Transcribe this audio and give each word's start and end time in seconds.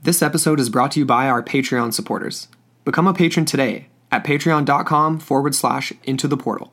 This 0.00 0.22
episode 0.22 0.60
is 0.60 0.70
brought 0.70 0.92
to 0.92 1.00
you 1.00 1.04
by 1.04 1.28
our 1.28 1.42
Patreon 1.42 1.92
supporters. 1.92 2.46
Become 2.84 3.08
a 3.08 3.14
patron 3.14 3.44
today 3.44 3.88
at 4.12 4.24
patreon.com 4.24 5.18
forward 5.18 5.56
slash 5.56 5.92
into 6.04 6.28
the 6.28 6.36
portal. 6.36 6.72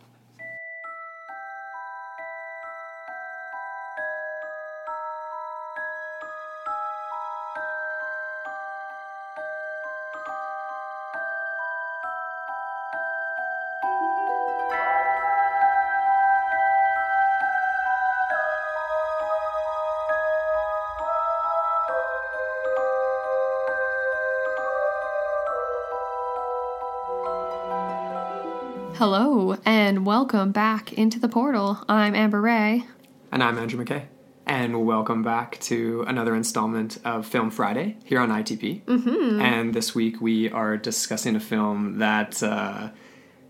Welcome 30.26 30.52
back 30.52 30.92
into 30.94 31.20
the 31.20 31.30
portal. 31.30 31.78
I'm 31.88 32.16
Amber 32.16 32.42
Ray. 32.42 32.84
And 33.32 33.44
I'm 33.44 33.60
Andrew 33.60 33.86
McKay. 33.86 34.06
And 34.48 34.84
welcome 34.84 35.22
back 35.22 35.60
to 35.60 36.04
another 36.08 36.36
installment 36.36 36.98
of 37.06 37.28
Film 37.28 37.52
Friday 37.52 37.98
here 38.06 38.20
on 38.20 38.30
ITP. 38.30 38.86
Mm-hmm. 38.86 39.40
And 39.40 39.76
this 39.76 39.94
week 39.94 40.20
we 40.20 40.50
are 40.50 40.78
discussing 40.78 41.36
a 41.36 41.40
film 41.40 42.00
that, 42.00 42.42
uh, 42.42 42.90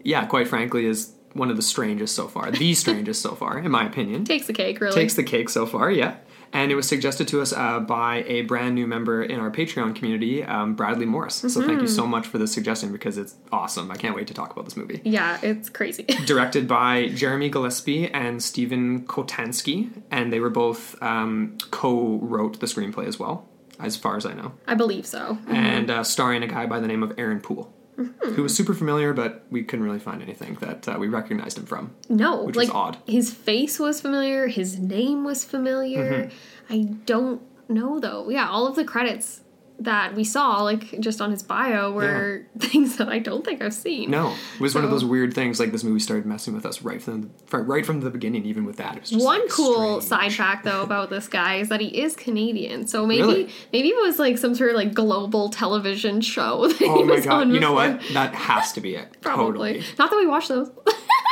yeah, 0.03 0.25
quite 0.25 0.49
frankly, 0.49 0.85
is 0.85 1.13
one 1.36 1.50
of 1.52 1.58
the 1.58 1.61
strangest 1.61 2.16
so 2.16 2.28
far. 2.28 2.50
The 2.50 2.73
strangest 2.86 3.22
so 3.22 3.36
far, 3.36 3.59
in 3.59 3.69
my 3.69 3.86
opinion. 3.86 4.23
Takes 4.25 4.47
the 4.47 4.53
cake, 4.53 4.80
really. 4.80 4.95
Takes 4.95 5.14
the 5.16 5.23
cake 5.23 5.50
so 5.50 5.66
far, 5.66 5.92
yeah. 5.92 6.16
And 6.53 6.72
it 6.72 6.75
was 6.75 6.88
suggested 6.88 7.27
to 7.30 7.42
us 7.42 7.52
uh, 7.52 7.81
by 7.81 8.23
a 8.27 8.44
brand 8.44 8.75
new 8.75 8.88
member 8.88 9.22
in 9.22 9.42
our 9.42 9.52
Patreon 9.52 9.94
community, 9.94 10.42
um, 10.42 10.73
Bradley 10.73 11.05
Morris. 11.05 11.36
So 11.36 11.61
thank 11.61 11.81
you 11.81 11.88
so 11.88 12.08
much 12.08 12.27
for 12.27 12.38
the 12.38 12.47
suggestion 12.47 12.94
because 12.94 13.17
it's 13.17 13.36
awesome. 13.52 13.92
I 13.92 13.95
can't 13.97 14.16
wait 14.16 14.27
to 14.27 14.33
talk 14.33 14.53
about 14.53 14.64
this 14.64 14.77
movie. 14.77 15.02
yeah, 15.03 15.38
it's 15.44 15.67
crazy. 15.69 16.03
Directed 16.25 16.66
by 16.66 17.09
Jeremy 17.09 17.49
Gillespie 17.49 18.09
and 18.09 18.42
Steven 18.42 19.05
Kostanski, 19.05 19.89
and 20.09 20.31
they 20.31 20.39
were 20.39 20.49
both 20.49 20.95
um, 21.03 21.58
co-wrote 21.72 22.61
the 22.61 22.67
screenplay 22.67 23.05
as 23.08 23.20
well, 23.20 23.49
as 23.80 23.97
far 23.97 24.16
as 24.16 24.25
I 24.25 24.33
know, 24.33 24.53
I 24.66 24.75
believe 24.75 25.05
so. 25.05 25.38
and 25.49 25.89
uh, 25.89 26.03
starring 26.05 26.42
a 26.42 26.47
guy 26.47 26.67
by 26.67 26.80
the 26.80 26.88
name 26.88 27.03
of 27.03 27.11
Aaron 27.17 27.42
Poole. 27.42 27.73
Who 27.97 28.43
was 28.43 28.53
super 28.55 28.73
familiar, 28.73 29.13
but 29.13 29.45
we 29.49 29.63
couldn't 29.63 29.85
really 29.85 29.99
find 29.99 30.21
anything 30.21 30.55
that 30.55 30.88
uh, 30.88 30.97
we 30.99 31.07
recognized 31.07 31.57
him 31.57 31.65
from. 31.65 31.95
No, 32.09 32.43
Which 32.43 32.55
was 32.57 32.67
like 32.67 32.75
odd. 32.75 32.97
his 33.07 33.31
face 33.33 33.79
was 33.79 34.02
familiar, 34.02 34.47
his 34.47 34.77
name 34.79 35.23
was 35.23 35.45
familiar. 35.45 36.25
Mm-hmm. 36.27 36.73
I 36.73 36.77
don't 37.05 37.41
know 37.69 37.99
though. 37.99 38.29
Yeah, 38.29 38.49
all 38.49 38.67
of 38.67 38.75
the 38.75 38.83
credits 38.83 39.41
that 39.79 40.15
we 40.15 40.23
saw, 40.23 40.61
like 40.63 40.99
just 40.99 41.19
on 41.21 41.31
his 41.31 41.43
bio, 41.43 41.91
were 41.91 42.47
things 42.59 42.97
that 42.97 43.09
I 43.09 43.19
don't 43.19 43.43
think 43.45 43.61
I've 43.61 43.73
seen. 43.73 44.09
No, 44.09 44.33
it 44.55 44.61
was 44.61 44.73
one 44.73 44.83
of 44.83 44.89
those 44.89 45.03
weird 45.05 45.33
things. 45.33 45.59
Like 45.59 45.71
this 45.71 45.83
movie 45.83 45.99
started 45.99 46.25
messing 46.25 46.53
with 46.53 46.65
us 46.65 46.81
right 46.81 47.01
from 47.01 47.31
the, 47.49 47.58
right 47.59 47.85
from 47.85 47.99
the 48.02 48.09
beginning. 48.09 48.45
Even 48.45 48.65
with 48.65 48.77
that, 48.77 48.95
it 48.95 49.02
was 49.02 49.09
just 49.11 49.23
One 49.25 49.41
like, 49.41 49.49
cool 49.49 50.02
strange. 50.02 50.21
sidetrack 50.31 50.64
though 50.64 50.81
about 50.89 51.09
this 51.09 51.27
guy 51.27 51.55
is 51.58 51.69
that 51.69 51.81
he 51.81 51.87
is 52.02 52.15
Canadian. 52.15 52.87
So 52.87 53.05
maybe 53.05 53.21
Really? 53.23 53.49
maybe 53.73 53.89
it 53.89 54.02
was 54.02 54.17
like 54.17 54.37
some 54.37 54.55
sort 54.55 54.71
of 54.71 54.75
like 54.77 54.93
global 54.93 55.49
television 55.49 56.21
show 56.21 56.67
that 56.67 56.81
Oh 56.81 56.97
he 56.99 57.03
my 57.03 57.15
was 57.15 57.25
god! 57.25 57.33
on 57.41 57.53
You 57.53 57.59
know 57.59 57.73
what? 57.73 58.02
That 58.14 58.33
has 58.33 58.71
to 58.73 58.81
be 58.81 58.95
it. 58.95 59.17
Probably. 59.21 59.45
Totally. 59.73 59.83
Not 59.99 60.09
that 60.09 60.15
we 60.17 60.25
watch 60.27 60.47
those. 60.47 60.71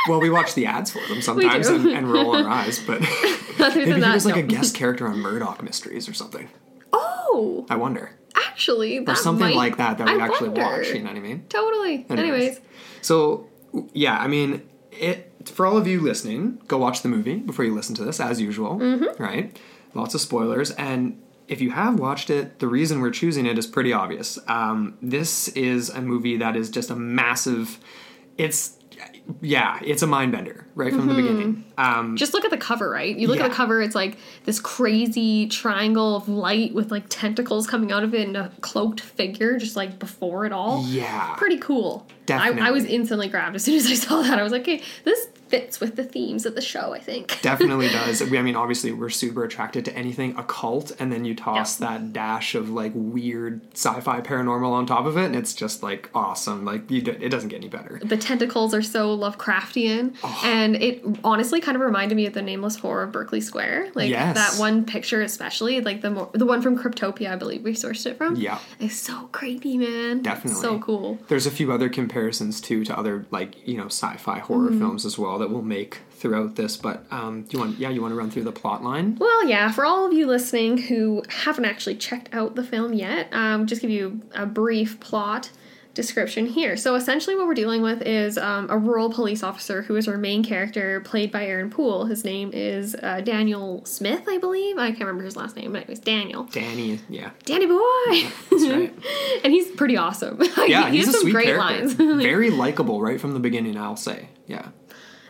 Well, 0.08 0.20
we 0.20 0.28
watch 0.28 0.52
the 0.54 0.66
ads 0.66 0.90
for 0.90 1.00
them 1.08 1.22
sometimes 1.22 1.66
and, 1.66 1.86
and 1.88 2.12
roll 2.12 2.36
our 2.36 2.46
eyes, 2.46 2.78
but 2.86 3.00
Other 3.58 3.78
maybe 3.78 3.84
than 3.86 3.94
he 3.94 4.00
that, 4.00 4.12
was 4.14 4.26
like 4.26 4.34
no. 4.36 4.40
a 4.42 4.44
guest 4.44 4.74
character 4.74 5.08
on 5.08 5.18
Murdoch 5.18 5.62
Mysteries 5.62 6.08
or 6.10 6.12
something. 6.12 6.50
Oh, 6.92 7.64
I 7.70 7.76
wonder. 7.76 8.10
Actually, 8.34 8.98
that 9.00 9.12
Or 9.12 9.14
something 9.16 9.46
might- 9.48 9.56
like 9.56 9.76
that 9.78 9.98
that 9.98 10.06
we'd 10.06 10.20
actually 10.20 10.48
wonder. 10.50 10.62
watch. 10.78 10.88
You 10.88 11.00
know 11.00 11.08
what 11.08 11.16
I 11.16 11.20
mean? 11.20 11.44
Totally. 11.48 12.06
Anyways. 12.10 12.60
So, 13.02 13.48
yeah, 13.92 14.18
I 14.18 14.26
mean, 14.28 14.62
it 14.92 15.30
for 15.46 15.66
all 15.66 15.76
of 15.76 15.86
you 15.86 16.00
listening, 16.00 16.58
go 16.68 16.78
watch 16.78 17.02
the 17.02 17.08
movie 17.08 17.36
before 17.36 17.64
you 17.66 17.74
listen 17.74 17.94
to 17.96 18.04
this, 18.04 18.18
as 18.20 18.40
usual. 18.40 18.76
Mm-hmm. 18.78 19.22
Right? 19.22 19.58
Lots 19.94 20.14
of 20.14 20.20
spoilers, 20.20 20.70
and 20.72 21.20
if 21.46 21.60
you 21.60 21.70
have 21.72 22.00
watched 22.00 22.30
it, 22.30 22.58
the 22.58 22.66
reason 22.66 23.00
we're 23.00 23.10
choosing 23.10 23.44
it 23.46 23.58
is 23.58 23.66
pretty 23.66 23.92
obvious. 23.92 24.38
Um, 24.48 24.96
this 25.02 25.48
is 25.48 25.90
a 25.90 26.00
movie 26.00 26.38
that 26.38 26.56
is 26.56 26.70
just 26.70 26.90
a 26.90 26.96
massive. 26.96 27.78
It's 28.38 28.76
yeah, 29.40 29.78
it's 29.82 30.02
a 30.02 30.06
mind 30.06 30.32
bender 30.32 30.66
right 30.74 30.92
from 30.92 31.06
the 31.06 31.14
beginning. 31.14 31.64
Um, 31.78 32.16
Just 32.16 32.34
look 32.34 32.44
at 32.44 32.50
the 32.50 32.56
cover, 32.58 32.90
right? 32.90 33.14
You 33.16 33.28
look 33.28 33.40
at 33.40 33.48
the 33.48 33.54
cover, 33.54 33.80
it's 33.82 33.94
like 33.94 34.18
this 34.44 34.60
crazy 34.60 35.46
triangle 35.48 36.16
of 36.16 36.28
light 36.28 36.74
with 36.74 36.90
like 36.90 37.04
tentacles 37.08 37.66
coming 37.66 37.92
out 37.92 38.04
of 38.04 38.14
it 38.14 38.26
and 38.26 38.36
a 38.36 38.50
cloaked 38.60 39.00
figure 39.00 39.58
just 39.58 39.76
like 39.76 39.98
before 39.98 40.44
it 40.46 40.52
all. 40.52 40.84
yeah, 40.86 41.34
Pretty 41.36 41.58
cool. 41.58 42.06
I, 42.30 42.68
I 42.68 42.70
was 42.70 42.84
instantly 42.84 43.28
grabbed 43.28 43.56
as 43.56 43.64
soon 43.64 43.76
as 43.76 43.86
I 43.86 43.94
saw 43.94 44.22
that. 44.22 44.38
I 44.38 44.42
was 44.42 44.52
like, 44.52 44.62
okay, 44.62 44.82
this 45.04 45.26
fits 45.60 45.80
with 45.80 45.96
the 45.96 46.04
themes 46.04 46.46
of 46.46 46.54
the 46.54 46.60
show, 46.60 46.92
I 46.92 46.98
think. 47.00 47.38
definitely 47.42 47.88
does. 47.88 48.22
We, 48.22 48.38
I 48.38 48.42
mean, 48.42 48.56
obviously, 48.56 48.92
we're 48.92 49.08
super 49.10 49.44
attracted 49.44 49.84
to 49.86 49.96
anything 49.96 50.36
occult, 50.36 50.92
and 50.98 51.12
then 51.12 51.24
you 51.24 51.34
toss 51.34 51.80
Yeah. 51.80 51.88
that 51.98 52.12
dash 52.12 52.54
of 52.54 52.70
like 52.70 52.92
weird 52.94 53.60
sci-fi 53.74 54.20
paranormal 54.20 54.70
on 54.72 54.86
top 54.86 55.06
of 55.06 55.16
it, 55.16 55.26
and 55.26 55.36
it's 55.36 55.54
just 55.54 55.82
like 55.82 56.10
awesome. 56.14 56.64
Like 56.64 56.90
you, 56.90 57.02
do, 57.02 57.12
it 57.12 57.28
doesn't 57.30 57.48
get 57.48 57.56
any 57.56 57.68
better. 57.68 58.00
the 58.04 58.16
tentacles 58.16 58.74
are 58.74 58.82
so 58.82 59.16
Lovecraftian, 59.16 60.14
Oh. 60.24 60.40
and 60.44 60.76
it 60.76 61.02
honestly 61.22 61.60
kind 61.60 61.76
of 61.76 61.82
reminded 61.82 62.14
me 62.16 62.26
of 62.26 62.32
the 62.34 62.42
Nameless 62.42 62.76
Horror 62.76 63.04
of 63.04 63.12
Berkeley 63.12 63.40
Square. 63.40 63.90
Like 63.94 64.10
Yes. 64.10 64.34
that 64.36 64.58
one 64.60 64.84
picture, 64.84 65.22
especially 65.22 65.80
like 65.80 66.00
the 66.00 66.28
the 66.32 66.46
one 66.46 66.62
from 66.62 66.78
Cryptopia, 66.78 67.30
I 67.32 67.36
believe 67.36 67.62
we 67.62 67.72
sourced 67.72 68.06
it 68.06 68.16
from. 68.16 68.36
Yeah. 68.36 68.58
it's 68.80 68.96
so 68.96 69.28
creepy, 69.32 69.76
man. 69.78 70.22
Definitely. 70.22 70.60
so 70.60 70.78
cool. 70.78 71.18
There's 71.28 71.46
a 71.46 71.50
few 71.50 71.72
other 71.72 71.88
comparisons 71.88 72.60
too 72.60 72.84
to 72.84 72.98
other 72.98 73.26
like 73.30 73.66
you 73.66 73.76
know 73.76 73.86
sci-fi 73.86 74.38
horror 74.40 74.54
Mm-hmm. 74.64 74.78
films 74.78 75.04
as 75.04 75.18
well 75.18 75.38
that 75.44 75.52
we'll 75.52 75.62
make 75.62 75.98
throughout 76.12 76.56
this. 76.56 76.76
But 76.76 77.04
um, 77.10 77.42
do 77.42 77.56
you 77.56 77.58
want? 77.62 77.78
Yeah, 77.78 77.90
you 77.90 78.00
want 78.00 78.12
to 78.12 78.16
run 78.16 78.30
through 78.30 78.44
the 78.44 78.52
plot 78.52 78.82
line? 78.82 79.16
Well, 79.20 79.46
yeah, 79.46 79.70
for 79.70 79.84
all 79.84 80.06
of 80.06 80.12
you 80.12 80.26
listening 80.26 80.78
who 80.78 81.22
haven't 81.28 81.66
actually 81.66 81.96
checked 81.96 82.30
out 82.32 82.54
the 82.54 82.64
film 82.64 82.94
yet, 82.94 83.28
um, 83.32 83.66
just 83.66 83.82
give 83.82 83.90
you 83.90 84.20
a 84.34 84.46
brief 84.46 84.98
plot 85.00 85.50
description 85.92 86.46
here. 86.46 86.76
So 86.76 86.96
essentially, 86.96 87.36
what 87.36 87.46
we're 87.46 87.54
dealing 87.54 87.80
with 87.82 88.02
is 88.02 88.36
um, 88.36 88.68
a 88.68 88.76
rural 88.76 89.10
police 89.10 89.42
officer 89.44 89.82
who 89.82 89.94
is 89.96 90.08
our 90.08 90.16
main 90.16 90.42
character, 90.42 91.00
played 91.02 91.30
by 91.30 91.46
Aaron 91.46 91.70
Poole. 91.70 92.06
His 92.06 92.24
name 92.24 92.50
is 92.52 92.96
uh, 93.00 93.20
Daniel 93.20 93.84
Smith, 93.84 94.24
I 94.28 94.38
believe. 94.38 94.76
I 94.76 94.88
can't 94.88 95.00
remember 95.02 95.24
his 95.24 95.36
last 95.36 95.54
name, 95.56 95.72
but 95.72 95.82
anyways, 95.82 96.00
Daniel. 96.00 96.44
Danny, 96.44 96.98
yeah, 97.08 97.30
Danny 97.44 97.66
boy, 97.66 98.28
that's 98.50 98.66
right. 98.66 98.94
and 99.44 99.52
he's 99.52 99.70
pretty 99.72 99.96
awesome. 99.96 100.40
Yeah, 100.66 100.88
he 100.88 100.96
he's 100.96 101.06
has 101.06 101.14
a 101.14 101.18
some 101.18 101.22
sweet 101.22 101.32
great 101.32 101.46
character. 101.46 101.78
lines. 101.80 101.92
Very 102.22 102.48
likable 102.50 103.02
right 103.02 103.20
from 103.20 103.34
the 103.34 103.38
beginning. 103.40 103.76
I'll 103.76 103.96
say, 103.96 104.28
yeah. 104.46 104.68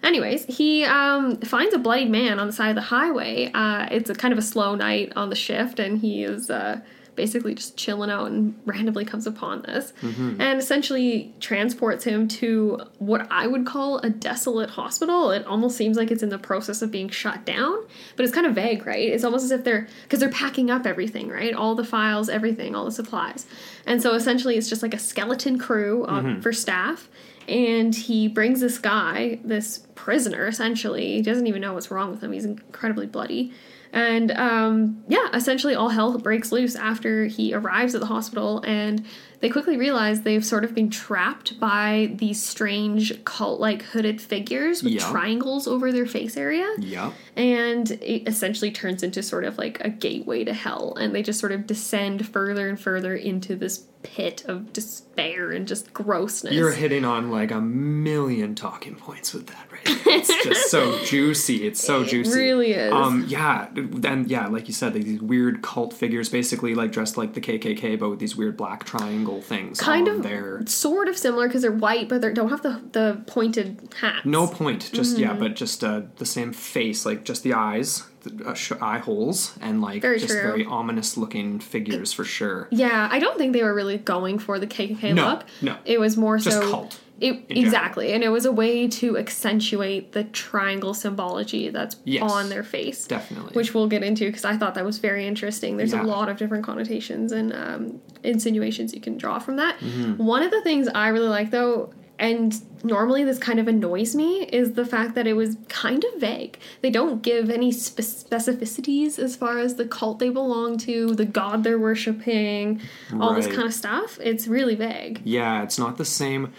Anyways, 0.05 0.45
he 0.45 0.85
um, 0.85 1.39
finds 1.39 1.75
a 1.75 1.79
bloodied 1.79 2.11
man 2.11 2.39
on 2.39 2.47
the 2.47 2.53
side 2.53 2.69
of 2.69 2.77
the 2.77 2.83
highway. 2.83 3.51
Uh, 3.55 3.89
it's 3.91 4.11
a 4.11 4.15
kind 4.15 4.33
of 4.33 4.39
a 4.39 4.43
slow 4.43 4.75
night 4.75 5.13
on 5.17 5.31
the 5.31 5.37
shift, 5.37 5.81
and 5.81 5.99
he 5.99 6.25
is 6.25 6.51
uh, 6.51 6.81
basically 7.17 7.55
just 7.55 7.77
chilling 7.77 8.11
out 8.11 8.31
and 8.31 8.55
randomly 8.67 9.05
comes 9.05 9.27
upon 9.27 9.63
this 9.63 9.93
and 10.41 10.59
essentially 10.59 11.33
transports 11.41 12.05
him 12.05 12.27
to 12.29 12.81
what 12.99 13.27
I 13.31 13.47
would 13.47 13.65
call 13.67 13.99
a 13.99 14.11
desolate 14.11 14.71
hospital. 14.71 15.31
It 15.31 15.47
almost 15.47 15.77
seems 15.77 15.97
like 15.97 16.11
it's 16.11 16.23
in 16.23 16.29
the 16.29 16.39
process 16.39 16.83
of 16.83 16.91
being 16.91 17.09
shut 17.09 17.45
down, 17.45 17.85
but 18.17 18.25
it's 18.25 18.35
kind 18.35 18.47
of 18.47 18.55
vague, 18.55 18.85
right? 18.87 19.09
It's 19.09 19.25
almost 19.25 19.45
as 19.45 19.53
if 19.53 19.65
they're 19.65 19.87
because 20.03 20.21
they're 20.21 20.29
packing 20.29 20.71
up 20.71 20.87
everything, 20.87 21.29
right? 21.29 21.55
All 21.55 21.75
the 21.75 21.85
files, 21.85 22.29
everything, 22.29 22.75
all 22.75 22.85
the 22.85 22.93
supplies. 22.93 23.47
And 23.87 24.03
so 24.03 24.15
essentially 24.15 24.57
it's 24.57 24.69
just 24.69 24.83
like 24.83 24.95
a 24.95 24.99
skeleton 24.99 25.59
crew 25.59 26.05
on, 26.07 26.43
for 26.43 26.53
staff 26.53 27.09
and 27.49 27.95
he 27.95 28.29
brings 28.29 28.61
this 28.61 28.79
guy, 28.79 29.39
this 29.45 29.87
prisoner, 29.95 30.47
essentially. 30.47 31.13
He 31.17 31.23
doesn't 31.23 31.47
even 31.47 31.61
know 31.61 31.75
what's 31.75 31.91
wrong 31.91 32.11
with 32.11 32.23
him. 32.23 32.33
He's 32.33 32.45
incredibly 32.45 33.07
bloody. 33.07 33.53
And 33.93 34.33
um, 34.33 35.05
yeah, 35.07 35.29
essentially 35.33 35.77
all 35.77 35.89
hell 35.91 36.19
breaks 36.19 36.51
loose 36.51 36.75
after 36.75 37.27
he 37.27 37.55
arrives 37.55 37.95
at 37.95 38.01
the 38.01 38.09
hospital, 38.09 38.61
and 38.67 39.07
they 39.39 39.49
quickly 39.49 39.77
realize 39.77 40.23
they've 40.23 40.45
sort 40.45 40.65
of 40.65 40.75
been 40.75 40.91
trapped 40.91 41.61
by 41.61 42.11
these 42.17 42.43
strange 42.43 43.23
cult 43.25 43.61
like 43.61 43.83
hooded 43.83 44.21
figures 44.21 44.83
with 44.83 44.95
Yeah. 44.95 45.09
triangles 45.11 45.69
over 45.69 45.93
their 45.93 46.07
face 46.07 46.37
area. 46.37 46.69
Yeah. 46.81 47.13
And 47.37 47.91
it 47.91 48.29
essentially 48.29 48.71
turns 48.71 49.03
into 49.03 49.23
sort 49.23 49.45
of 49.45 49.59
like 49.59 49.81
a 49.81 49.89
gateway 49.89 50.45
to 50.45 50.53
hell 50.55 50.95
and 51.01 51.15
they 51.15 51.23
just 51.23 51.41
sort 51.41 51.53
of 51.53 51.67
descend 51.67 52.27
further 52.27 52.69
and 52.69 52.81
further 52.81 53.15
into 53.15 53.57
this 53.57 53.85
pit 54.05 54.45
of 54.47 54.71
despair 54.75 55.51
and 55.51 55.67
just 55.67 55.93
grossness 55.95 56.53
You're 56.53 56.73
hitting 56.73 57.05
on 57.07 57.31
like 57.31 57.51
a 57.51 57.61
million 57.61 58.55
talking 58.55 58.95
points 58.95 59.33
with 59.33 59.47
that 59.47 59.67
right 59.73 59.87
now. 59.87 60.13
It's 60.13 60.45
just 60.45 60.71
so 60.71 60.99
juicy. 61.07 61.67
It's 61.67 61.83
so 61.83 62.05
juicy. 62.05 62.39
really 62.39 62.73
is. 62.73 62.93
Um, 62.93 63.25
yeah, 63.27 63.69
and 63.75 64.31
yeah, 64.31 64.47
like 64.49 64.69
you 64.69 64.75
said, 64.75 64.95
like 64.95 65.05
these 65.05 65.23
weird 65.23 65.63
cult 65.63 65.95
figures, 65.95 66.29
basically 66.29 66.75
like 66.75 66.93
dressed 66.93 67.17
like 67.17 67.33
the 67.33 67.41
KKK, 67.41 67.99
but 67.99 68.11
with 68.11 68.19
these 68.19 68.37
weird 68.37 68.59
black 68.59 68.85
triangle 68.85 69.41
things. 69.41 69.81
kind 69.81 70.07
of 70.07 70.23
there. 70.23 70.63
sort 70.67 71.09
of 71.09 71.17
similar 71.17 71.49
because 71.49 71.63
they're 71.63 71.73
white 71.73 72.09
but 72.09 72.21
they 72.21 72.33
don't 72.33 72.51
have 72.51 72.63
the, 72.63 72.83
the 72.93 73.23
pointed 73.27 73.89
hats 74.01 74.25
No 74.27 74.47
point, 74.47 74.91
just 74.93 75.15
Mm-hmm. 75.15 75.23
yeah, 75.23 75.35
but 75.35 75.55
just 75.55 75.83
uh, 75.85 76.03
the 76.17 76.27
same 76.27 76.53
face, 76.53 77.05
like 77.07 77.24
just 77.25 77.43
the 77.43 77.53
eyes, 77.55 78.05
the 78.23 78.49
uh, 78.51 78.55
sh- 78.55 78.73
eye 78.81 78.99
holes, 78.99 79.57
and 79.61 79.81
like 79.81 80.03
Very 80.03 80.19
just 80.19 80.33
true. 80.33 80.43
very 80.43 80.65
ominous 80.65 81.17
looking 81.17 81.59
figures 81.61 82.13
for 82.13 82.25
sure. 82.25 82.69
Yeah, 82.71 83.09
I 83.11 83.19
don't 83.19 83.39
think 83.39 83.53
they 83.53 83.63
were 83.63 83.75
really 83.75 83.99
going 83.99 84.39
for 84.39 84.59
the 84.59 84.67
KKK 84.67 85.15
No, 85.15 85.29
look. 85.31 85.45
no. 85.63 85.77
It 85.85 85.99
was 86.01 86.17
more 86.17 86.39
Just 86.39 86.59
so 86.61 86.71
cult, 86.71 87.01
It, 87.21 87.45
exactly, 87.49 88.13
and 88.13 88.23
it 88.25 88.29
was 88.29 88.45
a 88.45 88.53
way 88.53 88.89
to 88.89 89.17
accentuate 89.19 90.13
the 90.13 90.25
triangle 90.25 90.95
symbology 90.95 91.71
that's 91.71 91.97
Yes, 92.05 92.31
on 92.31 92.49
their 92.51 92.63
face, 92.65 93.07
definitely. 93.07 93.53
Which 93.55 93.75
we'll 93.75 93.89
get 93.89 94.03
into 94.03 94.27
because 94.27 94.45
I 94.45 94.57
thought 94.57 94.75
that 94.75 94.85
was 94.85 94.99
very 94.99 95.27
interesting. 95.27 95.77
There's 95.77 95.93
Yeah. 95.93 96.03
a 96.03 96.07
lot 96.07 96.29
of 96.29 96.37
different 96.37 96.65
connotations 96.65 97.33
and 97.33 97.53
um, 97.53 98.01
insinuations 98.23 98.95
you 98.95 99.01
can 99.01 99.17
draw 99.17 99.39
from 99.39 99.57
that. 99.57 99.79
Mm-hmm. 99.81 100.23
One 100.25 100.43
of 100.43 100.51
the 100.51 100.61
things 100.63 100.89
I 100.95 101.09
really 101.09 101.29
like 101.29 101.51
though. 101.51 101.93
And 102.19 102.55
normally, 102.85 103.25
this 103.25 103.39
kind 103.39 103.59
of 103.59 103.67
annoys 103.67 104.15
me 104.15 104.43
is 104.45 104.75
the 104.75 104.85
fact 104.87 105.15
that 105.17 105.27
it 105.27 105.33
was 105.33 105.57
kind 105.69 106.05
of 106.05 106.21
vague. 106.21 106.59
They 106.81 106.91
don't 106.91 107.23
give 107.23 107.51
any 107.51 107.73
spe- 107.73 108.01
specificities 108.01 109.19
as 109.19 109.35
far 109.37 109.59
as 109.59 109.75
the 109.75 109.85
cult 109.87 110.19
they 110.21 110.31
belong 110.31 110.79
to, 110.79 111.15
the 111.15 111.25
god 111.25 111.65
they're 111.65 111.79
worshiping, 111.79 112.81
all 113.21 113.35
this 113.35 113.47
kind 113.49 113.63
of 113.65 113.75
stuff. 113.75 114.19
It's 114.23 114.47
really 114.47 114.75
vague. 114.77 115.23
Yeah, 115.25 115.63
it's 115.63 115.79
not 115.79 115.97
the 115.97 116.05
same. 116.05 116.53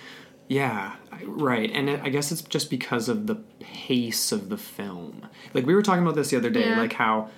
Yeah, 0.47 0.95
right. 1.23 1.71
And 1.71 1.89
it, 1.89 2.01
I 2.03 2.09
guess 2.09 2.31
it's 2.31 2.41
just 2.41 2.69
because 2.69 3.07
of 3.09 3.25
the 3.27 3.35
pace 3.59 4.31
of 4.31 4.49
the 4.49 4.57
film. 4.57 5.27
Like 5.53 5.65
we 5.65 5.73
were 5.73 5.81
talking 5.81 6.03
about 6.03 6.15
this 6.15 6.29
the 6.31 6.37
other 6.37 6.49
day, 6.49 6.69
Yeah. 6.69 6.77
like 6.79 6.93
how 6.93 7.29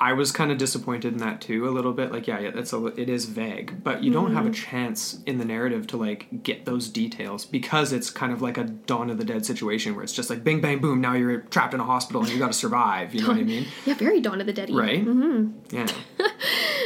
I 0.00 0.12
was 0.12 0.30
kind 0.32 0.50
of 0.52 0.58
disappointed 0.58 1.12
in 1.12 1.18
that 1.18 1.40
too 1.40 1.68
a 1.68 1.70
little 1.70 1.92
bit. 1.92 2.12
Like 2.12 2.26
yeah, 2.26 2.38
yeah, 2.38 2.50
it's 2.54 2.72
a 2.72 2.86
it 2.86 3.08
is 3.08 3.24
vague, 3.26 3.82
but 3.82 4.02
you 4.02 4.12
don't 4.12 4.32
have 4.34 4.44
Mm-hmm. 4.44 4.52
a 4.52 4.54
chance 4.54 5.18
in 5.26 5.38
the 5.38 5.44
narrative 5.44 5.86
to 5.88 5.96
like 5.96 6.42
get 6.42 6.64
those 6.64 6.88
details 6.88 7.44
because 7.44 7.92
it's 7.92 8.10
kind 8.10 8.32
of 8.32 8.40
like 8.40 8.56
a 8.58 8.64
Dawn 8.64 9.10
of 9.10 9.18
the 9.18 9.24
Dead 9.24 9.44
situation 9.44 9.94
where 9.94 10.04
it's 10.04 10.12
just 10.12 10.30
like 10.30 10.44
bing 10.44 10.60
bang 10.60 10.78
boom, 10.80 11.00
now 11.00 11.14
you're 11.14 11.40
trapped 11.42 11.74
in 11.74 11.80
a 11.80 11.84
hospital 11.84 12.22
and 12.22 12.30
you 12.30 12.38
got 12.38 12.48
to 12.48 12.52
survive. 12.52 13.14
You 13.14 13.22
know 13.22 13.28
what 13.28 13.36
I 13.38 13.42
mean? 13.54 13.66
Yeah, 13.86 13.94
very 13.94 14.20
Dawn 14.20 14.40
of 14.40 14.46
the 14.46 14.52
Dead. 14.52 14.70
Right? 14.70 15.04
Mm-hmm. 15.04 15.74
Yeah. 15.76 15.86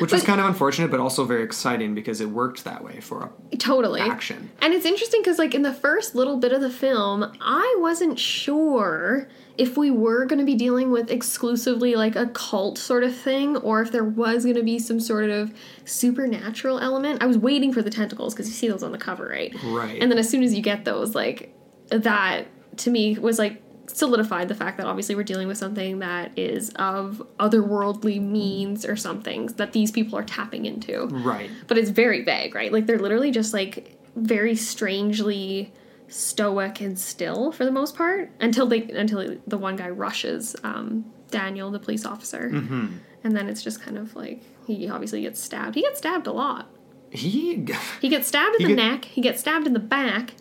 Which 0.02 0.12
was 0.12 0.22
kind 0.22 0.40
of 0.40 0.46
unfortunate, 0.46 0.90
but 0.90 1.00
also 1.00 1.25
very 1.25 1.43
exciting 1.43 1.94
because 1.94 2.20
it 2.20 2.28
worked 2.28 2.64
that 2.64 2.84
way 2.84 3.00
for 3.00 3.31
a 3.52 3.56
Totally. 3.56 4.00
action. 4.00 4.50
And 4.60 4.75
it's 4.75 4.84
interesting 4.84 5.22
because, 5.22 5.38
like, 5.38 5.54
in 5.54 5.62
the 5.62 5.72
first 5.72 6.14
little 6.14 6.37
bit 6.37 6.52
of 6.52 6.60
the 6.60 6.70
film, 6.70 7.32
I 7.40 7.76
wasn't 7.78 8.19
sure 8.19 9.28
if 9.58 9.76
we 9.76 9.90
were 9.90 10.25
going 10.25 10.38
to 10.38 10.44
be 10.44 10.54
dealing 10.54 10.90
with 10.90 11.10
exclusively 11.10 11.94
like 11.94 12.16
a 12.16 12.26
cult 12.28 12.78
sort 12.78 13.04
of 13.04 13.14
thing 13.14 13.56
or 13.58 13.82
if 13.82 13.93
there 13.93 14.04
was 14.04 14.44
going 14.44 14.56
to 14.56 14.62
be 14.62 14.78
some 14.78 14.99
sort 14.99 15.31
of 15.31 15.52
supernatural 15.84 16.78
element. 16.78 17.22
I 17.22 17.26
was 17.26 17.37
waiting 17.38 17.72
for 17.72 17.82
the 17.82 17.90
tentacles 17.90 18.34
because 18.34 18.48
you 18.48 18.55
see 18.55 18.69
those 18.69 18.82
on 18.82 18.93
the 18.93 18.98
cover, 18.98 19.28
right? 19.28 19.55
Right. 19.64 20.00
And 20.00 20.10
then 20.10 20.19
as 20.19 20.28
soon 20.28 20.43
as 20.43 20.55
you 20.55 20.62
get 20.62 20.84
those, 20.84 21.14
like, 21.14 21.55
that 21.88 22.46
to 22.78 22.90
me 22.90 23.19
was 23.19 23.38
like 23.38 23.61
solidified 23.87 24.49
the 24.49 24.55
fact 24.55 24.76
that 24.79 24.87
obviously 24.87 25.14
we're 25.14 25.23
dealing 25.25 25.49
with 25.49 25.58
something 25.58 25.99
that 25.99 26.31
is 26.38 26.70
of 26.76 27.20
otherworldly 27.38 28.20
means 28.20 28.84
or 28.87 28.96
something 28.96 29.46
that 29.56 29.73
these 29.73 29.90
people 29.90 30.19
are 30.19 30.23
tapping 30.25 30.64
into 30.67 31.06
Right. 31.08 31.50
but 31.67 31.76
it's 31.79 31.90
very 31.90 32.25
vague, 32.25 32.55
right? 32.55 32.73
Like 32.73 32.87
they're 32.87 32.99
literally 32.99 33.31
just 33.31 33.52
like 33.52 33.99
very 34.17 34.55
strangely 34.55 35.73
stoic 36.08 36.81
and 36.81 36.99
still 36.99 37.52
for 37.52 37.64
the 37.64 37.70
most 37.70 37.96
part 37.96 38.31
until 38.40 38.67
they 38.67 38.82
until 38.90 39.37
the 39.46 39.58
one 39.58 39.76
guy 39.76 39.88
rushes 39.88 40.55
um, 40.62 41.05
Daniel, 41.31 41.70
the 41.70 41.79
police 41.79 42.05
officer, 42.05 42.50
Mm-hmm. 42.52 42.87
and 43.25 43.37
then 43.37 43.49
it's 43.49 43.62
just 43.62 43.81
kind 43.82 43.96
of 43.99 44.14
like 44.14 44.43
he 44.67 44.88
obviously 44.88 45.23
gets 45.23 45.40
stabbed. 45.40 45.75
He 45.75 45.82
gets 45.82 45.99
stabbed 45.99 46.26
a 46.26 46.32
lot. 46.32 46.69
He 47.11 47.67
He 48.00 48.08
gets 48.08 48.29
stabbed 48.29 48.56
in 48.56 48.62
the 48.69 48.75
get- 48.75 48.76
neck. 48.76 49.05
He 49.06 49.20
gets 49.20 49.40
stabbed 49.40 49.67
in 49.67 49.73
the 49.73 49.79
back. 49.81 50.34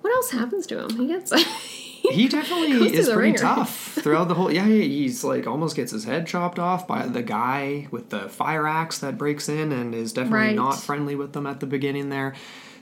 What 0.00 0.12
else 0.12 0.30
happens 0.30 0.66
to 0.68 0.80
him? 0.84 0.90
He 0.96 1.06
gets. 1.06 1.32
he 2.12 2.28
definitely 2.28 2.94
is 2.96 3.06
pretty 3.08 3.20
ringer. 3.32 3.38
tough 3.38 3.94
throughout 4.02 4.28
the 4.28 4.34
whole. 4.34 4.50
Yeah, 4.52 4.64
he's 4.66 5.24
like 5.24 5.46
almost 5.46 5.76
gets 5.76 5.92
his 5.92 6.04
head 6.04 6.26
chopped 6.26 6.58
off 6.58 6.86
by 6.86 7.06
the 7.06 7.22
guy 7.22 7.88
with 7.90 8.10
the 8.10 8.28
fire 8.28 8.66
axe 8.66 8.98
that 8.98 9.18
breaks 9.18 9.48
in 9.48 9.72
and 9.72 9.94
is 9.94 10.12
definitely 10.12 10.38
Right. 10.38 10.46
Mm-hmm. 10.56 10.64
not 10.64 10.80
friendly 10.80 11.14
with 11.16 11.32
them 11.32 11.46
at 11.46 11.60
the 11.60 11.66
beginning. 11.66 12.08
There, 12.10 12.34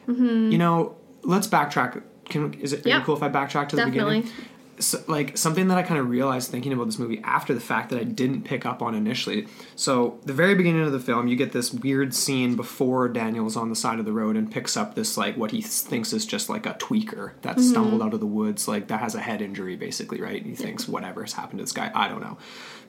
you 0.07 0.59
know. 0.59 0.97
Let's 1.23 1.49
backtrack. 1.49 2.03
Can 2.27 2.55
is 2.55 2.73
it 2.73 2.87
Yeah. 2.87 3.03
cool 3.03 3.17
if 3.17 3.23
I 3.23 3.29
backtrack 3.29 3.69
to 3.71 3.77
the 3.77 3.85
Definitely. 3.87 4.21
beginning? 4.21 4.39
So, 4.79 5.03
like 5.07 5.39
something 5.39 5.69
that 5.69 5.79
I 5.79 5.83
kind 5.83 5.99
of 5.99 6.09
realized 6.11 6.51
thinking 6.51 6.73
about 6.73 6.87
this 6.87 6.99
movie 6.99 7.21
after 7.25 7.55
the 7.55 7.61
fact 7.61 7.91
that 7.91 7.99
I 7.99 8.05
didn't 8.05 8.43
pick 8.43 8.67
up 8.67 8.83
on 8.83 8.95
initially. 8.95 9.47
So 9.75 10.19
the 10.25 10.33
very 10.33 10.55
beginning 10.55 10.83
of 10.83 10.93
the 10.93 11.01
film, 11.01 11.29
you 11.29 11.37
get 11.37 11.53
this 11.53 11.73
weird 11.73 12.15
scene 12.15 12.57
before 12.57 13.09
Daniel's 13.09 13.57
on 13.57 13.71
the 13.71 13.77
side 13.77 13.99
of 13.99 14.05
the 14.05 14.13
road 14.13 14.37
and 14.37 14.51
picks 14.51 14.77
up 14.77 14.95
this 14.95 15.17
like 15.17 15.37
what 15.37 15.51
he 15.51 15.63
thinks 15.63 16.13
is 16.13 16.27
just 16.27 16.49
like 16.49 16.67
a 16.67 16.75
tweaker 16.75 17.33
that 17.43 17.57
mm-hmm. 17.57 17.69
stumbled 17.69 18.03
out 18.03 18.15
of 18.15 18.21
the 18.21 18.27
woods, 18.27 18.69
like 18.69 18.89
that 18.89 19.01
has 19.01 19.15
a 19.15 19.21
head 19.21 19.41
injury 19.41 19.77
basically, 19.77 20.21
right? 20.21 20.45
He 20.45 20.55
thinks 20.55 20.87
whatever 20.87 21.23
has 21.23 21.33
happened 21.33 21.59
to 21.59 21.65
this 21.65 21.73
guy, 21.73 21.91
I 21.95 22.09
don't 22.09 22.21
know. 22.21 22.37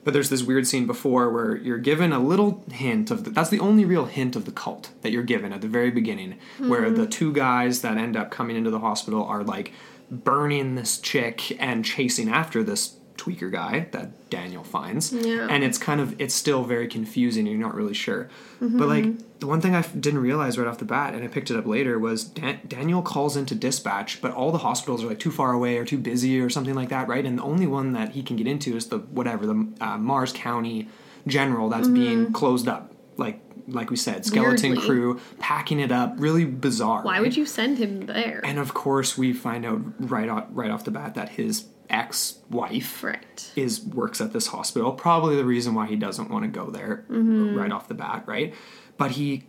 But 0.04 0.14
there's 0.14 0.30
this 0.30 0.42
weird 0.42 0.66
scene 0.66 0.86
before 0.86 1.30
where 1.30 1.56
you're 1.56 1.78
given 1.78 2.12
a 2.12 2.18
little 2.18 2.64
hint 2.70 3.10
of 3.10 3.24
the, 3.24 3.30
that's 3.30 3.50
the 3.50 3.60
only 3.60 3.84
real 3.84 4.06
hint 4.06 4.36
of 4.36 4.44
the 4.44 4.52
cult 4.52 4.90
that 5.02 5.10
you're 5.10 5.22
given 5.22 5.52
at 5.52 5.60
the 5.60 5.68
very 5.68 5.90
beginning, 5.90 6.38
where 6.58 6.82
mm-hmm. 6.82 6.96
the 6.96 7.06
two 7.06 7.32
guys 7.32 7.82
that 7.82 7.98
end 7.98 8.16
up 8.16 8.30
coming 8.30 8.56
into 8.56 8.70
the 8.70 8.78
hospital 8.78 9.24
are 9.24 9.42
like 9.42 9.72
burning 10.10 10.74
this 10.74 10.98
chick 10.98 11.56
and 11.60 11.84
chasing 11.84 12.28
after 12.28 12.62
this 12.62 12.96
tweaker 13.16 13.50
guy 13.50 13.88
that 13.90 14.30
Daniel 14.30 14.62
finds. 14.62 15.12
Yeah. 15.12 15.48
And 15.50 15.64
it's 15.64 15.76
kind 15.76 16.00
of 16.00 16.18
it's 16.20 16.34
still 16.34 16.62
very 16.64 16.86
confusing. 16.86 17.46
You're 17.46 17.58
not 17.58 17.74
really 17.74 17.94
sure. 17.94 18.28
But 18.60 18.88
like 18.88 19.38
the 19.40 19.46
one 19.46 19.60
thing 19.60 19.74
I 19.74 19.80
f- 19.80 19.92
didn't 19.98 20.20
realize 20.20 20.58
right 20.58 20.66
off 20.66 20.78
the 20.78 20.84
bat, 20.84 21.14
and 21.14 21.22
I 21.22 21.28
picked 21.28 21.50
it 21.50 21.56
up 21.56 21.66
later, 21.66 21.98
was 21.98 22.24
Dan- 22.24 22.60
Daniel 22.66 23.02
calls 23.02 23.36
into 23.36 23.54
dispatch, 23.54 24.20
but 24.20 24.32
all 24.32 24.50
the 24.50 24.58
hospitals 24.58 25.04
are 25.04 25.08
like 25.08 25.18
too 25.20 25.30
far 25.30 25.52
away 25.52 25.76
or 25.78 25.84
too 25.84 25.98
busy 25.98 26.40
or 26.40 26.48
something 26.48 26.74
like 26.74 26.88
that, 26.88 27.08
right? 27.08 27.24
And 27.24 27.38
the 27.38 27.42
only 27.42 27.66
one 27.66 27.92
that 27.92 28.12
he 28.12 28.22
can 28.22 28.36
get 28.36 28.46
into 28.46 28.76
is 28.76 28.86
the 28.86 28.98
whatever 28.98 29.46
the 29.46 29.68
uh, 29.80 29.98
Mars 29.98 30.32
County 30.32 30.88
General 31.26 31.68
that's 31.68 31.88
being 31.88 32.32
closed 32.32 32.68
up. 32.68 32.92
Like 33.16 33.40
like 33.68 33.90
we 33.90 33.96
said, 33.96 34.24
skeleton 34.24 34.70
Weirdly. 34.72 34.86
crew 34.86 35.20
packing 35.38 35.78
it 35.80 35.92
up, 35.92 36.14
really 36.18 36.44
bizarre. 36.44 37.02
Why 37.02 37.20
would 37.20 37.36
you 37.36 37.44
send 37.46 37.78
him 37.78 38.06
there? 38.06 38.40
And 38.44 38.58
of 38.58 38.74
course, 38.74 39.16
we 39.18 39.32
find 39.32 39.66
out 39.66 39.80
right 40.10 40.28
off, 40.28 40.46
right 40.50 40.70
off 40.70 40.84
the 40.84 40.90
bat 40.90 41.14
that 41.14 41.28
his 41.30 41.66
ex-wife 41.90 43.02
right. 43.04 43.52
is 43.56 43.80
works 43.84 44.20
at 44.20 44.32
this 44.32 44.48
hospital. 44.48 44.92
Probably 44.92 45.36
the 45.36 45.44
reason 45.44 45.74
why 45.74 45.86
he 45.86 45.96
doesn't 45.96 46.30
want 46.30 46.44
to 46.44 46.48
go 46.48 46.70
there 46.70 47.04
Mm-hmm. 47.10 47.56
right 47.56 47.72
off 47.72 47.88
the 47.88 47.94
bat, 47.94 48.24
right? 48.26 48.54
But 48.96 49.12
he 49.12 49.44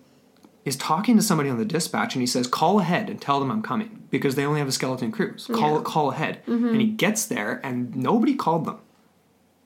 is 0.65 0.75
talking 0.75 1.15
to 1.17 1.23
somebody 1.23 1.49
on 1.49 1.57
the 1.57 1.65
dispatch 1.65 2.15
and 2.15 2.21
he 2.21 2.27
says, 2.27 2.47
"Call 2.47 2.79
ahead 2.79 3.09
and 3.09 3.21
tell 3.21 3.39
them 3.39 3.49
I'm 3.51 3.61
coming 3.61 4.03
because 4.09 4.35
they 4.35 4.45
only 4.45 4.59
have 4.59 4.67
a 4.67 4.71
skeleton 4.73 5.11
crew. 5.11 5.37
So 5.37 5.53
call 5.53 5.69
Yeah. 5.71 5.75
Mm-hmm. 5.77 5.83
call 5.85 6.11
ahead." 6.11 6.41
And 6.47 6.81
he 6.81 6.87
gets 6.87 7.25
there 7.25 7.59
and 7.63 7.95
nobody 7.95 8.35
called 8.35 8.65
them. 8.65 8.79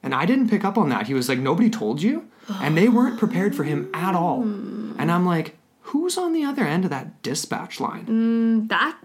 And 0.01 0.13
I 0.13 0.25
didn't 0.25 0.49
pick 0.49 0.63
up 0.63 0.77
on 0.77 0.89
that. 0.89 1.07
He 1.07 1.13
was 1.13 1.27
like, 1.29 1.39
"Nobody 1.39 1.69
told 1.69 2.01
you?" 2.01 2.27
And 2.49 2.77
they 2.77 2.89
weren't 2.89 3.17
prepared 3.19 3.55
for 3.55 3.63
him 3.63 3.89
at 3.93 4.15
all. 4.15 4.41
And 4.43 5.11
I'm 5.11 5.25
like, 5.25 5.55
"Who's 5.83 6.17
on 6.17 6.33
the 6.33 6.43
other 6.43 6.63
end 6.65 6.83
of 6.83 6.89
that 6.91 7.21
dispatch 7.23 7.79
line?" 7.79 8.05
Mm, 8.05 8.69
that 8.69 8.97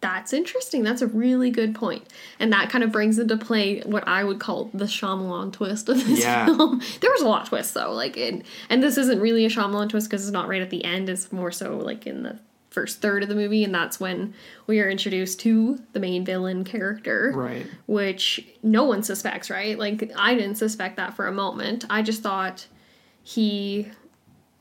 that's 0.00 0.32
interesting. 0.32 0.84
That's 0.84 1.02
a 1.02 1.08
really 1.08 1.50
good 1.50 1.74
point, 1.74 2.04
and 2.38 2.52
that 2.52 2.70
kind 2.70 2.84
of 2.84 2.92
brings 2.92 3.18
into 3.18 3.36
play 3.36 3.80
what 3.80 4.06
I 4.06 4.22
would 4.22 4.38
call 4.38 4.70
the 4.72 4.84
Shyamalan 4.84 5.52
twist 5.52 5.88
of 5.88 5.96
this 6.06 6.20
Yeah. 6.20 6.46
film. 6.46 6.80
There 7.00 7.10
was 7.10 7.22
a 7.22 7.26
lot 7.28 7.42
of 7.42 7.48
twists 7.48 7.72
though, 7.72 7.92
like 7.92 8.16
in, 8.16 8.44
and 8.70 8.80
this 8.82 8.96
isn't 8.96 9.18
really 9.20 9.44
a 9.44 9.48
Shyamalan 9.48 9.88
twist 9.88 10.08
because 10.08 10.22
it's 10.22 10.32
not 10.32 10.46
right 10.48 10.62
at 10.62 10.70
the 10.70 10.84
end. 10.84 11.08
It's 11.08 11.32
more 11.32 11.50
so 11.50 11.76
like 11.78 12.06
in 12.06 12.22
the 12.22 12.38
first 12.78 13.02
third 13.02 13.24
of 13.24 13.28
the 13.28 13.34
movie, 13.34 13.64
and 13.64 13.74
that's 13.74 13.98
when 13.98 14.32
we 14.68 14.78
are 14.78 14.88
introduced 14.88 15.40
to 15.40 15.80
the 15.94 15.98
main 15.98 16.24
villain 16.24 16.62
character, 16.62 17.32
Right. 17.34 17.66
Which 17.86 18.46
no 18.62 18.84
one 18.84 19.02
suspects, 19.02 19.50
right? 19.50 19.76
Like 19.76 20.12
I 20.16 20.34
didn't 20.34 20.54
suspect 20.54 20.96
that 20.96 21.14
for 21.14 21.26
a 21.26 21.32
moment. 21.32 21.84
I 21.90 22.02
just 22.02 22.22
thought 22.22 22.68
he 23.20 23.88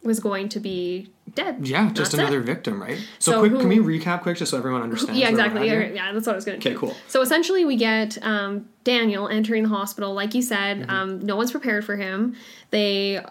was 0.08 0.20
going 0.20 0.50
to 0.50 0.60
be 0.60 1.12
dead. 1.36 1.68
Yeah, 1.68 1.86
just 1.92 2.12
That's 2.12 2.14
it. 2.16 2.20
another 2.22 2.42
victim, 2.42 2.82
right? 2.82 2.98
So, 3.20 3.34
So 3.34 3.40
quick, 3.42 3.52
who- 3.52 3.60
can 3.60 3.70
we 3.70 3.78
recap 4.00 4.22
quick 4.24 4.38
just 4.38 4.50
so 4.50 4.58
everyone 4.58 4.82
understands? 4.82 5.20
Yeah, 5.20 5.30
exactly. 5.30 5.68
Yeah, 5.68 5.86
yeah, 5.94 6.12
that's 6.14 6.26
what 6.26 6.34
I 6.34 6.36
was 6.36 6.46
going 6.46 6.60
to 6.60 6.70
Okay, 6.70 6.76
cool. 6.80 6.96
So 7.08 7.22
essentially, 7.22 7.64
we 7.66 7.76
get 7.76 8.18
um, 8.26 8.68
Daniel 8.84 9.28
entering 9.28 9.64
the 9.64 9.70
hospital. 9.70 10.16
Like 10.16 10.34
you 10.34 10.42
said, 10.42 10.80
Mm-hmm. 10.82 10.90
um, 10.90 11.20
no 11.20 11.36
one's 11.36 11.52
prepared 11.52 11.86
for 11.86 11.96
him. 11.98 12.36
They 12.72 13.24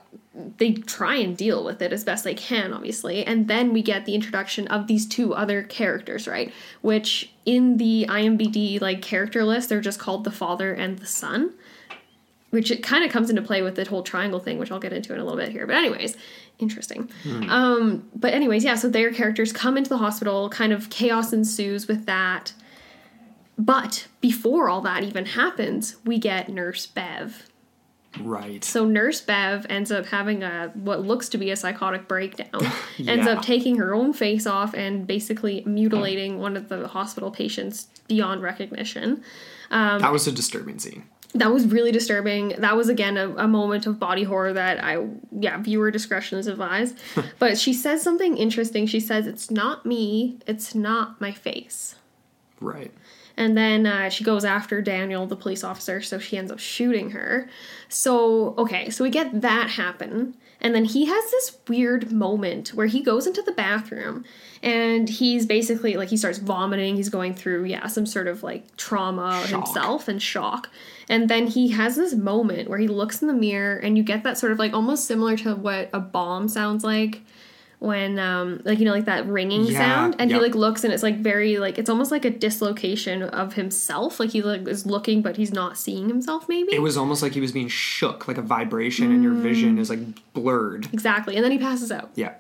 they 0.59 0.75
try 0.75 1.15
and 1.15 1.35
deal 1.35 1.65
with 1.65 1.81
it 1.81 1.95
as 1.95 2.05
best 2.05 2.23
they 2.23 2.35
can, 2.35 2.75
obviously, 2.75 3.25
and 3.25 3.49
then 3.49 3.73
we 3.73 3.81
get 3.83 4.05
the 4.05 4.15
introduction 4.15 4.69
of 4.69 4.87
these 4.87 5.07
two 5.07 5.35
other 5.35 5.63
characters, 5.63 6.29
right? 6.29 6.53
Which 6.83 7.33
in 7.47 7.79
the 7.79 8.05
IMBD 8.07 8.79
like 8.83 9.01
character 9.01 9.45
list, 9.45 9.71
they're 9.71 9.81
just 9.81 9.99
called 9.99 10.25
the 10.25 10.31
father 10.31 10.75
and 10.75 10.99
the 10.99 11.07
son. 11.07 11.55
Which 12.57 12.71
it 12.71 12.83
kind 12.83 13.05
of 13.05 13.11
comes 13.13 13.29
into 13.29 13.43
play 13.43 13.61
with 13.61 13.75
the 13.75 13.85
whole 13.85 14.03
triangle 14.03 14.41
thing, 14.41 14.59
which 14.59 14.73
I'll 14.73 14.81
get 14.81 14.95
into 14.95 15.13
in 15.13 15.21
a 15.21 15.23
little 15.23 15.39
bit 15.39 15.51
here. 15.51 15.67
But 15.67 15.77
anyways, 15.77 16.17
interesting. 16.59 17.11
Hmm. 17.23 17.51
Um, 17.51 18.09
but 18.15 18.33
anyways, 18.33 18.65
yeah. 18.65 18.77
So 18.77 18.89
their 18.89 19.13
characters 19.13 19.53
come 19.53 19.77
into 19.77 19.91
the 19.91 19.99
hospital. 19.99 20.49
Kind 20.49 20.73
of 20.73 20.89
chaos 20.89 21.35
ensues 21.35 21.87
with 21.87 22.07
that. 22.07 22.55
But 23.59 24.07
before 24.23 24.71
all 24.71 24.81
that 24.81 25.03
even 25.03 25.27
happens, 25.27 25.97
we 26.07 26.17
get 26.17 26.49
Nurse 26.49 26.87
Bev. 26.87 27.47
Right. 28.21 28.65
So 28.65 28.87
Nurse 28.87 29.21
Bev 29.21 29.67
ends 29.69 29.93
up 29.93 30.07
having 30.07 30.43
a 30.43 30.73
what 30.73 31.03
looks 31.03 31.29
to 31.29 31.39
be 31.39 31.51
a 31.51 31.57
psychotic 31.57 32.09
breakdown. 32.09 32.73
Ends 33.07 33.27
up 33.27 33.43
taking 33.43 33.77
her 33.77 33.95
own 33.95 34.15
face 34.15 34.47
off 34.47 34.73
and 34.73 35.07
basically 35.07 35.63
mutilating 35.67 36.37
hmm. 36.37 36.41
one 36.41 36.57
of 36.57 36.71
the 36.71 36.89
hospital 36.89 37.31
patients 37.31 37.89
beyond 38.09 38.41
recognition. 38.41 39.23
Um, 39.71 40.01
that 40.01 40.13
was 40.13 40.27
a 40.27 40.33
disturbing 40.33 40.79
scene. 40.79 41.05
That 41.37 41.53
was 41.53 41.67
really 41.67 41.93
disturbing. 41.93 42.55
That 42.59 42.77
was 42.77 42.89
again 42.89 43.17
a, 43.17 43.31
a 43.37 43.49
moment 43.49 43.87
of 43.87 43.99
body 43.99 44.25
horror 44.25 44.53
that 44.53 44.83
I 44.83 45.07
yeah, 45.33 45.59
viewer 45.59 45.91
discretion 45.91 46.39
is 46.39 46.47
advised. 46.47 46.99
but 47.39 47.59
she 47.59 47.73
says 47.73 48.03
something 48.03 48.37
interesting. 48.37 48.87
She 48.87 49.01
says 49.01 49.27
it's 49.27 49.51
not 49.51 49.87
me, 49.87 50.39
it's 50.47 50.75
not 50.75 51.21
my 51.21 51.33
face. 51.33 51.97
Right. 52.61 52.93
And 53.37 53.57
then 53.57 53.87
uh, 53.87 54.09
she 54.09 54.25
goes 54.25 54.45
after 54.45 54.81
Daniel, 54.81 55.27
the 55.27 55.37
police 55.37 55.63
officer, 55.63 56.01
so 56.01 56.19
she 56.19 56.39
ends 56.39 56.51
up 56.51 56.59
shooting 56.59 57.11
her. 57.11 57.49
So, 57.89 58.55
okay, 58.57 58.89
so 58.89 59.05
we 59.05 59.11
get 59.11 59.43
that 59.43 59.71
happen. 59.71 60.35
And 60.61 60.75
then 60.75 60.87
he 60.87 61.05
has 61.05 61.31
this 61.31 61.59
weird 61.69 62.11
moment 62.11 62.71
where 62.71 62.87
he 62.87 63.03
goes 63.03 63.27
into 63.27 63.43
the 63.43 63.53
bathroom 63.53 64.25
and 64.67 65.09
he's 65.09 65.47
basically 65.47 65.97
like 65.97 66.09
he 66.09 66.17
starts 66.17 66.39
vomiting. 66.39 66.97
He's 66.97 67.09
going 67.09 67.35
through, 67.35 67.65
yeah, 67.65 67.87
some 67.87 68.05
sort 68.05 68.27
of 68.27 68.43
like 68.43 68.77
trauma 68.77 69.43
Shock. 69.47 69.67
himself 69.67 70.09
and 70.09 70.21
shock. 70.21 70.69
And 71.09 71.31
then 71.31 71.47
he 71.47 71.69
has 71.69 71.95
this 71.95 72.15
moment 72.15 72.69
where 72.69 72.79
he 72.79 72.89
looks 72.89 73.23
in 73.23 73.29
the 73.29 73.35
mirror 73.35 73.77
and 73.77 73.97
you 73.97 74.03
get 74.03 74.25
that 74.25 74.37
sort 74.39 74.51
of 74.53 74.59
like 74.59 74.73
almost 74.73 75.07
similar 75.07 75.37
to 75.39 75.55
what 75.55 75.89
a 75.93 76.01
bomb 76.01 76.49
sounds 76.49 76.83
like 76.83 77.23
when 77.79 78.19
um 78.19 78.61
like 78.65 78.79
you 78.79 78.87
know 78.87 78.93
like 78.93 79.05
that 79.05 79.27
ringing 79.27 79.65
Yeah, 79.67 79.79
sound 79.79 80.17
and 80.19 80.31
yep. 80.31 80.39
he 80.41 80.47
like 80.47 80.55
looks 80.55 80.83
and 80.83 80.95
it's 80.95 81.03
like 81.03 81.19
very 81.19 81.59
like 81.59 81.77
it's 81.79 81.91
almost 81.91 82.11
like 82.11 82.25
a 82.25 82.31
dislocation 82.31 83.23
of 83.23 83.53
himself 83.53 84.19
like 84.19 84.31
he 84.31 84.41
like 84.41 84.67
is 84.67 84.87
looking 84.87 85.21
but 85.21 85.37
he's 85.37 85.53
not 85.53 85.77
seeing 85.77 86.09
himself 86.09 86.49
maybe 86.49 86.75
It 86.75 86.81
was 86.81 86.97
almost 86.97 87.23
like 87.23 87.33
he 87.35 87.41
was 87.43 87.53
being 87.53 87.69
shook, 87.69 88.27
like 88.29 88.39
a 88.39 88.43
vibration, 88.43 89.13
and 89.13 89.23
your 89.23 89.35
Mm. 89.35 89.43
vision 89.43 89.79
is 89.79 89.91
like 89.91 90.01
blurred. 90.33 90.89
exactly 90.95 91.37
and 91.37 91.45
then 91.45 91.53
he 91.53 91.59
passes 91.59 91.93
out 91.93 92.11
Yeah. 92.15 92.33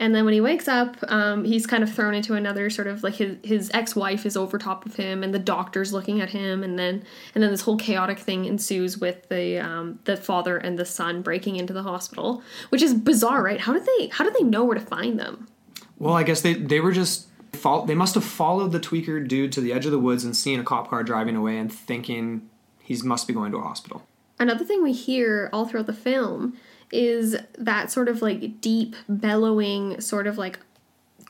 And 0.00 0.14
then 0.14 0.24
when 0.24 0.34
he 0.34 0.40
wakes 0.40 0.68
up 0.68 0.96
um 1.08 1.44
he's 1.44 1.66
kind 1.66 1.82
of 1.82 1.92
thrown 1.92 2.14
into 2.14 2.34
another 2.34 2.68
sort 2.70 2.86
of 2.86 3.02
like 3.02 3.14
his 3.14 3.36
his 3.42 3.70
ex-wife 3.72 4.26
is 4.26 4.36
over 4.36 4.58
top 4.58 4.84
of 4.86 4.96
him 4.96 5.22
and 5.22 5.32
the 5.32 5.38
doctor's 5.38 5.92
looking 5.92 6.20
at 6.20 6.30
him. 6.30 6.62
And 6.62 6.78
then 6.78 7.04
and 7.34 7.42
then 7.42 7.50
this 7.50 7.62
whole 7.62 7.76
chaotic 7.76 8.18
thing 8.18 8.44
ensues 8.44 8.98
with 8.98 9.28
the 9.28 9.58
um 9.58 9.98
the 10.04 10.16
father 10.16 10.56
and 10.56 10.78
the 10.78 10.84
son 10.84 11.22
breaking 11.22 11.56
into 11.56 11.72
the 11.72 11.82
hospital 11.82 12.42
which 12.70 12.82
is 12.82 12.94
bizarre 12.94 13.42
right? 13.42 13.60
How 13.60 13.72
did 13.72 13.86
they 13.86 14.08
how 14.08 14.24
did 14.24 14.34
they 14.34 14.44
know 14.44 14.64
where 14.64 14.78
to 14.78 14.84
find 14.84 15.18
them? 15.18 15.48
Well, 15.98 16.14
I 16.14 16.22
guess 16.22 16.40
they 16.40 16.54
they 16.54 16.80
were 16.80 16.92
just 16.92 17.28
they 17.86 17.94
must 17.94 18.14
have 18.14 18.24
followed 18.24 18.72
the 18.72 18.80
tweaker 18.80 19.26
dude 19.26 19.52
to 19.52 19.60
the 19.60 19.72
edge 19.72 19.86
of 19.86 19.92
the 19.92 19.98
woods 19.98 20.24
and 20.24 20.36
seen 20.36 20.60
a 20.60 20.64
cop 20.64 20.90
car 20.90 21.02
driving 21.02 21.36
away 21.36 21.56
and 21.56 21.72
thinking 21.72 22.48
he 22.82 23.00
must 23.02 23.26
be 23.26 23.32
going 23.32 23.52
to 23.52 23.58
a 23.58 23.62
hospital. 23.62 24.06
Another 24.38 24.64
thing 24.64 24.82
we 24.82 24.92
hear 24.92 25.48
all 25.52 25.64
throughout 25.64 25.86
the 25.86 25.92
film 25.92 26.56
is 26.92 27.36
that 27.58 27.90
sort 27.90 28.08
of 28.08 28.22
like 28.22 28.60
deep 28.60 28.94
bellowing, 29.08 30.00
sort 30.00 30.26
of 30.26 30.38
like 30.38 30.58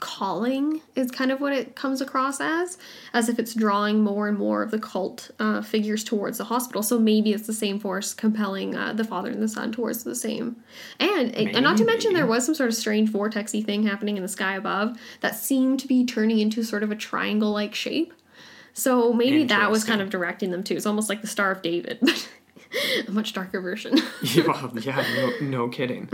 calling 0.00 0.82
is 0.94 1.10
kind 1.10 1.32
of 1.32 1.40
what 1.40 1.52
it 1.52 1.74
comes 1.74 2.00
across 2.00 2.40
as, 2.40 2.76
as 3.14 3.28
if 3.28 3.38
it's 3.38 3.54
drawing 3.54 4.02
more 4.02 4.28
and 4.28 4.36
more 4.36 4.62
of 4.62 4.70
the 4.70 4.78
cult 4.78 5.30
uh, 5.38 5.62
figures 5.62 6.04
towards 6.04 6.38
the 6.38 6.44
hospital. 6.44 6.82
So 6.82 6.98
maybe 6.98 7.32
it's 7.32 7.46
the 7.46 7.54
same 7.54 7.80
force 7.80 8.12
compelling 8.12 8.76
uh, 8.76 8.92
the 8.92 9.04
father 9.04 9.30
and 9.30 9.42
the 9.42 9.48
son 9.48 9.72
towards 9.72 10.04
the 10.04 10.14
same. 10.14 10.56
And, 11.00 11.34
and 11.34 11.62
not 11.62 11.78
to 11.78 11.84
mention, 11.84 12.12
there 12.12 12.26
was 12.26 12.44
some 12.44 12.54
sort 12.54 12.68
of 12.68 12.74
strange 12.74 13.10
vortexy 13.10 13.64
thing 13.64 13.86
happening 13.86 14.16
in 14.16 14.22
the 14.22 14.28
sky 14.28 14.56
above 14.56 14.98
that 15.20 15.36
seemed 15.36 15.80
to 15.80 15.88
be 15.88 16.04
turning 16.04 16.38
into 16.38 16.62
sort 16.62 16.82
of 16.82 16.90
a 16.90 16.96
triangle 16.96 17.52
like 17.52 17.74
shape. 17.74 18.12
So 18.74 19.12
maybe 19.12 19.44
that 19.44 19.70
was 19.70 19.84
kind 19.84 20.02
of 20.02 20.10
directing 20.10 20.50
them 20.50 20.64
too. 20.64 20.74
It's 20.74 20.86
almost 20.86 21.08
like 21.08 21.22
the 21.22 21.28
Star 21.28 21.52
of 21.52 21.62
David, 21.62 21.98
but 22.02 22.28
a 23.08 23.10
much 23.10 23.32
darker 23.32 23.60
version. 23.60 23.96
yeah, 24.22 24.68
yeah, 24.80 25.04
no, 25.40 25.46
no 25.46 25.68
kidding. 25.68 26.06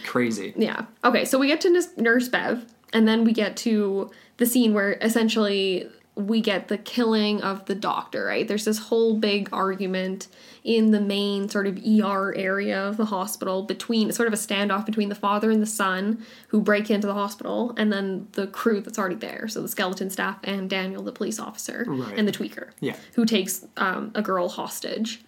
Crazy. 0.06 0.52
yeah. 0.56 0.86
Okay, 1.04 1.24
so 1.24 1.38
we 1.38 1.46
get 1.46 1.60
to 1.62 1.70
Nurse- 1.70 1.96
Nurse 1.96 2.28
Bev, 2.28 2.64
and 2.92 3.06
then 3.06 3.24
we 3.24 3.32
get 3.32 3.56
to 3.58 4.10
the 4.38 4.46
scene 4.46 4.74
where 4.74 4.92
essentially 5.00 5.88
we 6.14 6.40
get 6.40 6.66
the 6.66 6.78
killing 6.78 7.40
of 7.42 7.64
the 7.66 7.74
doctor, 7.76 8.24
right? 8.24 8.48
There's 8.48 8.64
this 8.64 8.78
whole 8.78 9.14
big 9.16 9.48
argument 9.52 10.26
in 10.64 10.90
the 10.90 11.00
main 11.00 11.48
sort 11.48 11.68
of 11.68 11.78
ER 11.78 12.34
area 12.34 12.76
of 12.88 12.96
the 12.96 13.04
hospital 13.04 13.62
between 13.62 14.10
sort 14.10 14.26
of 14.26 14.34
a 14.34 14.36
standoff 14.36 14.84
between 14.84 15.10
the 15.10 15.14
father 15.14 15.48
and 15.48 15.62
the 15.62 15.66
son 15.66 16.20
who 16.48 16.60
break 16.60 16.90
into 16.90 17.06
the 17.06 17.14
hospital 17.14 17.72
and 17.76 17.92
then 17.92 18.26
the 18.32 18.48
crew 18.48 18.80
that's 18.80 18.98
already 18.98 19.14
there. 19.14 19.46
So 19.46 19.62
the 19.62 19.68
skeleton 19.68 20.10
staff 20.10 20.38
and 20.42 20.68
Daniel, 20.68 21.04
the 21.04 21.12
police 21.12 21.38
officer, 21.38 21.84
Right. 21.86 22.18
and 22.18 22.26
the 22.26 22.32
tweaker, 22.32 22.70
Yeah. 22.80 22.96
who 23.14 23.24
takes 23.24 23.64
um, 23.76 24.10
a 24.16 24.20
girl 24.20 24.48
hostage. 24.48 25.22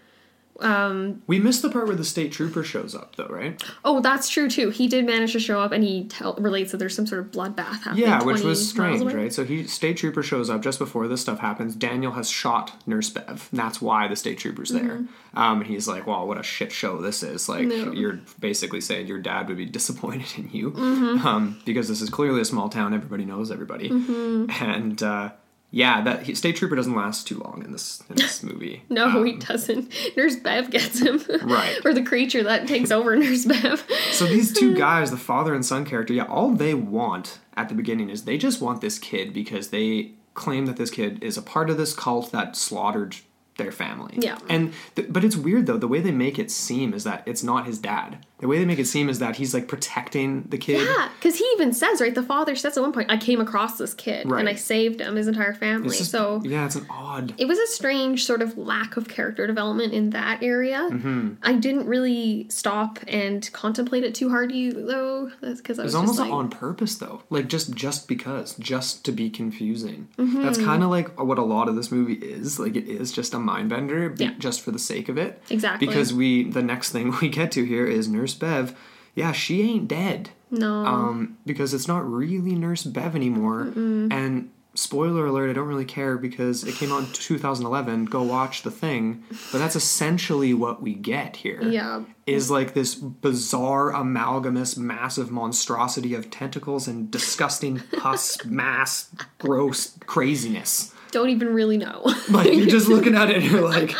We 1.27 1.39
missed 1.39 1.63
the 1.63 1.71
part 1.71 1.87
where 1.87 1.97
the 1.97 2.05
state 2.05 2.33
trooper 2.33 2.63
shows 2.63 2.95
up, 2.95 3.17
though, 3.17 3.27
right? 3.29 3.63
Oh, 3.85 4.01
that's 4.01 4.29
true 4.29 4.49
too. 4.49 4.71
He 4.71 4.89
did 4.89 5.07
manage 5.07 5.33
to 5.33 5.41
show 5.41 5.61
up, 5.61 5.73
and 5.73 5.83
he 5.83 6.05
tell, 6.05 6.35
relates 6.35 6.71
that 6.73 6.79
there's 6.79 6.95
some 6.95 7.07
sort 7.07 7.21
of 7.23 7.31
bloodbath 7.31 7.83
happening. 7.83 7.99
Yeah, 8.05 8.23
which 8.23 8.37
20 8.41 8.47
was 8.47 8.69
strange, 8.69 9.13
right? 9.13 9.33
So 9.33 9.45
he 9.45 9.65
state 9.67 9.97
trooper 9.97 10.23
shows 10.23 10.51
up 10.51 10.63
just 10.63 10.79
before 10.79 11.09
this 11.09 11.21
stuff 11.23 11.39
happens. 11.39 11.75
Daniel 11.75 12.13
has 12.13 12.29
shot 12.29 12.73
Nurse 12.87 13.09
Bev. 13.11 13.49
And 13.51 13.59
that's 13.61 13.81
why 13.81 14.07
the 14.09 14.17
state 14.17 14.39
trooper's 14.39 14.71
there. 14.71 15.05
Um, 15.35 15.61
and 15.61 15.67
he's 15.67 15.89
like, 15.89 16.07
"Well, 16.07 16.27
what 16.27 16.39
a 16.39 16.43
shit 16.43 16.73
show 16.73 17.01
this 17.01 17.23
is! 17.23 17.49
Like, 17.49 17.67
No. 17.67 17.93
you're 17.93 18.19
basically 18.41 18.81
saying 18.81 19.07
your 19.07 19.21
dad 19.21 19.49
would 19.49 19.57
be 19.57 19.67
disappointed 19.81 20.27
in 20.37 20.51
you, 20.51 20.75
um, 20.77 21.61
because 21.65 21.89
this 21.89 22.01
is 22.03 22.11
clearly 22.11 22.41
a 22.41 22.45
small 22.45 22.69
town. 22.69 22.93
Everybody 22.93 23.25
knows 23.25 23.51
everybody, 23.51 23.89
and 23.89 25.03
uh, 25.03 25.31
yeah, 25.73 26.01
that 26.03 26.37
state 26.37 26.57
trooper 26.57 26.75
doesn't 26.75 26.97
last 26.97 27.29
too 27.29 27.39
long 27.39 27.63
in 27.65 27.73
this 27.73 28.03
in 28.11 28.17
this 28.17 28.43
movie. 28.43 28.83
No, 28.89 29.23
he 29.23 29.35
um, 29.35 29.39
doesn't. 29.39 29.93
Nurse 30.17 30.37
Bev 30.37 30.71
gets 30.71 30.99
him. 31.01 31.23
Right. 31.43 31.79
or 31.85 31.95
the 31.95 32.03
creature 32.03 32.43
that 32.43 32.67
takes 32.67 32.91
over 32.91 33.15
Nurse 33.17 33.45
Bev. 33.45 33.87
So 34.11 34.27
these 34.27 34.53
two 34.53 34.75
guys, 34.77 35.11
the 35.11 35.17
father 35.17 35.55
and 35.55 35.65
son 35.65 35.85
character, 35.85 36.13
yeah, 36.13 36.25
all 36.25 36.51
they 36.51 36.75
want 36.75 37.39
at 37.57 37.69
the 37.69 37.75
beginning 37.75 38.11
is 38.11 38.25
they 38.25 38.39
just 38.39 38.61
want 38.61 38.81
this 38.81 38.99
kid 38.99 39.33
because 39.33 39.69
they 39.69 40.13
claim 40.35 40.67
that 40.67 40.77
this 40.77 40.91
kid 40.91 41.23
is 41.23 41.37
a 41.37 41.43
part 41.43 41.71
of 41.71 41.77
this 41.77 41.95
cult 41.95 42.33
that 42.33 42.57
slaughtered 42.57 43.17
their 43.57 43.71
family. 43.71 44.15
Yeah. 44.19 44.39
And 44.49 44.73
th- 44.97 45.09
but 45.11 45.23
it's 45.23 45.37
weird 45.37 45.67
though 45.67 45.77
the 45.77 45.89
way 45.89 46.01
they 46.01 46.13
make 46.13 46.39
it 46.39 46.51
seem 46.51 46.95
is 46.95 47.05
that 47.05 47.23
it's 47.27 47.43
not 47.43 47.67
his 47.67 47.79
dad. 47.79 48.25
The 48.41 48.49
way 48.49 48.59
they 48.59 48.65
make 48.65 48.79
it 48.79 48.87
seem 48.87 49.09
is 49.09 49.19
that 49.21 49.37
he's 49.37 49.53
like 49.55 49.69
protecting 49.69 50.43
the 50.49 50.59
kid. 50.59 50.83
yeah, 50.87 51.09
because 51.19 51.37
he 51.39 51.45
even 51.55 51.73
says, 51.73 52.01
right, 52.01 52.15
the 52.15 52.23
father 52.23 52.57
says 52.57 52.77
at 52.77 52.81
one 52.83 52.93
point, 52.93 53.11
I 53.11 53.17
came 53.17 53.41
across 53.41 53.79
this 53.79 53.95
kid 53.95 54.31
Right. 54.31 54.41
and 54.41 54.49
I 54.49 54.55
saved 54.55 55.01
him, 55.01 55.17
his 55.17 55.29
entire 55.29 55.53
family. 55.55 55.97
Just- 55.97 56.11
so 56.11 56.41
yeah, 56.45 56.65
it's 56.67 56.75
an 56.77 56.87
odd. 56.91 57.35
it 57.39 57.47
was 57.47 57.59
a 57.59 57.67
strange 57.67 58.25
sort 58.25 58.43
of 58.43 58.57
lack 58.57 58.97
of 58.97 59.09
character 59.09 59.47
development 59.47 59.93
in 59.93 60.11
that 60.11 60.43
area. 60.43 60.89
Mm-hmm. 60.91 61.35
I 61.43 61.53
didn't 61.55 61.87
really 61.87 62.47
stop 62.49 62.99
and 63.07 63.49
contemplate 63.53 64.05
it 64.05 64.15
too 64.15 64.31
hard, 64.31 64.53
you 64.53 64.73
though, 64.73 65.31
because 65.43 65.79
I 65.79 65.83
was 65.85 65.95
almost 65.95 66.19
like, 66.19 66.31
on 66.33 66.49
purpose 66.51 66.97
though, 66.97 67.23
like 67.31 67.49
just 67.49 67.75
just 67.75 68.09
because, 68.09 68.55
just 68.57 69.05
to 69.05 69.13
be 69.13 69.29
confusing. 69.31 70.09
Mm-hmm. 70.17 70.43
That's 70.43 70.59
kind 70.59 70.83
of 70.83 70.91
like 70.91 71.21
what 71.21 71.39
a 71.39 71.43
lot 71.43 71.69
of 71.69 71.77
this 71.77 71.93
movie 71.93 72.15
is. 72.15 72.59
Like 72.59 72.75
it 72.77 72.89
is 72.89 73.13
just 73.13 73.35
a 73.35 73.39
mind 73.39 73.69
bender, 73.71 74.15
Yeah. 74.17 74.33
just 74.39 74.63
for 74.63 74.71
the 74.71 74.79
sake 74.79 75.09
of 75.09 75.19
it. 75.19 75.43
Exactly. 75.51 75.87
Because 75.87 76.13
we, 76.15 76.45
the 76.45 76.63
next 76.63 76.91
thing 76.91 77.15
we 77.21 77.29
get 77.29 77.53
to 77.53 77.65
here 77.65 77.87
is 77.87 78.09
Nurse 78.09 78.30
Bev. 78.35 78.77
Yeah, 79.15 79.33
she 79.33 79.63
ain't 79.63 79.89
dead. 79.89 80.31
no. 80.51 80.85
Um, 80.87 81.39
because 81.45 81.75
it's 81.75 81.89
not 81.89 82.09
really 82.09 82.55
Nurse 82.55 82.85
Bev 82.85 83.15
anymore. 83.17 83.73
And 83.75 84.51
spoiler 84.75 85.27
alert, 85.27 85.51
I 85.51 85.53
don't 85.53 85.67
really 85.67 85.85
care 85.85 86.17
because 86.17 86.63
it 86.65 86.77
came 86.77 86.93
out 86.93 87.01
in 87.01 87.13
2011. 87.13 88.05
Go 88.07 88.23
watch 88.23 88.63
the 88.63 88.71
thing. 88.71 89.25
But 89.51 89.59
that's 89.59 89.77
essentially 89.77 90.55
what 90.55 90.81
we 90.81 90.95
get 90.95 91.37
here 91.37 91.61
yeah. 91.63 92.05
is 92.27 92.51
like 92.51 92.73
this 92.75 92.95
bizarre 92.95 93.91
amalgamous 93.91 94.77
massive 94.77 95.31
monstrosity 95.31 96.15
of 96.15 96.31
tentacles 96.31 96.87
and 96.87 97.11
disgusting 97.11 97.81
pus 97.99 98.43
mass 98.45 99.11
gross 99.39 99.99
craziness 100.07 100.95
Don't 101.11 101.31
even 101.31 101.53
really 101.53 101.77
know. 101.77 102.03
like 102.31 102.53
you're 102.53 102.67
just 102.67 102.89
looking 102.95 103.15
at 103.15 103.29
it 103.31 103.37
and 103.39 103.45
you're 103.47 103.69
like 103.69 103.95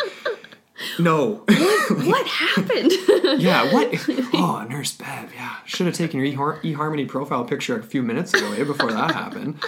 no 0.99 1.43
what 1.47 2.27
happened? 2.45 2.91
yeah 3.41 3.71
what 3.73 3.89
oh 4.33 4.65
nurse 4.69 4.93
bev 4.93 5.33
yeah 5.33 5.55
should 5.65 5.85
have 5.85 5.95
taken 5.95 6.19
your 6.19 6.57
eharmony 6.57 7.07
profile 7.07 7.43
picture 7.43 7.77
a 7.79 7.83
few 7.83 8.01
minutes 8.01 8.33
ago 8.33 8.51
eh, 8.53 8.63
before 8.63 8.91
that 8.91 9.11
happened 9.11 9.59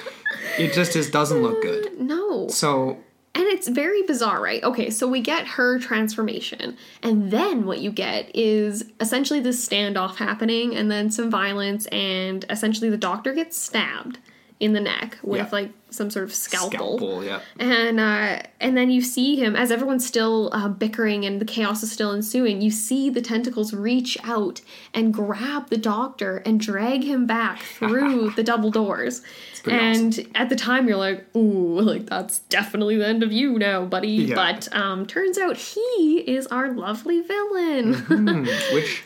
it 0.58 0.74
just 0.74 0.94
just 0.94 1.12
doesn't 1.12 1.42
look 1.42 1.62
good 1.62 2.00
no. 2.00 2.48
so 2.48 2.98
And 3.36 3.46
it's 3.46 3.68
very 3.68 4.04
bizarre, 4.04 4.40
right? 4.42 4.64
Okay, 4.64 4.90
so 4.92 5.08
we 5.08 5.20
get 5.20 5.48
her 5.48 5.80
transformation, 5.80 6.78
and 7.02 7.32
then 7.32 7.66
what 7.66 7.80
you 7.80 7.92
get 7.92 8.30
is 8.36 8.84
essentially 9.00 9.40
this 9.40 9.68
standoff 9.68 10.18
happening, 10.18 10.76
and 10.76 10.92
then 10.92 11.10
some 11.10 11.32
violence, 11.32 11.88
and 11.88 12.46
essentially 12.52 12.92
the 12.92 12.98
doctor 12.98 13.34
gets 13.34 13.58
stabbed 13.58 14.20
in 14.64 14.72
the 14.74 14.80
neck 14.80 15.18
with 15.24 15.40
Yeah. 15.42 15.50
like 15.52 15.72
some 15.90 16.10
sort 16.10 16.24
of 16.26 16.34
scalpel. 16.34 16.98
Scalpel, 16.98 17.24
yeah. 17.24 17.40
And 17.60 18.00
uh, 18.00 18.42
and 18.62 18.76
then 18.78 18.90
you 18.90 19.02
see 19.02 19.36
him 19.36 19.56
as 19.56 19.72
everyone's 19.72 20.08
still 20.08 20.50
uh, 20.54 20.68
bickering 20.70 21.26
and 21.26 21.40
the 21.42 21.46
chaos 21.46 21.84
is 21.84 21.92
still 21.92 22.12
ensuing. 22.14 22.62
You 22.62 22.72
see 22.72 23.10
the 23.10 23.22
tentacles 23.22 23.74
reach 23.74 24.18
out 24.24 24.62
and 24.94 25.14
grab 25.14 25.70
the 25.70 25.78
doctor 25.78 26.38
and 26.46 26.60
drag 26.60 27.04
him 27.04 27.28
back 27.28 27.60
through 27.78 28.32
the 28.32 28.44
double 28.44 28.72
doors. 28.72 29.22
And 29.66 30.28
at 30.36 30.50
the 30.50 30.56
time, 30.56 30.88
you're 30.88 30.98
like, 30.98 31.26
"Ooh, 31.36 31.80
like 31.92 32.06
that's 32.08 32.40
definitely 32.40 32.98
the 32.98 33.08
end 33.08 33.22
of 33.24 33.32
you 33.32 33.60
now, 33.60 33.86
buddy." 33.86 34.10
Yeah. 34.10 34.36
But 34.36 34.74
um, 34.76 35.06
turns 35.06 35.38
out 35.38 35.58
he 35.58 36.24
is 36.28 36.48
our 36.48 36.72
lovely 36.74 37.22
villain. 37.22 37.94
Hmm, 37.94 38.44
which 38.74 39.04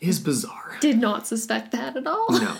is 0.00 0.18
bizarre. 0.18 0.76
Did 0.80 0.98
not 0.98 1.26
suspect 1.26 1.70
that 1.72 1.96
at 1.96 2.06
all. 2.06 2.26
No. 2.32 2.54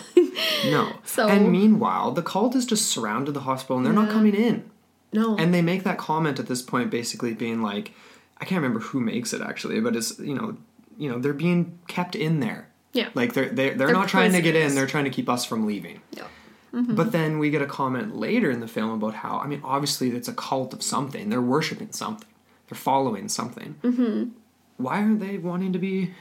No. 0.66 0.92
So- 1.04 1.28
and 1.28 1.50
meanwhile, 1.52 2.10
the 2.12 2.22
cult 2.22 2.54
has 2.54 2.66
just 2.66 2.86
surrounded 2.86 3.32
the 3.32 3.40
hospital 3.40 3.76
and 3.76 3.86
they're 3.86 3.92
not 3.92 4.10
coming 4.10 4.34
in. 4.34 4.68
No. 5.12 5.36
And 5.36 5.54
they 5.54 5.62
make 5.62 5.84
that 5.84 5.96
comment 5.98 6.38
at 6.40 6.46
this 6.48 6.60
point 6.62 6.90
basically 6.90 7.34
being 7.34 7.62
like 7.62 7.92
I 8.38 8.44
can't 8.44 8.60
remember 8.60 8.80
who 8.80 9.00
makes 9.00 9.32
it 9.32 9.40
actually, 9.40 9.80
but 9.80 9.94
it's 9.94 10.18
you 10.18 10.34
know, 10.34 10.56
you 10.98 11.08
know, 11.10 11.18
they're 11.18 11.32
being 11.32 11.78
kept 11.86 12.14
in 12.16 12.40
there. 12.40 12.68
Yeah. 12.92 13.10
Like 13.14 13.32
they're 13.34 13.48
they're, 13.48 13.74
they're, 13.74 13.86
They're 13.86 13.92
not 13.92 14.08
trying 14.08 14.32
to 14.32 14.40
get 14.42 14.54
in, 14.56 14.62
prisoners. 14.62 14.74
they're 14.74 14.86
trying 14.86 15.04
to 15.04 15.10
keep 15.10 15.28
us 15.28 15.44
from 15.44 15.66
leaving. 15.66 16.00
No. 16.16 16.24
But 16.72 17.12
then 17.12 17.38
we 17.38 17.50
get 17.50 17.62
a 17.62 17.66
comment 17.66 18.16
later 18.16 18.50
in 18.50 18.58
the 18.58 18.66
film 18.66 18.90
about 18.90 19.14
how 19.14 19.38
I 19.38 19.46
mean, 19.46 19.60
obviously 19.62 20.10
it's 20.10 20.26
a 20.26 20.32
cult 20.34 20.74
of 20.74 20.82
something. 20.82 21.28
They're 21.28 21.40
worshiping 21.40 21.92
something. 21.92 22.26
They're 22.68 22.76
following 22.76 23.28
something. 23.28 23.76
Mm-hmm. 23.84 24.30
Why 24.78 24.96
aren't 24.96 25.20
they 25.20 25.38
wanting 25.38 25.72
to 25.72 25.78
be 25.78 26.12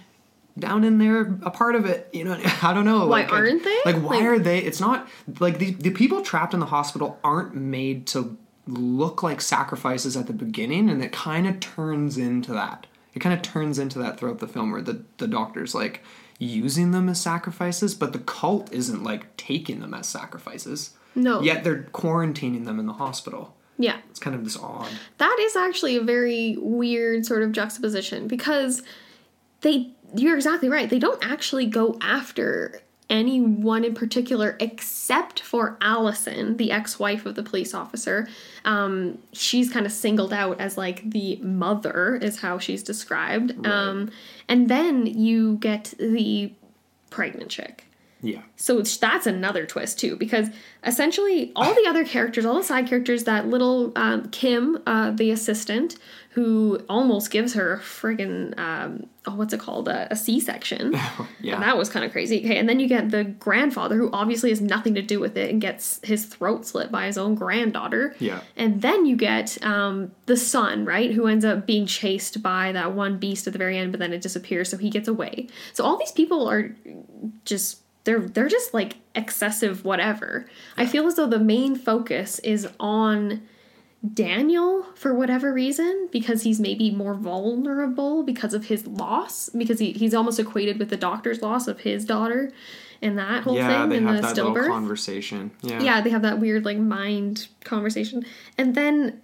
down 0.58 0.84
in 0.84 0.98
there, 1.00 1.22
a 1.44 1.52
part 1.52 1.76
of 1.76 1.86
it? 1.86 2.10
You 2.14 2.26
know, 2.26 2.40
I 2.62 2.74
don't 2.74 2.86
know. 2.86 3.06
Why 3.08 3.22
like, 3.22 3.32
aren't 3.32 3.64
they? 3.64 3.80
Like, 3.86 3.96
why 3.98 4.18
Like- 4.18 4.24
are 4.24 4.40
they? 4.40 4.60
It's 4.60 4.80
not 4.80 5.08
like 5.40 5.60
the 5.60 5.72
the 5.72 5.92
people 5.92 6.22
trapped 6.22 6.54
in 6.54 6.60
the 6.60 6.68
hospital 6.68 7.20
aren't 7.24 7.56
made 7.56 8.08
to 8.08 8.38
look 8.68 9.22
like 9.24 9.42
sacrifices 9.42 10.16
at 10.16 10.28
the 10.28 10.34
beginning, 10.34 10.90
and 10.90 11.04
it 11.04 11.12
kind 11.12 11.48
of 11.48 11.60
turns 11.60 12.18
into 12.18 12.54
that. 12.54 12.88
It 13.14 13.20
kind 13.20 13.36
of 13.36 13.42
turns 13.42 13.78
into 13.78 14.00
that 14.00 14.18
throughout 14.20 14.40
the 14.40 14.48
film, 14.48 14.72
where 14.72 14.82
the 14.82 15.04
the 15.18 15.28
doctor's 15.28 15.76
like 15.76 16.02
using 16.40 16.92
them 16.92 17.08
as 17.10 17.22
sacrifices, 17.22 17.94
but 17.96 18.12
the 18.12 18.20
cult 18.20 18.72
isn't 18.74 19.04
like 19.04 19.36
taking 19.38 19.80
them 19.82 19.94
as 19.94 20.08
sacrifices. 20.08 20.92
No. 21.16 21.42
Yet 21.42 21.64
they're 21.64 21.84
quarantining 21.94 22.66
them 22.66 22.80
in 22.80 22.86
the 22.88 22.94
hospital. 22.94 23.56
Yeah. 23.78 23.98
It's 24.10 24.20
kind 24.20 24.36
of 24.36 24.44
this 24.44 24.58
odd. 24.58 24.90
That 25.20 25.38
is 25.42 25.56
actually 25.56 25.96
a 25.96 26.02
very 26.02 26.58
weird 26.60 27.26
sort 27.26 27.44
of 27.44 27.52
juxtaposition 27.52 28.28
because 28.28 28.82
they 29.62 29.92
you're 30.16 30.36
exactly 30.36 30.70
right. 30.70 30.90
They 30.90 31.00
don't 31.00 31.24
actually 31.24 31.66
go 31.66 31.98
after 32.02 32.82
anyone 33.10 33.84
in 33.84 33.94
particular 33.94 34.56
except 34.60 35.42
for 35.42 35.78
Allison, 35.82 36.58
the 36.58 36.72
ex-wife 36.72 37.26
of 37.26 37.36
the 37.36 37.44
police 37.44 37.74
officer. 37.74 38.28
Um, 38.66 39.20
she's 39.34 39.72
kind 39.72 39.86
of 39.86 39.92
singled 39.92 40.34
out 40.34 40.60
as 40.60 40.78
like 40.78 41.10
the 41.10 41.36
mother 41.38 42.16
is 42.16 42.40
how 42.40 42.58
she's 42.58 42.82
described. 42.82 43.68
Um, 43.68 44.10
and 44.48 44.70
then 44.70 45.06
you 45.06 45.58
get 45.58 45.94
the 46.00 46.54
pregnant 47.10 47.50
chick. 47.50 47.86
Yeah. 48.22 48.42
So 48.56 48.80
it's, 48.80 48.96
that's 48.96 49.28
another 49.28 49.66
twist 49.66 50.00
too, 50.00 50.16
because 50.16 50.48
essentially 50.86 51.52
all 51.58 51.74
the 51.76 51.86
other 51.88 52.06
characters, 52.06 52.46
all 52.46 52.56
the 52.56 52.64
side 52.64 52.88
characters, 52.88 53.26
that 53.26 53.48
little 53.48 53.92
um, 53.98 54.30
Kim, 54.30 54.82
uh, 54.88 55.12
the 55.12 55.30
assistant, 55.30 55.98
who 56.34 56.80
almost 56.90 57.30
gives 57.30 57.54
her 57.54 57.74
a 57.74 57.80
friggin' 57.80 58.58
um, 58.58 59.06
oh, 59.28 59.36
what's 59.36 59.54
it 59.54 59.60
called, 59.60 59.88
a, 59.88 60.12
a 60.12 60.16
C-section. 60.16 60.96
Yeah. 61.40 61.56
And 61.56 61.64
that 61.64 61.78
was 61.78 61.90
kind 61.90 62.06
of 62.06 62.14
crazy. 62.14 62.40
Okay, 62.40 62.58
and 62.58 62.70
then 62.70 62.80
you 62.80 62.88
get 62.88 63.12
the 63.12 63.26
grandfather, 63.26 63.98
who 63.98 64.10
obviously 64.14 64.50
has 64.50 64.62
nothing 64.62 64.96
to 64.96 65.02
do 65.02 65.20
with 65.20 65.36
it, 65.36 65.50
and 65.52 65.60
gets 65.60 66.00
his 66.02 66.26
throat 66.26 66.66
slit 66.66 66.90
by 66.90 67.06
his 67.06 67.18
own 67.18 67.36
granddaughter. 67.36 68.16
Yeah. 68.20 68.40
And 68.56 68.82
then 68.82 69.06
you 69.06 69.18
get 69.18 69.62
um, 69.62 70.14
the 70.26 70.38
son, 70.38 70.86
right, 70.86 71.12
who 71.12 71.28
ends 71.28 71.44
up 71.44 71.68
being 71.68 71.86
chased 71.86 72.42
by 72.42 72.72
that 72.72 72.94
one 72.94 73.18
beast 73.18 73.46
at 73.46 73.52
the 73.52 73.60
very 73.60 73.78
end, 73.78 73.92
but 73.92 74.00
then 74.00 74.14
it 74.14 74.22
disappears, 74.22 74.70
so 74.70 74.78
he 74.78 74.90
gets 74.90 75.10
away. 75.10 75.50
So 75.74 75.84
all 75.84 75.98
these 75.98 76.14
people 76.14 76.50
are 76.50 76.74
just 77.44 77.82
they're 78.06 78.22
they're 78.22 78.48
just 78.48 78.74
like 78.74 78.96
excessive 79.14 79.84
whatever. 79.84 80.46
I 80.78 80.86
feel 80.86 81.06
as 81.08 81.16
though 81.16 81.28
the 81.28 81.40
main 81.40 81.76
focus 81.76 82.40
is 82.40 82.68
on 82.80 83.42
Daniel 84.12 84.84
for 84.96 85.14
whatever 85.14 85.54
reason 85.54 86.10
because 86.12 86.44
he's 86.44 86.60
maybe 86.60 86.92
more 86.92 87.14
vulnerable 87.14 88.24
because 88.24 88.54
of 88.54 88.66
his 88.66 88.86
loss 88.86 89.50
because 89.50 89.80
he, 89.80 89.94
he's 89.94 90.14
almost 90.14 90.40
equated 90.40 90.78
with 90.78 90.90
the 90.90 90.98
doctor's 90.98 91.42
loss 91.42 91.68
of 91.70 91.80
his 91.82 92.04
daughter 92.04 92.52
and 93.02 93.18
that 93.18 93.44
whole 93.44 93.56
Yeah, 93.56 93.82
thing 93.82 93.90
they 93.90 93.98
in 93.98 94.08
have 94.08 94.16
the 94.18 94.22
that 94.24 94.36
little 94.36 94.54
stillbirth 94.54 94.68
conversation. 94.68 95.52
Yeah. 95.62 95.82
yeah 95.82 96.02
they 96.02 96.10
have 96.10 96.22
that 96.24 96.40
weird 96.40 96.66
like 96.66 96.78
mind 96.78 97.48
conversation 97.64 98.26
and 98.58 98.76
then 98.76 99.22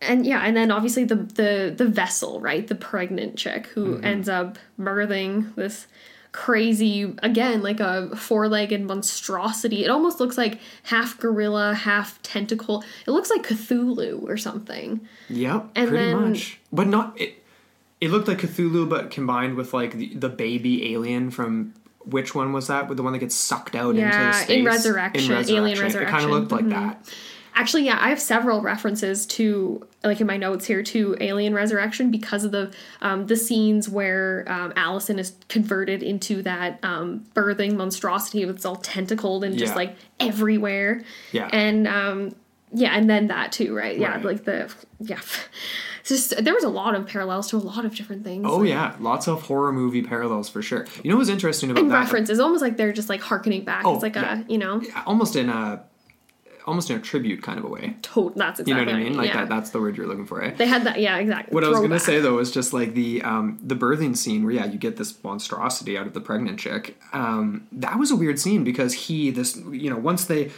and 0.00 0.24
yeah 0.24 0.40
and 0.46 0.56
then 0.56 0.70
obviously 0.70 1.04
the 1.04 1.16
the 1.16 1.74
the 1.76 1.84
vessel 1.86 2.40
right 2.40 2.66
the 2.68 2.74
pregnant 2.74 3.36
chick 3.36 3.66
who 3.66 3.96
Mm-hmm. 3.96 4.04
ends 4.04 4.28
up 4.30 4.58
birthing 4.78 5.54
this 5.56 5.86
crazy 6.32 7.12
again 7.22 7.60
like 7.62 7.80
a 7.80 8.14
four-legged 8.16 8.82
monstrosity 8.82 9.84
it 9.84 9.88
almost 9.90 10.20
looks 10.20 10.38
like 10.38 10.60
half 10.84 11.18
gorilla 11.18 11.74
half 11.74 12.22
tentacle 12.22 12.84
it 13.06 13.10
looks 13.10 13.30
like 13.30 13.42
cthulhu 13.42 14.22
or 14.28 14.36
something 14.36 15.00
Yep, 15.28 15.70
And 15.74 15.88
pretty 15.88 16.04
then- 16.06 16.30
much. 16.30 16.60
But 16.72 16.86
not 16.88 17.20
it. 17.20 17.42
It 18.00 18.10
looked 18.10 18.28
like 18.28 18.38
Cthulhu, 18.38 18.88
but 18.88 19.10
combined 19.10 19.56
with 19.56 19.74
like 19.74 19.92
the, 19.92 20.14
the 20.14 20.28
baby 20.30 20.94
alien 20.94 21.30
from 21.30 21.74
which 22.04 22.34
one 22.34 22.52
was 22.54 22.68
that? 22.68 22.88
With 22.88 22.96
the 22.96 23.02
one 23.02 23.12
that 23.12 23.18
gets 23.18 23.34
sucked 23.34 23.74
out 23.74 23.90
into 23.90 24.00
Yeah, 24.00 24.32
the 24.32 24.38
in 24.38 24.44
space 24.44 24.64
Resurrection, 24.66 25.32
Alien 25.32 25.78
resurrection 25.78 26.02
It 26.02 26.08
kind 26.10 26.24
of 26.24 26.30
looked 26.30 26.50
like 26.50 26.64
Mhm. 26.64 26.70
that. 26.70 27.14
Actually, 27.54 27.84
yeah, 27.86 27.98
I 28.00 28.08
have 28.08 28.20
several 28.20 28.60
references 28.62 29.26
to, 29.26 29.86
like 30.04 30.20
in 30.20 30.26
my 30.26 30.36
notes 30.36 30.66
here, 30.66 30.82
to 30.82 31.16
Alien 31.20 31.52
Resurrection 31.54 32.10
because 32.10 32.44
of 32.44 32.52
the 32.52 32.72
um, 33.02 33.26
the 33.26 33.36
scenes 33.36 33.88
where 33.88 34.44
um, 34.48 34.72
Allison 34.76 35.18
is 35.18 35.34
converted 35.48 36.02
into 36.02 36.42
that 36.42 36.78
um, 36.82 37.24
birthing 37.34 37.76
monstrosity 37.76 38.44
that's 38.44 38.64
all 38.64 38.76
tentacled 38.76 39.44
and 39.44 39.58
just 39.58 39.72
Yeah. 39.72 39.76
like 39.76 39.96
everywhere. 40.20 41.02
Yeah. 41.32 41.48
and 41.52 41.86
um, 41.86 42.34
yeah, 42.72 42.92
and 42.96 43.10
then 43.10 43.26
that 43.28 43.52
too, 43.52 43.74
right? 43.76 43.98
Yeah, 43.98 44.14
Right. 44.14 44.24
like 44.24 44.44
the 44.44 44.72
yeah. 45.00 45.20
Just 46.02 46.42
there 46.42 46.54
was 46.54 46.64
a 46.64 46.68
lot 46.68 46.94
of 46.94 47.06
parallels 47.06 47.48
to 47.50 47.56
a 47.56 47.58
lot 47.58 47.84
of 47.84 47.94
different 47.94 48.24
things. 48.24 48.44
Oh 48.48 48.62
yeah, 48.62 48.96
lots 49.00 49.28
of 49.28 49.42
horror 49.42 49.70
movie 49.70 50.02
parallels 50.02 50.48
for 50.48 50.62
sure. 50.62 50.86
You 51.04 51.10
know 51.10 51.18
what's 51.18 51.28
interesting 51.28 51.70
about 51.70 51.82
and 51.82 51.90
that? 51.90 51.98
references, 52.00 52.40
almost 52.40 52.62
like 52.62 52.78
they're 52.78 52.90
just 52.92 53.10
like 53.10 53.20
harkening 53.20 53.64
back. 53.64 53.84
Oh, 53.84 53.94
it's 53.94 54.02
like 54.02 54.14
yeah. 54.16 54.40
a 54.40 54.44
you 54.50 54.56
know, 54.56 54.82
Almost 55.06 55.36
in 55.36 55.50
a, 55.50 55.84
almost 56.70 56.88
in 56.90 56.96
a 56.96 57.00
tribute 57.00 57.42
kind 57.42 57.58
of 57.58 57.64
a 57.64 57.68
way. 57.68 57.96
to- 58.02 58.32
that's 58.36 58.60
exactly 58.60 58.70
You 58.70 58.86
know 58.86 58.92
what 58.92 59.00
I 59.00 59.04
mean? 59.04 59.16
Like 59.16 59.28
yeah. 59.28 59.40
that. 59.40 59.48
That's 59.48 59.70
the 59.70 59.80
word 59.80 59.96
you're 59.96 60.06
looking 60.06 60.26
for, 60.26 60.42
eh? 60.42 60.54
They 60.56 60.66
had 60.66 60.84
that, 60.84 61.00
yeah, 61.00 61.18
exactly. 61.18 61.54
What 61.54 61.64
I 61.64 61.68
was 61.68 61.80
gonna 61.80 62.00
say 62.00 62.20
though 62.20 62.38
is 62.38 62.50
just 62.50 62.72
like 62.72 62.94
the 62.94 63.20
um, 63.22 63.58
the 63.62 63.74
birthing 63.76 64.16
scene 64.16 64.44
where 64.44 64.54
yeah 64.54 64.64
you 64.64 64.78
get 64.78 64.96
this 64.96 65.22
monstrosity 65.22 65.98
out 65.98 66.06
of 66.06 66.14
the 66.14 66.20
pregnant 66.20 66.58
chick. 66.58 66.96
Um, 67.12 67.66
that 67.72 67.98
was 67.98 68.10
a 68.10 68.16
weird 68.16 68.38
scene 68.38 68.64
because 68.64 68.92
he 68.94 69.30
this 69.30 69.56
you 69.56 69.90
know 69.90 69.98
once 69.98 70.24
they 70.24 70.50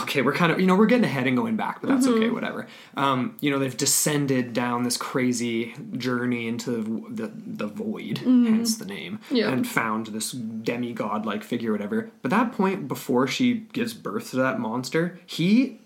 okay 0.00 0.22
we're 0.22 0.32
kind 0.34 0.50
of 0.50 0.60
you 0.60 0.66
know 0.66 0.74
we're 0.74 0.86
getting 0.86 1.04
ahead 1.04 1.26
and 1.26 1.36
going 1.36 1.56
back 1.56 1.80
but 1.80 1.88
that's 1.88 2.06
okay 2.06 2.24
Mm-hmm. 2.26 2.34
whatever. 2.34 2.66
Um, 2.96 3.36
you 3.40 3.50
know 3.50 3.58
they've 3.58 3.76
descended 3.76 4.52
down 4.52 4.82
this 4.82 4.96
crazy 4.96 5.74
journey 5.96 6.48
into 6.48 7.06
the 7.10 7.30
the 7.34 7.66
void 7.66 8.18
hence 8.18 8.76
the 8.78 8.84
name 8.86 9.18
Mm-hmm. 9.24 9.36
Yeah. 9.36 9.50
and 9.50 9.66
found 9.66 10.06
this 10.08 10.32
demigod 10.32 11.26
like 11.26 11.42
figure 11.44 11.72
whatever. 11.72 12.10
But 12.22 12.30
that 12.30 12.52
point 12.52 12.88
before 12.88 13.26
she 13.26 13.54
gives 13.72 13.92
birth 13.94 14.30
to 14.30 14.36
that 14.36 14.58
monster 14.60 15.18
he 15.26 15.80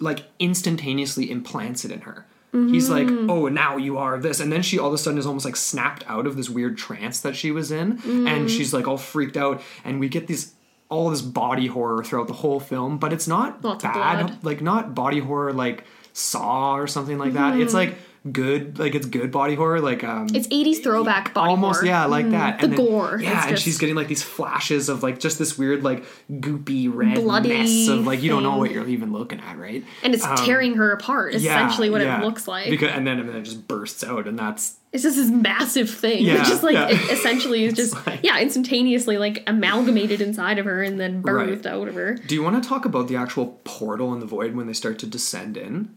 like 0.00 0.24
instantaneously 0.38 1.30
implants 1.30 1.84
it 1.84 1.90
in 1.92 2.00
her. 2.02 2.26
He's 2.52 2.88
like, 2.88 3.08
Mm-hmm. 3.08 3.28
"Oh, 3.30 3.48
now 3.48 3.76
you 3.76 3.98
are 3.98 4.16
this," 4.16 4.38
and 4.38 4.52
then 4.52 4.62
she 4.62 4.78
all 4.78 4.86
of 4.86 4.94
a 4.94 4.98
sudden 4.98 5.18
is 5.18 5.26
almost 5.26 5.44
like 5.44 5.56
snapped 5.56 6.04
out 6.06 6.24
of 6.24 6.36
this 6.36 6.48
weird 6.48 6.78
trance 6.78 7.18
that 7.20 7.34
she 7.34 7.50
was 7.50 7.72
in, 7.72 7.98
Mm-hmm. 7.98 8.28
and 8.28 8.48
she's 8.48 8.72
like 8.72 8.86
all 8.86 8.96
freaked 8.96 9.36
out. 9.36 9.60
And 9.84 9.98
we 9.98 10.08
get 10.08 10.28
these 10.28 10.54
all 10.88 11.10
this 11.10 11.22
body 11.22 11.66
horror 11.66 12.04
throughout 12.04 12.26
the 12.28 12.34
whole 12.34 12.60
film, 12.60 12.98
but 12.98 13.12
it's 13.12 13.26
not 13.26 13.64
Lots 13.64 13.82
bad, 13.82 14.44
like 14.44 14.60
not 14.60 14.94
body 14.94 15.18
horror 15.18 15.52
like 15.52 15.84
Saw 16.12 16.76
or 16.76 16.86
something 16.86 17.18
like 17.18 17.32
that. 17.32 17.58
It's 17.58 17.74
like 17.74 17.96
good, 18.30 18.78
like 18.78 18.94
it's 18.94 19.06
good 19.06 19.32
body 19.32 19.54
horror, 19.56 19.80
like 19.80 20.04
um, 20.04 20.28
Mm-hmm. 20.28 20.36
It's 20.36 20.46
80s 20.48 20.82
throwback 20.82 21.34
body 21.34 21.46
horror. 21.46 21.50
almost 21.50 21.76
horror. 21.80 21.86
yeah 21.86 22.04
like 22.06 22.30
that 22.30 22.60
The 22.60 22.68
then- 22.68 22.76
gore 22.76 23.18
yeah 23.20 23.40
and 23.42 23.50
just- 23.50 23.64
she's 23.64 23.78
getting 23.78 23.96
like 23.96 24.06
these 24.08 24.22
flashes 24.22 24.88
of 24.88 25.02
like 25.02 25.18
just 25.18 25.38
this 25.38 25.58
weird 25.58 25.82
like 25.82 26.04
goopy 26.30 26.88
red 26.92 27.16
Bloody 27.16 27.48
mess 27.48 27.88
of 27.88 28.06
like 28.06 28.22
you 28.22 28.30
don't 28.30 28.42
know 28.44 28.56
what 28.58 28.70
you're 28.70 28.86
even 28.86 29.12
looking 29.12 29.40
at 29.40 29.58
right 29.58 29.82
And 30.04 30.14
it's 30.14 30.24
tearing 30.44 30.74
her 30.76 30.92
apart, 30.92 31.34
Um, 31.34 31.40
Yeah, 31.40 31.56
essentially 31.66 31.90
what 31.90 32.00
yeah. 32.02 32.20
it 32.20 32.24
looks 32.24 32.46
like. 32.46 32.70
because 32.70 32.90
and 32.92 33.06
then, 33.06 33.18
and 33.18 33.28
then 33.28 33.36
it 33.36 33.42
just 33.42 33.66
bursts 33.66 34.04
out 34.04 34.28
and 34.28 34.38
that's 34.38 34.76
it's 34.94 35.02
just 35.02 35.16
this 35.16 35.28
massive 35.30 35.90
thing. 35.90 36.24
Yeah, 36.24 36.38
which 36.38 36.48
is 36.48 36.62
like, 36.62 36.74
yeah. 36.74 36.88
essentially 37.12 37.64
is 37.64 37.74
just, 37.82 38.06
like- 38.06 38.20
yeah, 38.22 38.38
instantaneously 38.40 39.18
like 39.18 39.42
amalgamated 39.46 40.20
inside 40.22 40.58
of 40.58 40.64
her 40.64 40.82
and 40.82 40.98
then 41.00 41.22
birthed 41.22 41.64
Right. 41.64 41.66
out 41.66 41.88
of 41.88 41.94
her. 41.96 42.14
do 42.14 42.34
you 42.34 42.42
want 42.42 42.62
to 42.62 42.66
talk 42.66 42.84
about 42.86 43.08
the 43.08 43.16
actual 43.16 43.60
portal 43.64 44.14
in 44.14 44.20
the 44.20 44.26
void 44.26 44.54
when 44.54 44.66
they 44.68 44.72
start 44.72 44.98
to 45.00 45.06
descend 45.06 45.56
in 45.56 45.94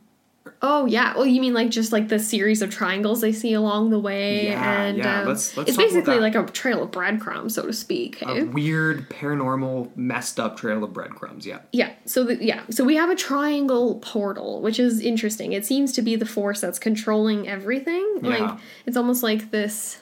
Oh 0.61 0.85
yeah. 0.87 1.15
Well, 1.15 1.25
you 1.25 1.39
mean 1.39 1.53
like 1.53 1.69
just 1.69 1.91
like 1.91 2.07
the 2.07 2.17
series 2.17 2.61
of 2.61 2.71
triangles 2.71 3.21
they 3.21 3.31
see 3.31 3.53
along 3.53 3.91
the 3.91 3.99
way, 3.99 4.47
Yeah, 4.47 4.81
and 4.81 4.97
yeah, 4.97 5.21
um, 5.21 5.27
let's- 5.27 5.55
let's 5.55 5.69
it's 5.69 5.77
basically 5.77 6.19
like 6.19 6.33
a 6.35 6.43
trail 6.45 6.81
of 6.83 6.91
breadcrumbs, 6.91 7.55
so 7.55 7.63
to 7.67 7.73
speak. 7.73 8.21
A 8.23 8.25
hey? 8.33 8.43
weird, 8.43 9.09
paranormal, 9.09 9.95
messed 9.95 10.39
up 10.39 10.57
trail 10.57 10.83
of 10.83 10.93
breadcrumbs. 10.93 11.45
Yeah. 11.45 11.59
Yeah. 11.71 11.91
So 12.05 12.23
the, 12.23 12.43
yeah. 12.43 12.61
So 12.71 12.83
we 12.83 12.95
have 12.95 13.09
a 13.11 13.15
triangle 13.15 13.95
portal, 13.99 14.61
which 14.61 14.79
is 14.79 14.99
interesting. 14.99 15.53
It 15.53 15.65
seems 15.65 15.93
to 15.93 16.01
be 16.01 16.15
the 16.15 16.25
force 16.25 16.61
that's 16.61 16.79
controlling 16.79 17.47
everything. 17.47 18.19
Yeah. 18.23 18.29
Like 18.29 18.59
it's 18.85 18.97
almost 18.97 19.21
like 19.23 19.51
this. 19.51 20.01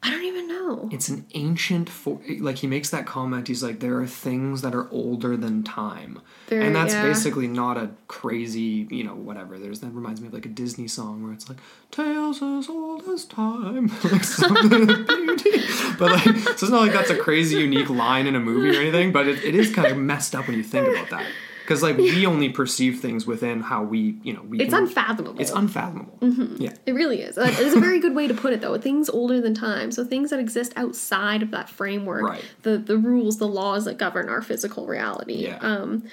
I 0.00 0.10
don't 0.10 0.24
even 0.24 0.46
know. 0.46 0.88
It's 0.92 1.08
an 1.08 1.26
ancient, 1.34 1.88
for- 1.90 2.20
like 2.38 2.56
he 2.58 2.66
makes 2.68 2.90
that 2.90 3.04
comment. 3.04 3.48
He's 3.48 3.64
like, 3.64 3.80
there 3.80 3.98
are 3.98 4.06
things 4.06 4.62
that 4.62 4.72
are 4.74 4.88
older 4.92 5.36
than 5.36 5.64
time, 5.64 6.20
Very- 6.48 6.66
and 6.66 6.76
that's 6.76 6.94
yeah. 6.94 7.02
basically 7.02 7.48
not 7.48 7.76
a 7.76 7.90
crazy, 8.06 8.86
you 8.90 9.02
know, 9.02 9.14
whatever. 9.16 9.58
There's 9.58 9.80
that 9.80 9.88
reminds 9.88 10.20
me 10.20 10.28
of 10.28 10.34
like 10.34 10.46
a 10.46 10.50
Disney 10.50 10.86
song 10.86 11.24
where 11.24 11.32
it's 11.32 11.48
like 11.48 11.58
tales 11.90 12.40
as 12.42 12.68
old 12.68 13.08
as 13.08 13.24
time, 13.24 13.88
like 14.04 14.22
something 14.22 14.88
of 14.88 15.06
beauty. 15.08 15.62
But 15.98 16.12
like, 16.12 16.36
so 16.36 16.50
it's 16.52 16.62
not 16.70 16.82
like 16.82 16.92
that's 16.92 17.10
a 17.10 17.16
crazy 17.18 17.56
unique 17.58 17.90
line 17.90 18.28
in 18.28 18.36
a 18.36 18.40
movie 18.40 18.76
or 18.76 18.80
anything. 18.80 19.10
But 19.10 19.26
it, 19.26 19.42
it 19.42 19.56
is 19.56 19.74
kind 19.74 19.88
of 19.88 19.98
messed 19.98 20.34
up 20.36 20.46
when 20.46 20.56
you 20.56 20.62
think 20.62 20.86
about 20.86 21.10
that, 21.10 21.26
because 21.68 21.82
like 21.82 21.98
we 21.98 22.24
only 22.24 22.48
perceive 22.48 22.98
things 22.98 23.26
within 23.26 23.60
how 23.60 23.82
we, 23.82 24.16
you 24.22 24.32
know, 24.32 24.40
we. 24.40 24.58
It's 24.58 24.72
can- 24.72 24.84
unfathomable. 24.84 25.38
It's 25.38 25.50
unfathomable. 25.50 26.18
Yeah. 26.58 26.72
It 26.86 26.92
really 26.94 27.20
is. 27.20 27.36
It's 27.36 27.76
a 27.76 27.80
very 27.80 28.00
good 28.00 28.14
way 28.14 28.26
to 28.26 28.32
put 28.32 28.54
it, 28.54 28.62
though. 28.62 28.78
Things 28.78 29.10
older 29.10 29.38
than 29.38 29.52
time, 29.52 29.92
so 29.92 30.02
things 30.02 30.30
that 30.30 30.40
exist 30.40 30.72
outside 30.76 31.42
of 31.42 31.50
that 31.50 31.68
framework, 31.68 32.22
Right. 32.22 32.44
the 32.62 32.78
the 32.78 32.96
rules, 32.96 33.36
the 33.36 33.46
laws 33.46 33.84
that 33.84 33.98
govern 33.98 34.30
our 34.30 34.40
physical 34.40 34.86
reality. 34.86 35.44
Yeah. 35.44 35.58
Um, 35.58 36.04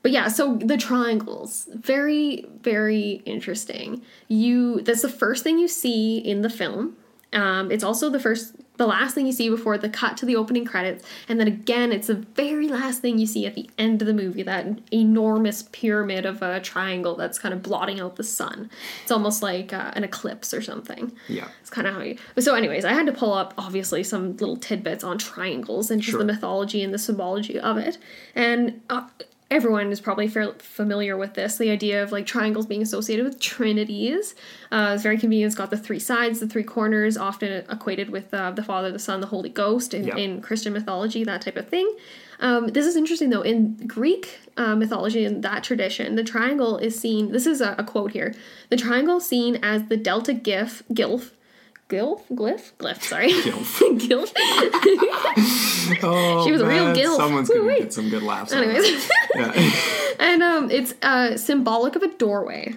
but 0.00 0.10
yeah, 0.10 0.28
so 0.28 0.56
the 0.56 0.78
triangles, 0.78 1.68
very 1.74 2.46
very 2.62 3.22
interesting. 3.26 4.00
You 4.28 4.80
that's 4.80 5.02
the 5.02 5.10
first 5.10 5.44
thing 5.44 5.58
you 5.58 5.68
see 5.68 6.16
in 6.16 6.40
the 6.40 6.50
film. 6.50 6.96
Um, 7.34 7.70
it's 7.70 7.84
also 7.84 8.08
the 8.10 8.20
first, 8.20 8.54
the 8.76 8.86
last 8.86 9.14
thing 9.14 9.24
you 9.26 9.32
see 9.32 9.48
before 9.48 9.78
the 9.78 9.88
cut 9.88 10.16
to 10.16 10.26
the 10.26 10.34
opening 10.34 10.64
credits, 10.64 11.04
and 11.28 11.38
then 11.38 11.46
again, 11.46 11.92
it's 11.92 12.08
the 12.08 12.14
very 12.14 12.66
last 12.68 13.00
thing 13.00 13.18
you 13.18 13.26
see 13.26 13.46
at 13.46 13.54
the 13.54 13.70
end 13.78 14.02
of 14.02 14.06
the 14.06 14.14
movie. 14.14 14.42
That 14.42 14.66
enormous 14.92 15.62
pyramid 15.70 16.26
of 16.26 16.42
a 16.42 16.60
triangle 16.60 17.14
that's 17.14 17.38
kind 17.38 17.54
of 17.54 17.62
blotting 17.62 18.00
out 18.00 18.16
the 18.16 18.24
sun. 18.24 18.70
It's 19.02 19.12
almost 19.12 19.42
like 19.42 19.72
uh, 19.72 19.92
an 19.94 20.02
eclipse 20.04 20.52
or 20.52 20.60
something. 20.62 21.12
Yeah. 21.28 21.48
It's 21.60 21.70
kind 21.70 21.86
of 21.86 21.94
how 21.94 22.00
you. 22.02 22.18
But 22.34 22.42
so, 22.44 22.54
anyways, 22.54 22.84
I 22.84 22.92
had 22.92 23.06
to 23.06 23.12
pull 23.12 23.32
up 23.32 23.54
obviously 23.58 24.02
some 24.02 24.36
little 24.38 24.56
tidbits 24.56 25.04
on 25.04 25.18
triangles 25.18 25.90
and 25.90 26.00
just 26.02 26.10
Sure. 26.10 26.18
the 26.18 26.24
mythology 26.24 26.82
and 26.82 26.92
the 26.92 26.98
symbology 26.98 27.58
of 27.60 27.78
it, 27.78 27.98
and. 28.34 28.80
Uh, 28.90 29.02
Everyone 29.54 29.92
is 29.92 30.00
probably 30.00 30.26
fair, 30.26 30.52
familiar 30.58 31.16
with 31.16 31.34
this. 31.34 31.58
The 31.58 31.70
idea 31.70 32.02
of 32.02 32.10
like 32.10 32.26
triangles 32.26 32.66
being 32.66 32.82
associated 32.82 33.24
with 33.24 33.38
trinities. 33.38 34.34
Uh, 34.72 34.90
it's 34.94 35.04
very 35.04 35.16
convenient. 35.16 35.46
It's 35.50 35.54
got 35.54 35.70
the 35.70 35.76
three 35.76 36.00
sides, 36.00 36.40
the 36.40 36.48
three 36.48 36.64
corners, 36.64 37.16
often 37.16 37.64
equated 37.70 38.10
with 38.10 38.34
uh, 38.34 38.50
the 38.50 38.64
Father, 38.64 38.90
the 38.90 38.98
Son, 38.98 39.20
the 39.20 39.28
Holy 39.28 39.48
Ghost 39.48 39.94
in, 39.94 40.08
in 40.18 40.42
Christian 40.42 40.72
mythology, 40.72 41.22
that 41.22 41.40
type 41.40 41.56
of 41.56 41.68
thing. 41.68 41.88
Um, 42.40 42.66
this 42.66 42.84
is 42.84 42.96
interesting 42.96 43.30
though. 43.30 43.42
In 43.42 43.76
Greek 43.86 44.40
uh, 44.56 44.74
mythology, 44.74 45.24
in 45.24 45.42
that 45.42 45.62
tradition, 45.62 46.16
the 46.16 46.24
triangle 46.24 46.76
is 46.76 46.98
seen. 46.98 47.30
This 47.30 47.46
is 47.46 47.60
a, 47.60 47.76
a 47.78 47.84
quote 47.84 48.10
here. 48.10 48.34
The 48.70 48.76
triangle 48.76 49.18
is 49.18 49.26
seen 49.26 49.60
as 49.62 49.84
the 49.84 49.96
delta 49.96 50.34
gif, 50.34 50.82
gilf, 50.92 51.30
gilf, 51.94 52.22
glyph, 52.30 52.72
glyph. 52.78 53.02
Sorry, 53.02 53.30
gilf. 53.30 54.32
Oh, 56.02 56.44
She 56.44 56.50
was 56.52 56.60
a 56.60 56.66
real 56.66 56.92
gilf. 56.94 57.16
Someone's 57.16 57.48
gonna 57.48 57.78
get 57.78 57.92
some 57.92 58.08
good 58.10 58.22
laughs. 58.22 58.52
Anyways. 58.52 59.10
Yeah. 59.36 59.72
and 60.20 60.42
um, 60.42 60.70
it's 60.70 60.94
uh, 61.02 61.36
symbolic 61.36 61.96
of 61.96 62.02
a 62.02 62.08
doorway. 62.16 62.76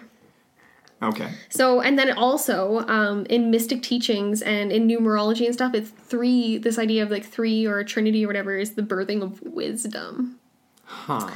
okay. 1.04 1.30
So, 1.50 1.82
and 1.82 2.00
then 2.00 2.18
also 2.18 2.80
um, 2.88 3.26
in 3.30 3.52
mystic 3.52 3.84
teachings 3.84 4.42
and 4.42 4.72
in 4.72 4.88
numerology 4.88 5.46
and 5.46 5.54
stuff, 5.54 5.76
it's 5.76 5.90
three. 5.92 6.58
This 6.58 6.80
idea 6.80 7.04
of 7.04 7.12
like 7.12 7.26
three 7.26 7.68
or 7.68 7.78
a 7.80 7.86
trinity 7.86 8.24
or 8.26 8.28
whatever 8.28 8.58
is 8.58 8.74
the 8.74 8.82
birthing 8.82 9.22
of 9.22 9.40
wisdom. 9.44 10.40
Huh. 10.86 11.30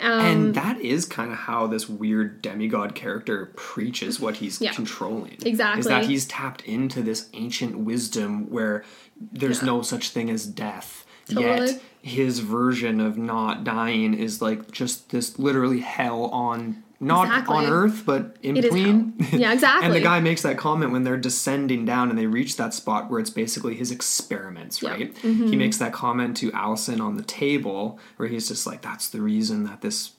Um, 0.00 0.20
and 0.20 0.54
that 0.54 0.80
is 0.80 1.04
kind 1.04 1.30
of 1.30 1.38
how 1.38 1.66
this 1.66 1.88
weird 1.88 2.42
demigod 2.42 2.94
character 2.94 3.52
preaches 3.56 4.18
what 4.20 4.36
he's 4.36 4.60
Yeah. 4.60 4.72
controlling. 4.72 5.36
Exactly. 5.44 5.80
Is 5.80 5.86
that 5.86 6.04
he's 6.06 6.26
tapped 6.26 6.62
into 6.62 7.00
this 7.02 7.28
ancient 7.32 7.78
wisdom 7.78 8.50
where 8.50 8.84
there's 9.32 9.62
no 9.62 9.82
such 9.82 10.10
thing 10.10 10.30
as 10.30 10.46
death. 10.46 11.04
Totally. 11.28 11.46
Yet 11.72 11.82
his 12.02 12.40
version 12.40 13.00
of 13.00 13.16
not 13.16 13.64
dying 13.64 14.12
is 14.14 14.42
like 14.42 14.70
just 14.70 15.10
this 15.10 15.38
literally 15.38 15.80
hell 15.80 16.24
on 16.26 16.82
not 17.04 17.26
Exactly. 17.26 17.56
on 17.56 17.66
earth 17.66 18.02
but 18.06 18.36
in 18.42 18.56
It 18.56 18.62
between. 18.62 19.14
Yeah, 19.32 19.52
exactly. 19.56 19.86
and 19.86 19.94
the 19.94 20.00
guy 20.00 20.20
makes 20.20 20.42
that 20.42 20.56
comment 20.58 20.92
when 20.92 21.04
they're 21.04 21.16
descending 21.16 21.84
down 21.84 22.10
and 22.10 22.18
they 22.18 22.26
reach 22.26 22.56
that 22.56 22.74
spot 22.74 23.10
where 23.10 23.20
it's 23.20 23.30
basically 23.30 23.74
his 23.74 23.90
experiments, 23.90 24.82
Yeah. 24.82 24.90
right? 24.90 25.14
Mm-hmm. 25.16 25.46
He 25.48 25.56
makes 25.56 25.78
that 25.78 25.92
comment 25.92 26.36
to 26.38 26.52
Allison 26.52 27.00
on 27.00 27.16
the 27.16 27.22
table 27.22 27.98
where 28.16 28.28
he's 28.28 28.48
just 28.48 28.66
like, 28.66 28.82
that's 28.82 29.08
the 29.10 29.20
reason 29.20 29.64
that 29.64 29.80
this 29.82 30.12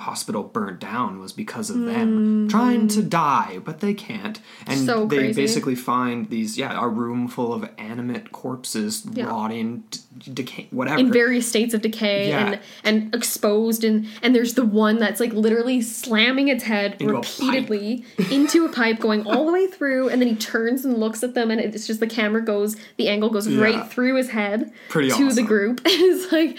hospital 0.00 0.42
burnt 0.42 0.80
down 0.80 1.20
was 1.20 1.32
because 1.32 1.70
of 1.70 1.80
them 1.80 2.48
trying 2.48 2.88
to 2.88 3.02
hmm. 3.02 3.08
die, 3.08 3.58
but 3.64 3.80
they 3.80 3.94
can't. 3.94 4.40
And. 4.66 4.80
So 4.86 5.06
they 5.06 5.18
crazy. 5.18 5.40
basically 5.42 5.74
find 5.74 6.28
these, 6.28 6.58
yeah, 6.58 6.82
a 6.82 6.88
room 6.88 7.28
full 7.28 7.52
of 7.52 7.68
animate 7.78 8.32
corpses 8.32 9.06
Yeah. 9.12 9.26
rotting, 9.26 9.84
d- 9.90 10.32
decay, 10.32 10.68
whatever. 10.70 10.98
in 10.98 11.12
various 11.12 11.48
states 11.48 11.74
of 11.74 11.82
decay 11.82 12.28
Yeah. 12.28 12.46
and 12.52 12.60
and 12.84 13.14
exposed 13.14 13.84
and 13.84 14.06
and 14.22 14.34
there's 14.34 14.54
the 14.54 14.64
one 14.64 14.98
that's 14.98 15.20
like 15.20 15.32
literally 15.32 15.80
slamming 15.80 16.48
its 16.48 16.64
head 16.64 16.96
Into 17.00 17.14
a 17.14 17.16
repeatedly 17.16 18.04
into 18.30 18.64
a 18.64 18.68
pipe 18.68 18.98
going 18.98 19.26
all 19.26 19.46
the 19.46 19.52
way 19.52 19.66
through 19.66 20.08
and 20.08 20.20
then 20.20 20.28
he 20.28 20.36
turns 20.36 20.84
and 20.84 20.98
looks 20.98 21.22
at 21.22 21.34
them 21.34 21.50
and 21.50 21.60
it's 21.60 21.86
just 21.86 22.00
the 22.00 22.06
camera 22.06 22.42
goes 22.44 22.76
the 22.96 23.08
angle 23.08 23.30
goes 23.30 23.46
Yeah. 23.46 23.62
right 23.62 23.90
through 23.90 24.16
his 24.16 24.30
head 24.30 24.72
Pretty 24.88 25.10
to 25.10 25.16
the 25.16 25.24
awesome. 25.24 25.46
group 25.46 25.80
it's 25.84 26.32
like 26.32 26.58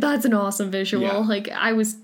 that's 0.00 0.24
an 0.24 0.34
awesome 0.34 0.70
visual 0.70 1.24
like 1.26 1.48
i 1.50 1.72
was 1.72 1.96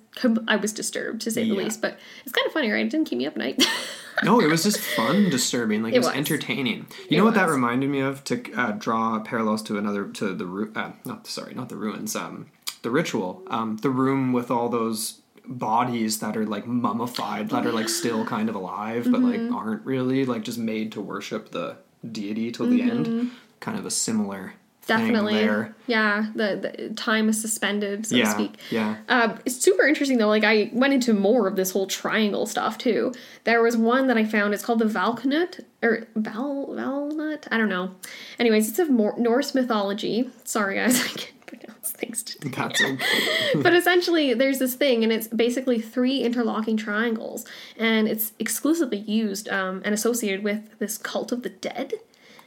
i 0.49 0.57
was 0.57 0.73
disturbed 0.73 1.20
to 1.23 1.31
say 1.31 1.42
the 1.44 1.55
Yeah. 1.55 1.62
least 1.64 1.81
but 1.81 1.99
it's 2.25 2.33
kind 2.33 2.46
of 2.46 2.53
funny 2.53 2.70
right 2.70 2.85
it 2.85 2.90
didn't 2.90 3.07
keep 3.09 3.18
me 3.18 3.27
up 3.27 3.35
at 3.35 3.38
night 3.38 3.64
No, 4.23 4.38
it 4.38 4.49
was 4.51 4.64
just 4.64 4.79
fun, 4.81 5.31
disturbing. 5.31 5.83
Like 5.83 5.94
it, 5.94 5.96
It 5.96 5.99
was, 6.01 6.09
was. 6.09 6.16
entertaining. 6.16 6.88
You 7.09 7.16
It 7.16 7.16
know 7.16 7.25
what 7.25 7.33
that 7.35 7.49
reminded 7.49 7.88
me 7.88 8.01
of? 8.01 8.23
To 8.25 8.53
uh, 8.53 8.73
draw 8.73 9.18
parallels 9.20 9.62
to 9.62 9.79
another 9.79 10.09
to 10.09 10.35
the 10.35 10.44
ru- 10.44 10.70
uh, 10.77 10.90
not 11.07 11.27
sorry, 11.27 11.55
not 11.55 11.70
the 11.70 11.77
ruins. 11.77 12.14
Um, 12.14 12.49
the 12.83 12.90
ritual. 12.90 13.42
Um, 13.46 13.79
the 13.79 13.88
room 13.88 14.35
with 14.35 14.51
all 14.51 14.68
those 14.68 15.23
bodies 15.46 16.18
that 16.18 16.37
are 16.37 16.44
like 16.44 16.66
mummified, 16.66 17.49
that 17.49 17.64
are 17.64 17.73
like 17.73 17.88
still 17.88 18.27
kind 18.27 18.51
of 18.51 18.55
alive, 18.55 19.09
but 19.11 19.23
like 19.23 19.40
Mm-hmm. 19.40 19.55
aren't 19.55 19.87
really 19.87 20.27
like 20.27 20.42
just 20.42 20.59
made 20.59 20.92
to 20.92 21.01
worship 21.01 21.53
the 21.53 21.77
deity 22.12 22.51
till 22.53 22.66
the 22.68 22.83
end. 22.83 23.31
Kind 23.61 23.79
of 23.79 23.87
a 23.87 23.90
similar 23.90 24.38
Mm-hmm. 24.38 24.57
Definitely 24.98 25.68
yeah 25.87 26.26
the, 26.35 26.57
the 26.79 26.94
time 26.94 27.29
is 27.29 27.40
suspended 27.40 28.07
so 28.07 28.16
to 28.16 28.26
speak 28.26 28.57
yeah. 28.70 28.96
Uh, 29.09 29.37
it's 29.44 29.57
super 29.57 29.87
interesting 29.87 30.18
though. 30.18 30.29
Like 30.29 30.44
I 30.44 30.70
went 30.72 30.94
into 30.94 31.12
more 31.12 31.46
of 31.46 31.57
this 31.57 31.70
whole 31.72 31.87
triangle 31.87 32.46
stuff 32.46 32.79
too. 32.79 33.12
There 33.44 33.62
was 33.62 33.76
one 33.76 34.07
that 34.09 34.16
I 34.16 34.24
found. 34.24 34.55
It's 34.55 34.64
called 34.64 34.79
the 34.79 34.85
Valknut 34.85 35.61
or 35.83 36.07
Val 36.14 36.68
Valnut. 36.68 37.48
I 37.50 37.59
don't 37.59 37.68
know. 37.68 37.94
Anyways, 38.38 38.68
it's 38.68 38.79
of 38.79 38.90
Mor- 38.90 39.18
Norse 39.18 39.55
mythology. 39.55 40.31
Sorry 40.44 40.76
guys, 40.76 41.00
I 41.05 41.09
can't 41.09 41.46
pronounce 41.46 41.90
things 41.92 42.22
today. 42.22 42.50
That's 42.50 42.83
okay. 42.83 43.05
but 43.62 43.74
essentially, 43.74 44.35
there's 44.35 44.59
this 44.59 44.74
thing, 44.74 45.03
and 45.03 45.12
it's 45.12 45.29
basically 45.29 45.81
three 45.81 46.22
interlocking 46.22 46.76
triangles, 46.76 47.44
and 47.76 48.09
it's 48.09 48.33
exclusively 48.38 48.98
used 48.98 49.48
um, 49.48 49.83
and 49.85 49.94
associated 49.94 50.44
with 50.44 50.79
this 50.79 50.98
cult 50.98 51.33
of 51.33 51.42
the 51.42 51.50
dead. 51.50 51.94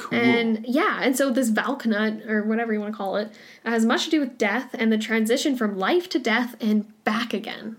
Cool. 0.04 0.20
And 0.20 0.66
yeah, 0.68 1.00
and 1.02 1.16
so 1.18 1.32
this 1.32 1.50
Valknut, 1.50 2.28
or 2.30 2.44
whatever 2.44 2.74
you 2.74 2.80
want 2.82 2.94
to 2.94 2.98
call 2.98 3.16
it, 3.16 3.32
has 3.66 3.86
much 3.86 4.06
to 4.06 4.12
do 4.12 4.20
with 4.20 4.38
death 4.38 4.72
and 4.74 4.92
the 4.92 4.98
transition 4.98 5.56
from 5.56 5.78
life 5.78 6.10
to 6.10 6.20
death 6.20 6.56
and 6.60 6.86
back 7.06 7.34
again. 7.34 7.78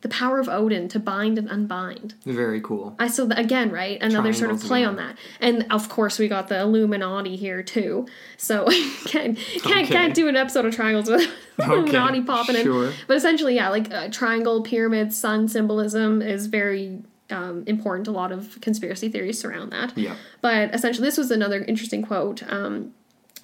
The 0.00 0.08
power 0.10 0.38
of 0.38 0.50
Odin 0.50 0.88
to 0.88 0.98
bind 0.98 1.38
and 1.38 1.48
unbind. 1.48 2.12
Very 2.26 2.60
cool. 2.60 2.94
I 2.98 3.06
so 3.08 3.26
th- 3.26 3.38
again, 3.38 3.70
right? 3.70 4.02
Another 4.02 4.34
sort 4.34 4.50
of 4.50 4.60
play 4.60 4.80
again. 4.82 4.88
on 4.90 4.96
that, 4.96 5.16
and 5.40 5.66
of 5.70 5.88
course 5.88 6.18
we 6.18 6.28
got 6.28 6.48
the 6.48 6.60
Illuminati 6.60 7.36
here 7.36 7.62
too. 7.62 8.06
So 8.36 8.66
can't 9.06 9.38
can't, 9.38 9.64
Okay. 9.64 9.86
can't 9.86 10.14
do 10.14 10.28
an 10.28 10.36
episode 10.36 10.66
of 10.66 10.74
triangles 10.74 11.08
with 11.08 11.30
Illuminati 11.58 12.20
popping 12.20 12.56
sure. 12.56 12.88
in. 12.88 12.94
But 13.06 13.16
essentially, 13.16 13.54
yeah, 13.54 13.70
like 13.70 13.90
uh, 13.94 14.08
triangle, 14.10 14.60
pyramid, 14.62 15.14
sun 15.14 15.48
symbolism 15.48 16.20
is 16.20 16.48
very 16.48 17.02
um, 17.30 17.64
important. 17.66 18.08
A 18.08 18.10
lot 18.10 18.32
of 18.32 18.60
conspiracy 18.60 19.08
theories 19.08 19.38
surround 19.38 19.72
that. 19.72 19.96
Yeah. 19.96 20.16
But 20.40 20.74
essentially, 20.74 21.06
this 21.06 21.18
was 21.18 21.30
another 21.30 21.62
interesting 21.64 22.02
quote. 22.02 22.42
Um, 22.50 22.94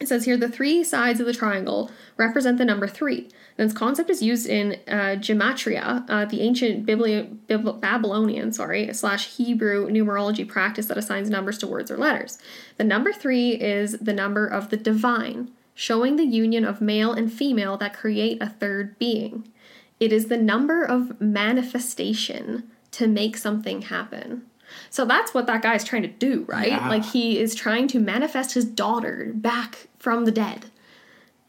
it 0.00 0.08
says 0.08 0.24
here 0.24 0.38
the 0.38 0.48
three 0.48 0.82
sides 0.82 1.20
of 1.20 1.26
the 1.26 1.34
triangle 1.34 1.90
represent 2.16 2.56
the 2.56 2.64
number 2.64 2.88
three. 2.88 3.28
This 3.56 3.74
concept 3.74 4.08
is 4.08 4.22
used 4.22 4.46
in 4.46 4.80
uh, 4.88 5.16
gematria, 5.20 6.08
uh, 6.08 6.24
the 6.24 6.40
ancient 6.40 6.86
Bibli- 6.86 7.36
Bib- 7.46 7.80
Babylonian, 7.82 8.52
sorry, 8.52 8.92
slash 8.94 9.36
Hebrew 9.36 9.90
numerology 9.90 10.48
practice 10.48 10.86
that 10.86 10.96
assigns 10.96 11.28
numbers 11.28 11.58
to 11.58 11.66
words 11.66 11.90
or 11.90 11.98
letters. 11.98 12.38
The 12.78 12.84
number 12.84 13.12
three 13.12 13.50
is 13.50 13.98
the 13.98 14.14
number 14.14 14.46
of 14.46 14.70
the 14.70 14.78
divine, 14.78 15.50
showing 15.74 16.16
the 16.16 16.24
union 16.24 16.64
of 16.64 16.80
male 16.80 17.12
and 17.12 17.30
female 17.30 17.76
that 17.76 17.92
create 17.92 18.42
a 18.42 18.48
third 18.48 18.98
being. 18.98 19.52
It 19.98 20.14
is 20.14 20.28
the 20.28 20.38
number 20.38 20.82
of 20.82 21.20
manifestation, 21.20 22.70
to 22.92 23.06
make 23.06 23.36
something 23.36 23.82
happen. 23.82 24.42
So 24.88 25.04
that's 25.04 25.34
what 25.34 25.46
that 25.46 25.62
guy's 25.62 25.82
trying 25.84 26.02
to 26.02 26.08
do, 26.08 26.44
right? 26.48 26.68
Yeah. 26.68 26.88
Like 26.88 27.04
he 27.04 27.38
is 27.38 27.54
trying 27.54 27.88
to 27.88 27.98
manifest 28.00 28.54
his 28.54 28.64
daughter 28.64 29.32
back 29.34 29.88
from 29.98 30.24
the 30.24 30.30
dead. 30.32 30.66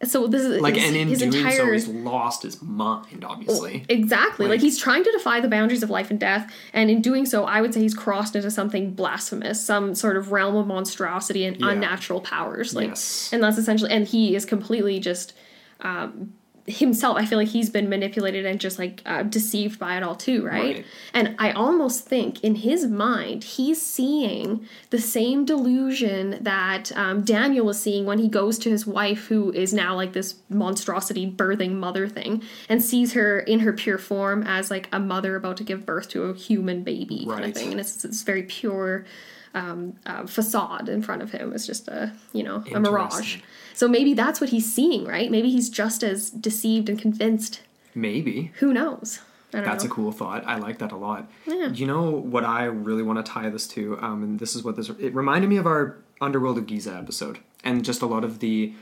So 0.04 0.26
this 0.26 0.42
is 0.42 0.60
Like, 0.60 0.74
his, 0.74 0.86
and 0.88 0.96
in 0.96 1.08
his 1.10 1.20
doing 1.20 1.32
so, 1.52 1.72
he's 1.72 1.88
lost 1.88 2.42
his 2.42 2.60
mind, 2.60 3.24
obviously. 3.24 3.86
Exactly. 3.88 4.46
Like, 4.48 4.54
Like- 4.56 4.62
he's 4.62 4.80
trying 4.80 5.04
to 5.04 5.12
defy 5.12 5.40
the 5.42 5.48
boundaries 5.48 5.84
of 5.84 5.92
life 5.92 6.10
and 6.10 6.20
death, 6.20 6.52
and 6.74 6.90
in 6.90 7.04
doing 7.04 7.24
so, 7.28 7.44
I 7.46 7.62
would 7.62 7.72
say 7.76 7.82
he's 7.82 7.94
crossed 7.94 8.36
into 8.36 8.50
something 8.50 8.96
blasphemous, 8.96 9.64
some 9.64 9.94
sort 9.94 10.18
of 10.18 10.32
realm 10.32 10.56
of 10.56 10.66
monstrosity 10.66 11.46
and 11.46 11.58
Yeah. 11.60 11.70
unnatural 11.70 12.20
powers. 12.22 12.74
Like, 12.74 12.88
Yes. 12.88 13.30
and 13.32 13.44
that's 13.44 13.60
essentially, 13.60 13.92
and 13.92 14.08
he 14.08 14.36
is 14.36 14.44
completely 14.44 15.00
just 15.00 15.34
um, 15.82 16.34
himself. 16.68 17.18
I 17.18 17.26
feel 17.26 17.38
like 17.38 17.48
he's 17.48 17.70
been 17.70 17.90
manipulated 17.90 18.46
and 18.46 18.60
just 18.60 18.78
like 18.78 19.02
uh, 19.06 19.24
deceived 19.24 19.80
by 19.80 19.98
it 19.98 20.04
all 20.04 20.16
too, 20.16 20.46
right? 20.46 20.76
Right. 20.76 20.86
And 21.14 21.36
I 21.40 21.52
almost 21.52 22.06
think 22.06 22.44
in 22.44 22.56
his 22.56 22.86
mind, 22.86 23.44
he's 23.44 23.82
seeing 23.82 24.68
the 24.90 25.00
same 25.00 25.46
delusion 25.46 26.38
that 26.42 26.96
um, 26.96 27.24
Daniel 27.24 27.66
was 27.66 27.82
seeing 27.82 28.06
when 28.06 28.20
he 28.20 28.28
goes 28.28 28.60
to 28.60 28.70
his 28.70 28.86
wife, 28.86 29.28
who 29.28 29.52
is 29.52 29.74
now 29.74 29.96
like 29.96 30.14
this 30.14 30.36
monstrosity 30.50 31.30
birthing 31.30 31.74
mother 31.74 32.08
thing, 32.08 32.44
and 32.70 32.84
sees 32.84 33.14
her 33.14 33.40
in 33.40 33.60
her 33.62 33.74
pure 33.74 33.98
form 33.98 34.44
as 34.44 34.70
like 34.70 34.88
a 34.92 35.00
mother 35.00 35.36
about 35.36 35.58
to 35.58 35.64
give 35.64 35.86
birth 35.86 36.10
to 36.10 36.24
a 36.24 36.34
human 36.34 36.84
baby 36.84 37.26
kind 37.26 37.46
of 37.46 37.54
thing. 37.54 37.72
And 37.72 37.80
it's 37.80 37.96
this 38.02 38.24
very 38.24 38.44
pure 38.44 39.06
um, 39.54 39.96
uh, 40.06 40.26
facade 40.26 40.90
in 40.90 41.02
front 41.02 41.22
of 41.22 41.32
him. 41.32 41.54
It's 41.54 41.66
just 41.66 41.88
a, 41.88 42.14
you 42.34 42.44
know, 42.44 42.64
a 42.74 42.80
mirage. 42.80 43.40
So 43.74 43.88
maybe 43.88 44.14
that's 44.14 44.42
what 44.42 44.50
he's 44.50 44.72
seeing, 44.72 45.06
right? 45.06 45.30
Maybe 45.32 45.50
he's 45.50 45.70
just 45.70 46.04
as 46.04 46.30
deceived 46.30 46.90
and 46.90 47.00
convinced. 47.00 47.62
Maybe. 47.96 48.52
Who 48.60 48.74
knows? 48.74 49.20
That's 49.52 49.84
know. 49.84 49.92
a 49.92 49.94
cool 49.94 50.12
thought. 50.12 50.46
I 50.46 50.58
like 50.58 50.80
that 50.80 50.92
a 50.92 50.96
lot. 50.96 51.30
Yeah. 51.46 51.70
You 51.70 51.86
know 51.86 52.10
what 52.10 52.46
I 52.46 52.66
really 52.66 53.04
want 53.04 53.24
to 53.24 53.30
tie 53.30 53.50
this 53.50 53.68
to, 53.70 54.00
um, 54.02 54.24
and 54.24 54.40
this 54.40 54.56
is 54.56 54.64
what 54.64 54.76
this 54.78 54.90
it 54.90 55.14
reminded 55.14 55.50
me 55.50 55.58
of 55.58 55.68
our 55.68 55.98
Underworld 56.22 56.58
of 56.58 56.68
Giza 56.68 56.94
episode, 56.94 57.40
and 57.64 57.84
just 57.84 58.02
a 58.02 58.06
lot 58.06 58.24
of 58.24 58.40
the 58.40 58.74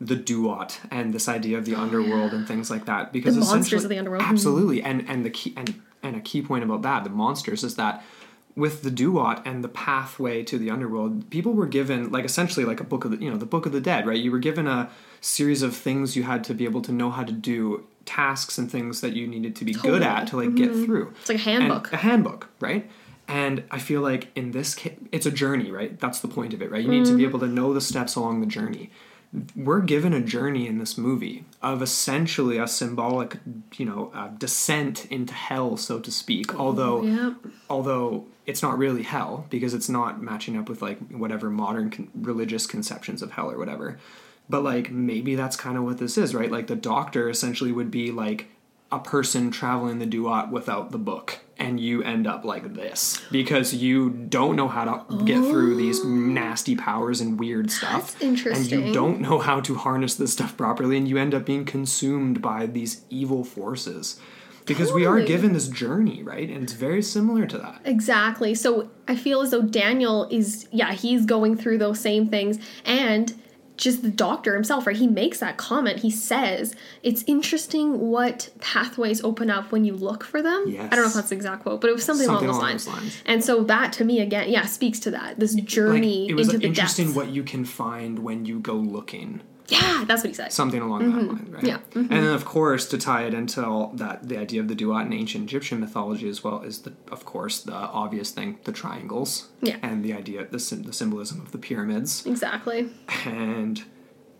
the 0.00 0.16
duat 0.16 0.80
and 0.90 1.14
this 1.14 1.28
idea 1.28 1.56
of 1.56 1.64
the 1.64 1.74
underworld 1.74 2.32
and 2.34 2.46
things 2.46 2.70
like 2.70 2.84
that. 2.84 3.12
Because 3.12 3.34
The 3.34 3.40
monsters 3.40 3.84
of 3.84 3.90
the 3.90 3.98
underworld. 3.98 4.24
absolutely, 4.24 4.82
and 4.82 5.08
and 5.08 5.24
the 5.24 5.30
key 5.30 5.52
and 5.56 5.80
and 6.02 6.16
a 6.16 6.20
key 6.20 6.42
point 6.42 6.64
about 6.64 6.82
that, 6.82 7.04
the 7.04 7.10
monsters, 7.10 7.62
is 7.62 7.76
that 7.76 8.02
with 8.56 8.82
the 8.82 8.90
duat 8.90 9.42
and 9.44 9.62
the 9.62 9.68
pathway 9.68 10.42
to 10.42 10.58
the 10.58 10.70
underworld, 10.70 11.28
people 11.30 11.52
were 11.52 11.66
given 11.66 12.10
like 12.10 12.24
essentially 12.24 12.64
like 12.64 12.80
a 12.80 12.84
book 12.84 13.04
of 13.04 13.10
the 13.10 13.18
you 13.18 13.30
know 13.30 13.36
the 13.36 13.46
book 13.46 13.66
of 13.66 13.72
the 13.72 13.80
dead, 13.80 14.06
right? 14.06 14.18
You 14.18 14.32
were 14.32 14.38
given 14.38 14.66
a 14.66 14.90
series 15.20 15.62
of 15.62 15.76
things 15.76 16.16
you 16.16 16.22
had 16.22 16.42
to 16.44 16.54
be 16.54 16.64
able 16.64 16.82
to 16.82 16.92
know 16.92 17.10
how 17.10 17.22
to 17.22 17.32
do 17.32 17.86
tasks 18.06 18.56
and 18.56 18.70
things 18.70 19.02
that 19.02 19.12
you 19.12 19.26
needed 19.26 19.54
to 19.56 19.64
be 19.64 19.74
good 19.74 20.02
at 20.02 20.28
to 20.28 20.36
like 20.36 20.54
get 20.54 20.70
mm-hmm. 20.70 20.84
through. 20.84 21.14
It's 21.20 21.28
like 21.28 21.46
a 21.46 21.50
And 21.50 21.62
handbook. 21.64 21.92
a 21.92 21.96
handbook, 21.96 22.48
right? 22.60 22.90
And 23.28 23.64
I 23.70 23.78
feel 23.78 24.00
like 24.00 24.28
in 24.36 24.52
this 24.52 24.74
case, 24.74 24.96
it's 25.12 25.26
a 25.26 25.32
journey, 25.32 25.70
right? 25.70 25.98
That's 25.98 26.20
the 26.20 26.28
point 26.28 26.54
of 26.54 26.62
it, 26.62 26.70
right? 26.70 26.82
You 26.82 26.88
need 26.88 27.04
to 27.06 27.16
be 27.16 27.22
mm-hmm. 27.22 27.28
able 27.28 27.40
to 27.40 27.48
know 27.48 27.74
the 27.74 27.80
steps 27.80 28.14
along 28.14 28.40
the 28.40 28.46
journey. 28.46 28.90
We're 29.54 29.80
given 29.80 30.12
a 30.12 30.20
journey 30.20 30.66
in 30.66 30.78
this 30.78 30.96
movie 30.96 31.44
of 31.62 31.82
essentially 31.82 32.58
a 32.58 32.66
symbolic, 32.66 33.36
you 33.76 33.84
know, 33.84 34.10
uh, 34.14 34.28
descent 34.28 35.06
into 35.10 35.34
hell, 35.34 35.76
so 35.76 35.98
to 36.00 36.10
speak. 36.10 36.54
Although, 36.58 37.02
Yep. 37.02 37.34
although 37.68 38.24
it's 38.46 38.62
not 38.62 38.78
really 38.78 39.02
hell 39.02 39.46
because 39.50 39.74
it's 39.74 39.88
not 39.88 40.22
matching 40.22 40.56
up 40.56 40.68
with 40.68 40.80
like 40.80 40.98
whatever 41.10 41.50
modern 41.50 41.90
con- 41.90 42.08
religious 42.14 42.66
conceptions 42.66 43.20
of 43.22 43.32
hell 43.32 43.50
or 43.50 43.58
whatever. 43.58 43.98
But 44.48 44.62
like 44.62 44.90
maybe 44.92 45.34
that's 45.34 45.56
kind 45.56 45.76
of 45.76 45.82
what 45.84 45.98
this 45.98 46.16
is, 46.16 46.34
right? 46.34 46.50
Like 46.50 46.68
the 46.68 46.76
doctor 46.76 47.28
essentially 47.28 47.72
would 47.72 47.90
be 47.90 48.12
like 48.12 48.46
a 48.92 48.98
person 48.98 49.50
traveling 49.50 49.98
the 49.98 50.06
duat 50.06 50.50
without 50.50 50.92
the 50.92 50.98
book 50.98 51.40
and 51.58 51.80
you 51.80 52.02
end 52.02 52.26
up 52.26 52.44
like 52.44 52.74
this 52.74 53.20
because 53.32 53.74
you 53.74 54.10
don't 54.10 54.54
know 54.56 54.68
how 54.68 54.84
to 54.84 55.24
get 55.24 55.38
through 55.40 55.74
these 55.76 56.00
oh. 56.00 56.08
nasty 56.08 56.76
powers 56.76 57.20
and 57.20 57.40
weird 57.40 57.70
stuff 57.70 58.12
That's 58.12 58.22
interesting. 58.22 58.78
and 58.78 58.88
you 58.88 58.94
don't 58.94 59.20
know 59.20 59.38
how 59.38 59.60
to 59.60 59.74
harness 59.74 60.14
this 60.14 60.32
stuff 60.32 60.56
properly 60.56 60.96
and 60.96 61.08
you 61.08 61.16
end 61.18 61.34
up 61.34 61.44
being 61.44 61.64
consumed 61.64 62.40
by 62.40 62.66
these 62.66 63.04
evil 63.10 63.42
forces 63.42 64.20
because 64.66 64.92
we 64.92 65.06
are 65.06 65.20
given 65.20 65.52
this 65.52 65.68
journey 65.68 66.22
right 66.22 66.48
and 66.48 66.62
it's 66.62 66.72
very 66.72 67.02
similar 67.02 67.46
to 67.46 67.58
that 67.58 67.80
Exactly. 67.84 68.54
So 68.54 68.90
I 69.08 69.16
feel 69.16 69.40
as 69.40 69.50
though 69.52 69.62
Daniel 69.62 70.28
is, 70.30 70.68
yeah, 70.72 70.92
he's 70.92 71.24
going 71.24 71.56
through 71.56 71.78
those 71.78 72.00
same 72.00 72.28
things. 72.28 72.58
And 72.84 73.32
just 73.76 74.02
the 74.02 74.10
doctor 74.10 74.54
himself, 74.54 74.86
right? 74.86 74.96
He 74.96 75.06
makes 75.06 75.38
that 75.40 75.56
comment. 75.56 76.00
He 76.00 76.10
says, 76.10 76.74
it's 77.02 77.22
interesting 77.26 77.98
what 78.10 78.48
pathways 78.60 79.22
open 79.22 79.50
up 79.50 79.72
when 79.72 79.84
you 79.84 79.94
look 79.94 80.24
for 80.24 80.40
them. 80.42 80.64
Yes. 80.68 80.88
I 80.90 80.96
don't 80.96 81.04
know 81.04 81.08
if 81.08 81.14
that's 81.14 81.28
the 81.28 81.34
exact 81.34 81.62
quote, 81.62 81.80
but 81.80 81.90
it 81.90 81.92
was 81.92 82.04
something, 82.04 82.26
Something 82.26 82.48
along, 82.48 82.58
along 82.60 82.72
those, 82.72 82.84
those 82.86 82.94
lines. 82.94 83.02
lines. 83.12 83.22
And 83.26 83.44
so 83.44 83.64
that 83.64 83.92
to 83.94 84.04
me, 84.04 84.20
again, 84.20 84.48
yeah, 84.50 84.64
speaks 84.66 84.98
to 85.00 85.10
that. 85.12 85.38
This 85.38 85.54
journey 85.54 86.22
like 86.22 86.30
it 86.30 86.34
was 86.34 86.48
into 86.48 86.58
the 86.60 86.66
interesting 86.68 87.06
depths. 87.06 87.16
what 87.16 87.28
you 87.28 87.42
can 87.42 87.64
find 87.64 88.18
when 88.20 88.44
you 88.46 88.58
go 88.60 88.74
looking 88.74 89.40
yeah, 89.68 90.04
that's 90.06 90.22
what 90.22 90.28
he 90.28 90.34
said. 90.34 90.52
something 90.52 90.80
along 90.80 91.10
that 91.10 91.16
line, 91.16 91.28
right? 91.28 91.38
Mm-hmm. 91.62 91.66
Yeah. 91.66 91.78
Mm-hmm. 91.78 91.98
And 92.00 92.10
then, 92.10 92.32
of 92.34 92.44
course, 92.44 92.86
to 92.88 92.98
tie 92.98 93.24
it 93.24 93.34
into 93.34 93.64
all 93.64 93.88
that, 93.94 94.28
the 94.28 94.38
idea 94.38 94.60
of 94.60 94.68
the 94.68 94.74
duat 94.74 95.06
in 95.06 95.12
ancient 95.12 95.44
Egyptian 95.44 95.80
mythology 95.80 96.28
as 96.28 96.44
well 96.44 96.62
is 96.62 96.82
the, 96.82 96.92
of 97.10 97.24
course, 97.24 97.60
the 97.60 97.74
obvious 97.74 98.30
thing, 98.30 98.58
the 98.64 98.72
triangles, 98.72 99.48
Yeah. 99.62 99.76
and 99.82 100.04
the 100.04 100.12
idea, 100.12 100.44
the, 100.46 100.58
the 100.58 100.92
symbolism 100.92 101.40
of 101.40 101.52
the 101.52 101.58
pyramids, 101.58 102.24
exactly. 102.26 102.90
and 103.24 103.84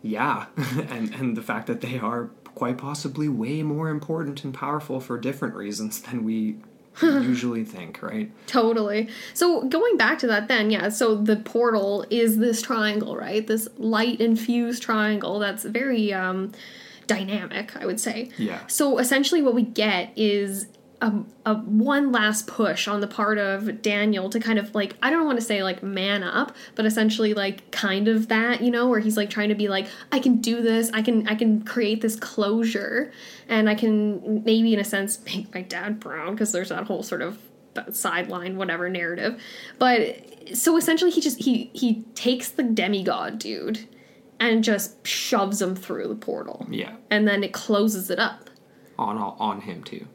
yeah, 0.02 0.46
and 0.90 1.12
and 1.14 1.36
the 1.36 1.42
fact 1.42 1.66
that 1.66 1.80
they 1.80 1.98
are 1.98 2.30
quite 2.54 2.78
possibly 2.78 3.28
way 3.28 3.62
more 3.62 3.88
important 3.90 4.44
and 4.44 4.54
powerful 4.54 5.00
for 5.00 5.18
different 5.18 5.54
reasons 5.54 6.00
than 6.02 6.24
we 6.24 6.56
usually 7.02 7.64
think, 7.64 8.02
right? 8.02 8.30
Totally. 8.46 9.08
So 9.34 9.64
going 9.68 9.96
back 9.96 10.18
to 10.20 10.26
that 10.28 10.48
then, 10.48 10.70
yeah, 10.70 10.88
so 10.88 11.14
the 11.14 11.36
portal 11.36 12.04
is 12.10 12.38
this 12.38 12.62
triangle, 12.62 13.16
right? 13.16 13.46
This 13.46 13.68
light 13.78 14.20
infused 14.20 14.82
triangle 14.82 15.38
that's 15.38 15.64
very 15.64 16.12
um 16.12 16.52
dynamic, 17.06 17.76
I 17.76 17.86
would 17.86 18.00
say. 18.00 18.30
Yeah. 18.36 18.66
So 18.66 18.98
essentially 18.98 19.42
what 19.42 19.54
we 19.54 19.62
get 19.62 20.12
is 20.16 20.66
a, 21.02 21.12
a 21.44 21.54
one 21.54 22.10
last 22.10 22.46
push 22.46 22.88
on 22.88 23.00
the 23.00 23.06
part 23.06 23.36
of 23.38 23.82
Daniel 23.82 24.30
to 24.30 24.40
kind 24.40 24.58
of 24.58 24.74
like 24.74 24.96
I 25.02 25.10
don't 25.10 25.26
want 25.26 25.38
to 25.38 25.44
say 25.44 25.62
like 25.62 25.82
man 25.82 26.22
up, 26.22 26.56
but 26.74 26.86
essentially 26.86 27.34
like 27.34 27.70
kind 27.70 28.08
of 28.08 28.28
that, 28.28 28.62
you 28.62 28.70
know, 28.70 28.88
where 28.88 29.00
he's 29.00 29.16
like 29.16 29.28
trying 29.28 29.50
to 29.50 29.54
be 29.54 29.68
like 29.68 29.88
I 30.10 30.18
can 30.18 30.40
do 30.40 30.62
this, 30.62 30.90
I 30.92 31.02
can 31.02 31.28
I 31.28 31.34
can 31.34 31.62
create 31.64 32.00
this 32.00 32.16
closure 32.16 33.12
and 33.48 33.68
I 33.68 33.74
can 33.74 34.42
maybe 34.44 34.72
in 34.72 34.80
a 34.80 34.84
sense 34.84 35.22
make 35.26 35.52
my 35.54 35.62
dad 35.62 36.00
proud 36.00 36.30
because 36.32 36.52
there's 36.52 36.70
that 36.70 36.84
whole 36.84 37.02
sort 37.02 37.20
of 37.22 37.38
uh, 37.76 37.90
sideline 37.90 38.56
whatever 38.56 38.88
narrative. 38.88 39.40
But 39.78 40.24
so 40.54 40.76
essentially 40.76 41.10
he 41.10 41.20
just 41.20 41.38
he 41.42 41.70
he 41.74 42.04
takes 42.14 42.50
the 42.50 42.62
demigod 42.62 43.38
dude 43.38 43.86
and 44.40 44.64
just 44.64 45.06
shoves 45.06 45.60
him 45.60 45.74
through 45.74 46.08
the 46.08 46.14
portal. 46.14 46.66
Yeah, 46.70 46.96
And 47.10 47.26
then 47.26 47.42
it 47.42 47.52
closes 47.52 48.10
it 48.10 48.18
up. 48.18 48.48
on 48.98 49.18
on 49.18 49.60
him 49.60 49.82
too. 49.84 50.06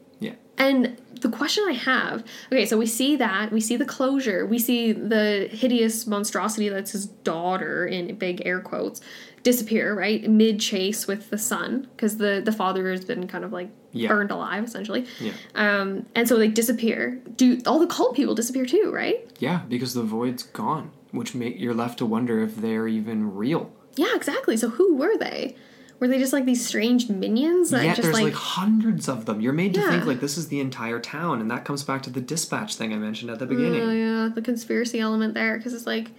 And 0.58 0.96
the 1.20 1.28
question 1.28 1.64
I 1.68 1.72
have 1.72 2.24
okay, 2.50 2.66
so 2.66 2.76
we 2.76 2.86
see 2.86 3.16
that, 3.16 3.52
we 3.52 3.60
see 3.60 3.76
the 3.76 3.84
closure, 3.84 4.44
we 4.46 4.58
see 4.58 4.92
the 4.92 5.48
hideous 5.50 6.06
monstrosity 6.06 6.68
that's 6.68 6.92
his 6.92 7.06
daughter, 7.06 7.86
in 7.86 8.14
big 8.16 8.42
air 8.44 8.60
quotes, 8.60 9.00
disappear, 9.42 9.94
right? 9.94 10.28
Mid 10.28 10.60
chase 10.60 11.06
with 11.06 11.30
the 11.30 11.38
son, 11.38 11.88
because 11.96 12.16
the, 12.18 12.42
the 12.44 12.52
father 12.52 12.90
has 12.90 13.04
been 13.04 13.26
kind 13.28 13.44
of 13.44 13.52
like 13.52 13.70
Yeah. 13.92 14.08
burned 14.08 14.30
alive, 14.30 14.64
essentially. 14.64 15.06
yeah, 15.20 15.32
Um, 15.54 16.06
and 16.14 16.28
so 16.28 16.36
they 16.38 16.48
disappear. 16.48 17.20
Do 17.36 17.60
all 17.66 17.78
the 17.78 17.86
cult 17.86 18.14
people 18.16 18.34
disappear 18.34 18.66
too, 18.66 18.90
right? 18.92 19.28
yeah. 19.38 19.62
Because 19.68 19.94
the 19.94 20.02
void's 20.02 20.42
gone, 20.42 20.90
which 21.12 21.34
make 21.34 21.58
you're 21.58 21.74
left 21.74 21.98
to 21.98 22.06
wonder 22.06 22.40
if 22.42 22.56
they're 22.56 22.88
even 22.88 23.34
real. 23.34 23.70
Yeah, 23.96 24.14
exactly. 24.14 24.56
So 24.56 24.68
who 24.70 24.94
were 24.96 25.16
they? 25.18 25.56
Were 26.02 26.08
they 26.08 26.18
just 26.18 26.32
like 26.32 26.46
these 26.46 26.66
strange 26.66 27.08
minions 27.08 27.70
that 27.70 27.84
Yet 27.84 27.94
just 27.94 28.02
there's 28.06 28.14
like, 28.14 28.24
like, 28.24 28.34
hundreds 28.34 29.08
of 29.08 29.24
them. 29.24 29.40
You're 29.40 29.52
made 29.52 29.72
to 29.74 29.80
Yeah. 29.80 29.88
think 29.88 30.04
like 30.04 30.18
this 30.18 30.36
is 30.36 30.48
the 30.48 30.58
entire 30.58 30.98
town, 30.98 31.40
and 31.40 31.48
that 31.52 31.64
comes 31.64 31.84
back 31.84 32.02
to 32.02 32.10
the 32.10 32.20
dispatch 32.20 32.74
thing 32.74 32.92
I 32.92 32.96
mentioned 32.96 33.30
at 33.30 33.38
the 33.38 33.46
beginning. 33.46 33.80
Oh 33.80 33.92
yeah, 33.92 34.28
the 34.34 34.42
conspiracy 34.42 34.98
element 34.98 35.34
there 35.34 35.56
because 35.56 35.72
it's 35.74 35.86
like, 35.86 36.10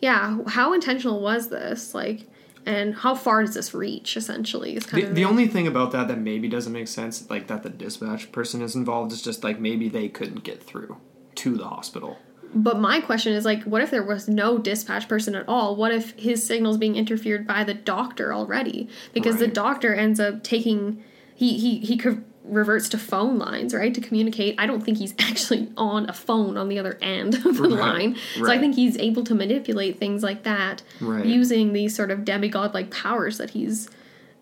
yeah, 0.00 0.38
how 0.48 0.72
intentional 0.72 1.20
was 1.20 1.48
this? 1.48 1.94
Like, 1.94 2.28
and 2.66 2.92
how 2.92 3.14
far 3.14 3.44
does 3.44 3.54
this 3.54 3.72
reach? 3.72 4.16
Essentially, 4.16 4.74
is 4.74 4.84
kind 4.84 5.00
The, 5.04 5.08
of 5.10 5.14
the 5.14 5.24
only 5.26 5.46
thing 5.46 5.68
about 5.68 5.92
that 5.92 6.08
that 6.08 6.18
maybe 6.18 6.48
doesn't 6.48 6.72
make 6.72 6.88
sense, 6.88 7.30
like 7.30 7.46
that 7.46 7.62
the 7.62 7.70
dispatch 7.70 8.32
person 8.32 8.62
is 8.62 8.74
involved, 8.74 9.12
is 9.12 9.22
just 9.22 9.44
like 9.44 9.60
maybe 9.60 9.88
they 9.88 10.08
couldn't 10.08 10.42
get 10.42 10.60
through 10.60 10.96
to 11.36 11.56
the 11.56 11.66
hospital. 11.68 12.18
But 12.52 12.80
my 12.80 13.00
question 13.00 13.32
is 13.32 13.44
like, 13.44 13.62
what 13.64 13.80
if 13.82 13.90
there 13.90 14.02
was 14.02 14.28
no 14.28 14.58
dispatch 14.58 15.08
person 15.08 15.34
at 15.36 15.48
all? 15.48 15.76
What 15.76 15.92
if 15.92 16.10
his 16.18 16.44
signal's 16.44 16.78
being 16.78 16.96
interfered 16.96 17.46
by 17.46 17.62
the 17.64 17.74
doctor 17.74 18.34
already? 18.34 18.88
Because 19.14 19.36
the 19.36 19.46
doctor 19.46 19.94
ends 19.94 20.18
up 20.18 20.42
taking 20.42 21.02
he 21.34 21.56
he 21.58 21.78
he 21.78 22.00
reverts 22.42 22.88
to 22.88 22.98
phone 22.98 23.38
lines, 23.38 23.72
right, 23.72 23.94
to 23.94 24.00
communicate. 24.00 24.56
I 24.58 24.66
don't 24.66 24.80
think 24.80 24.98
he's 24.98 25.14
actually 25.20 25.70
on 25.76 26.08
a 26.08 26.12
phone 26.12 26.56
on 26.56 26.68
the 26.68 26.78
other 26.80 26.98
end 27.00 27.34
of 27.46 27.58
the 27.58 27.68
Right. 27.68 27.78
line. 27.78 28.16
So 28.34 28.50
I 28.50 28.58
think 28.58 28.74
he's 28.74 28.96
able 28.98 29.22
to 29.24 29.34
manipulate 29.34 29.98
things 30.00 30.22
like 30.24 30.42
that 30.42 30.82
Right. 31.00 31.24
using 31.24 31.72
these 31.72 31.94
sort 31.94 32.10
of 32.10 32.24
demigod 32.24 32.74
like 32.74 32.90
powers 32.90 33.38
that 33.38 33.50
he's 33.50 33.88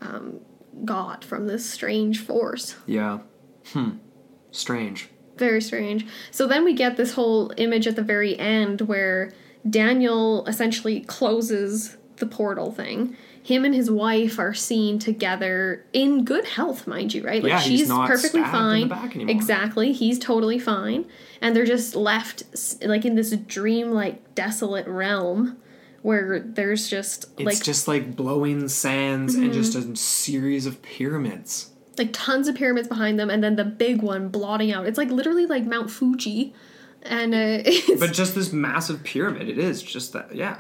um, 0.01 0.41
got 0.85 1.25
from 1.25 1.47
this 1.47 1.69
strange 1.69 2.21
force. 2.25 2.77
Yeah. 2.87 3.19
Hmm. 3.73 3.91
Strange. 4.51 5.11
Very 5.39 5.63
strange. 5.63 6.07
So 6.31 6.47
then 6.47 6.65
we 6.65 6.75
get 6.75 6.97
this 6.97 7.13
whole 7.13 7.53
image 7.57 7.87
at 7.87 7.97
the 7.97 8.03
very 8.03 8.39
end 8.39 8.83
where 8.83 9.33
Daniel 9.69 10.47
essentially 10.47 11.01
closes 11.01 11.97
the 12.17 12.27
portal 12.27 12.73
thing. 12.73 13.17
Him 13.43 13.65
and 13.65 13.75
his 13.75 13.91
wife 13.91 14.39
are 14.39 14.53
seen 14.53 14.99
together 14.99 15.87
in 15.95 16.25
good 16.25 16.45
health, 16.45 16.87
mind 16.87 17.15
you, 17.15 17.25
right? 17.25 17.43
Like 17.43 17.51
Yeah, 17.51 17.61
he's 17.61 17.81
she's 17.81 17.89
not 17.89 18.07
perfectly 18.07 18.43
fine. 18.43 18.83
the 18.83 18.95
back 18.95 19.15
anymore. 19.15 19.35
Exactly. 19.35 19.93
He's 19.93 20.19
totally 20.19 20.59
fine. 20.59 21.07
And 21.41 21.57
they're 21.57 21.65
just 21.65 21.95
left 21.95 22.43
like 22.83 23.07
in 23.07 23.15
this 23.15 23.31
dream-like 23.31 24.35
desolate 24.35 24.87
realm 24.87 25.57
where 26.03 26.41
there's 26.41 26.89
just 26.89 27.25
It's 27.39 27.43
like 27.43 27.63
just 27.63 27.89
like 27.89 28.17
blowing 28.17 28.69
sands 28.69 29.35
and 29.35 29.45
mm-hmm. 29.45 29.53
just 29.53 29.75
a 29.75 29.97
series 29.97 30.67
of 30.67 30.83
pyramids. 30.83 31.71
Like 31.99 32.11
tons 32.13 32.49
of 32.49 32.55
pyramids 32.55 32.89
behind 32.89 33.19
them 33.19 33.31
and 33.31 33.43
then 33.43 33.57
the 33.57 33.65
big 33.65 34.03
one 34.03 34.29
blotting 34.29 34.73
out. 34.73 34.87
It's 34.87 34.99
like 34.99 35.11
literally 35.11 35.47
like 35.47 35.65
Mount 35.65 35.91
Fuji. 35.91 36.55
And 37.03 37.35
uh, 37.35 37.39
it's 37.65 38.01
But 38.01 38.13
just 38.13 38.35
this 38.35 38.53
massive 38.53 39.05
pyramid, 39.05 39.49
it 39.49 39.59
is 39.59 39.83
just 39.83 40.13
that. 40.13 40.35
Yeah. 40.35 40.59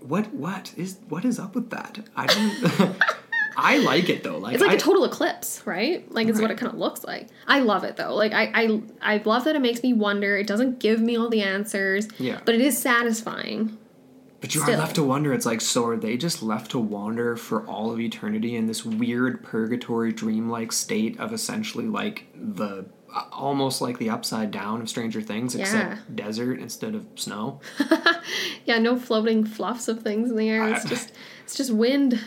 What 0.00 0.32
what 0.32 0.72
is 0.76 0.98
what 1.08 1.24
is 1.24 1.38
up 1.38 1.54
with 1.54 1.70
that? 1.70 1.98
I 2.14 2.26
don't. 2.26 2.96
I 3.56 3.78
like 3.78 4.10
it 4.10 4.22
though. 4.22 4.36
Like 4.36 4.54
It's 4.54 4.62
like 4.62 4.72
I, 4.72 4.74
a 4.74 4.78
total 4.78 5.04
eclipse, 5.04 5.62
right? 5.64 6.10
Like 6.12 6.28
it's 6.28 6.40
what 6.40 6.50
it 6.50 6.58
kind 6.58 6.70
of 6.70 6.78
looks 6.78 7.04
like. 7.04 7.28
I 7.46 7.60
love 7.60 7.84
it 7.84 7.96
though. 7.96 8.14
Like 8.14 8.32
I, 8.32 8.50
I 8.54 8.82
I 9.00 9.22
love 9.24 9.44
that 9.44 9.56
it 9.56 9.62
makes 9.62 9.82
me 9.82 9.94
wonder. 9.94 10.36
It 10.36 10.46
doesn't 10.46 10.78
give 10.78 11.00
me 11.00 11.16
all 11.16 11.30
the 11.30 11.42
answers. 11.42 12.06
Yeah. 12.18 12.40
But 12.44 12.54
it 12.54 12.60
is 12.60 12.76
satisfying. 12.76 13.78
But 14.46 14.54
you 14.54 14.62
are 14.62 14.76
left 14.76 14.94
to 14.96 15.02
wonder. 15.02 15.32
It's 15.32 15.46
like, 15.46 15.60
so 15.60 15.86
are 15.86 15.96
they 15.96 16.16
just 16.16 16.42
left 16.42 16.70
to 16.72 16.78
wander 16.78 17.36
for 17.36 17.66
all 17.66 17.92
of 17.92 18.00
eternity 18.00 18.56
in 18.56 18.66
this 18.66 18.84
weird 18.84 19.42
purgatory, 19.42 20.12
dreamlike 20.12 20.72
state 20.72 21.18
of 21.18 21.32
essentially 21.32 21.86
like 21.86 22.26
the 22.34 22.86
uh, 23.14 23.24
almost 23.32 23.80
like 23.80 23.98
the 23.98 24.10
upside 24.10 24.50
down 24.50 24.80
of 24.80 24.88
Stranger 24.88 25.22
Things, 25.22 25.54
except 25.54 26.14
desert 26.16 26.60
instead 26.60 26.94
of 26.94 27.06
snow? 27.16 27.60
Yeah, 28.64 28.78
no 28.78 28.98
floating 28.98 29.44
fluffs 29.44 29.86
of 29.86 30.02
things 30.02 30.28
in 30.30 30.36
the 30.36 30.48
air. 30.48 30.68
It's 30.68 30.84
I- 30.84 30.88
just 30.88 31.12
it's 31.44 31.54
just 31.54 31.70
wind. 31.70 32.20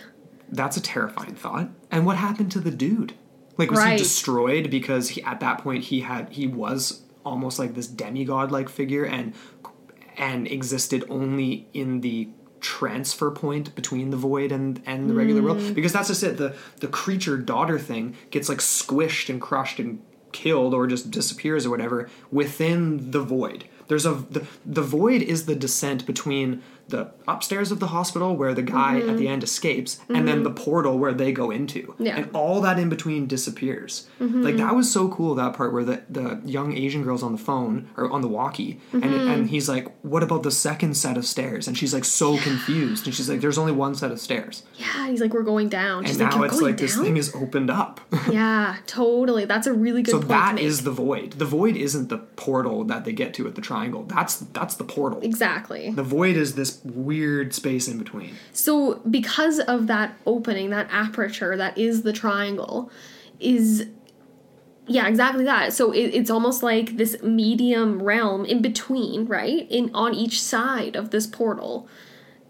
That's 0.49 0.77
a 0.77 0.81
terrifying 0.81 1.35
thought. 1.35 1.69
And 1.91 2.05
what 2.05 2.17
happened 2.17 2.51
to 2.53 2.59
the 2.59 2.71
dude? 2.71 3.13
Like, 3.57 3.71
was 3.71 3.83
he 3.83 3.97
destroyed 3.97 4.71
because 4.71 5.09
he, 5.09 5.23
at 5.23 5.41
that 5.41 5.59
point 5.59 5.83
he 5.83 5.99
had 5.99 6.29
he 6.29 6.47
was 6.47 7.01
almost 7.25 7.59
like 7.59 7.75
this 7.75 7.87
demigod 7.87 8.51
like 8.51 8.69
figure 8.69 9.03
and 9.03 9.35
and 10.19 10.47
existed 10.47 11.03
only 11.09 11.67
in 11.73 12.01
the 12.01 12.29
transfer 12.61 13.31
point 13.31 13.73
between 13.73 14.09
the 14.11 14.17
void 14.17 14.51
and 14.51 14.81
and 14.85 15.09
the 15.09 15.13
regular 15.13 15.41
Mm. 15.41 15.45
world 15.45 15.73
because 15.75 15.93
that's 15.93 16.09
just 16.09 16.21
it. 16.23 16.37
The 16.37 16.53
the 16.81 16.87
creature 16.89 17.37
daughter 17.37 17.79
thing 17.79 18.15
gets 18.31 18.49
like 18.49 18.59
squished 18.59 19.29
and 19.29 19.39
crushed 19.41 19.79
and 19.79 20.01
killed 20.33 20.73
or 20.75 20.85
just 20.85 21.09
disappears 21.09 21.65
or 21.65 21.69
whatever 21.71 22.09
within 22.31 23.11
the 23.11 23.21
void. 23.21 23.63
There's 23.87 24.05
a 24.05 24.13
the, 24.29 24.45
the 24.65 24.83
void 24.83 25.21
is 25.23 25.45
the 25.45 25.55
descent 25.55 26.05
between 26.05 26.61
the 26.89 27.11
upstairs 27.27 27.71
of 27.71 27.79
the 27.79 27.87
hospital 27.87 28.35
where 28.35 28.53
the 28.53 28.61
guy 28.61 28.99
at 28.99 29.17
the 29.17 29.27
end 29.27 29.43
escapes 29.43 29.99
and 30.09 30.27
then 30.27 30.43
the 30.43 30.49
portal 30.51 30.97
where 30.97 31.13
they 31.13 31.31
go 31.31 31.51
into 31.51 31.69
Mm-hmm. 31.79 32.05
Yeah. 32.05 32.11
Mm-hmm. 32.15 32.23
and 32.23 32.35
all 32.35 32.61
that 32.61 32.77
in 32.79 32.89
between 32.89 33.27
disappears 33.27 34.07
like 34.19 34.57
that 34.57 34.75
was 34.75 34.91
so 34.91 35.07
cool 35.09 35.35
that 35.35 35.53
part 35.53 35.71
where 35.73 35.83
the, 35.83 36.01
the 36.09 36.41
young 36.45 36.75
asian 36.75 37.03
girl's 37.03 37.23
on 37.23 37.31
the 37.31 37.37
phone 37.37 37.89
or 37.97 38.09
on 38.09 38.21
the 38.21 38.27
walkie 38.27 38.79
and, 38.91 39.03
Mm-hmm. 39.03 39.27
and 39.31 39.49
he's 39.49 39.67
like 39.69 39.87
what 40.03 40.23
about 40.23 40.43
the 40.43 40.51
second 40.51 40.95
set 40.95 41.17
of 41.17 41.25
stairs 41.25 41.67
and 41.67 41.77
she's 41.77 41.93
like 41.93 42.05
so 42.05 42.37
confused 42.37 43.05
and 43.05 43.13
she's 43.15 43.29
like 43.29 43.41
there's 43.41 43.57
only 43.57 43.71
one 43.71 43.93
set 43.95 44.11
of 44.11 44.19
stairs 44.19 44.63
Yeah, 44.77 45.07
he's 45.09 45.21
like 45.21 45.33
we're 45.33 45.43
going 45.43 45.69
down. 45.69 46.05
She's 46.05 46.19
and 46.19 46.29
like, 46.29 46.35
now 46.39 46.43
it's 46.43 46.61
like 46.61 46.77
this 46.77 46.95
thing 46.97 47.17
is 47.17 47.33
opened 47.35 47.69
up 47.69 48.01
Yeah, 48.31 48.77
totally. 48.87 49.45
That's 49.45 49.67
a 49.67 49.73
really 49.73 50.01
good 50.01 50.11
so 50.11 50.19
that 50.19 50.59
is 50.59 50.83
the 50.83 50.91
void 50.91 51.33
the 51.33 51.45
void 51.45 51.75
isn't 51.75 52.09
the 52.09 52.17
portal 52.17 52.83
that 52.85 53.05
they 53.05 53.13
get 53.13 53.33
to 53.35 53.47
at 53.47 53.55
the 53.55 53.61
triangle 53.61 54.03
that's 54.03 54.37
that's 54.37 54.75
the 54.75 54.83
portal 54.83 55.19
exactly. 55.21 55.91
the 55.91 56.03
void 56.03 56.35
is 56.35 56.55
this 56.55 56.78
weird 56.83 57.53
space 57.53 57.87
in 57.87 57.97
between 57.97 58.35
So, 58.53 58.95
because 59.09 59.59
of 59.59 59.87
that 59.87 60.17
opening, 60.25 60.69
that 60.69 60.87
aperture 60.91 61.55
that 61.57 61.77
is 61.77 62.03
the 62.03 62.13
triangle, 62.13 62.91
is 63.39 63.87
yeah, 64.87 65.07
exactly 65.07 65.43
that. 65.45 65.71
So 65.73 65.91
it, 65.91 66.15
it's 66.15 66.31
almost 66.31 66.63
like 66.63 66.97
this 66.97 67.21
medium 67.21 68.01
realm 68.01 68.43
in 68.43 68.61
between, 68.61 69.25
right? 69.25 69.67
In 69.69 69.91
on 69.93 70.15
each 70.15 70.41
side 70.41 70.95
of 70.95 71.11
this 71.11 71.27
portal. 71.27 71.87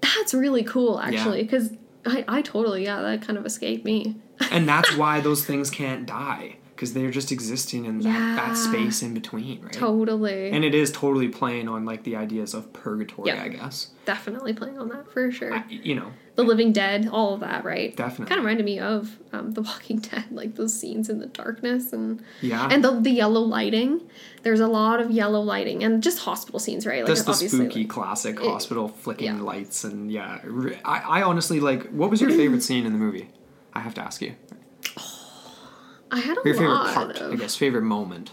That's 0.02 0.34
really 0.34 0.64
cool, 0.64 1.00
actually, 1.00 1.44
because 1.44 1.74
I, 2.06 2.24
I 2.28 2.42
totally 2.42 2.86
yeah, 2.86 3.02
that 3.02 3.22
kind 3.22 3.38
of 3.38 3.46
escaped 3.46 3.84
me. 3.84 4.16
and 4.52 4.68
that's 4.68 4.96
why 4.98 5.20
those 5.20 5.46
things 5.46 5.70
can't 5.70 6.06
die 6.06 6.59
because 6.80 6.94
they're 6.94 7.12
just 7.12 7.30
existing 7.30 7.84
in 7.84 7.98
that, 8.00 8.06
Yeah. 8.08 8.36
that 8.38 8.56
space 8.56 9.02
in 9.04 9.14
between 9.14 9.62
right 9.64 9.74
Totally, 9.74 10.50
and 10.50 10.64
it 10.64 10.74
is 10.74 10.92
totally 10.94 11.28
playing 11.28 11.68
on 11.68 11.84
like 11.84 12.04
the 12.04 12.16
ideas 12.16 12.54
of 12.54 12.72
purgatory 12.72 13.28
Yeah. 13.28 13.44
i 13.44 13.50
guess 13.50 13.90
definitely 14.06 14.54
playing 14.54 14.80
on 14.80 14.88
that 14.90 15.12
for 15.12 15.30
sure. 15.30 15.54
I- 15.54 15.66
you 15.70 15.96
know 15.96 16.12
the 16.36 16.46
Living 16.46 16.72
Dead, 16.72 17.10
all 17.12 17.34
of 17.34 17.42
that, 17.42 17.66
right? 17.66 17.94
Definitely. 17.98 18.28
Kind 18.28 18.40
of 18.40 18.46
reminded 18.46 18.64
me 18.66 18.80
of 18.80 19.18
um, 19.34 19.52
The 19.52 19.62
Walking 19.62 20.00
Dead, 20.00 20.24
like 20.32 20.56
those 20.56 20.74
scenes 20.74 21.10
in 21.10 21.20
the 21.20 21.26
darkness 21.26 21.92
and 21.92 22.24
Yeah. 22.42 22.66
and 22.72 22.82
the 22.82 22.92
the 22.98 23.10
yellow 23.12 23.42
lighting. 23.42 24.02
There's 24.44 24.62
a 24.62 24.68
lot 24.68 25.02
of 25.02 25.12
yellow 25.12 25.42
lighting 25.42 25.84
and 25.84 26.02
just 26.02 26.20
hospital 26.20 26.58
scenes, 26.58 26.86
right? 26.88 27.00
Like 27.04 27.08
just 27.14 27.26
the 27.26 27.34
spooky 27.34 27.82
like- 27.82 27.90
classic 27.90 28.40
hospital 28.40 28.88
flicking 28.88 29.36
yeah. 29.36 29.42
lights 29.42 29.84
and 29.84 30.10
yeah 30.10 30.40
I, 30.86 31.20
I 31.20 31.22
honestly 31.24 31.60
like 31.60 31.90
what 31.90 32.10
was 32.10 32.22
your 32.22 32.30
favorite 32.32 32.64
scene 32.64 32.86
in 32.86 32.94
the 32.94 33.00
movie 33.00 33.30
i 33.74 33.82
have 33.82 33.94
to 33.96 34.02
ask 34.02 34.22
you 34.22 34.34
I 36.12 36.20
had 36.20 36.38
a 36.38 36.42
your 36.44 36.54
favorite 36.56 36.70
lot 36.70 36.94
part 36.94 37.18
of. 37.18 37.32
i 37.32 37.36
guess 37.36 37.56
favorite 37.56 37.84
moment 37.84 38.32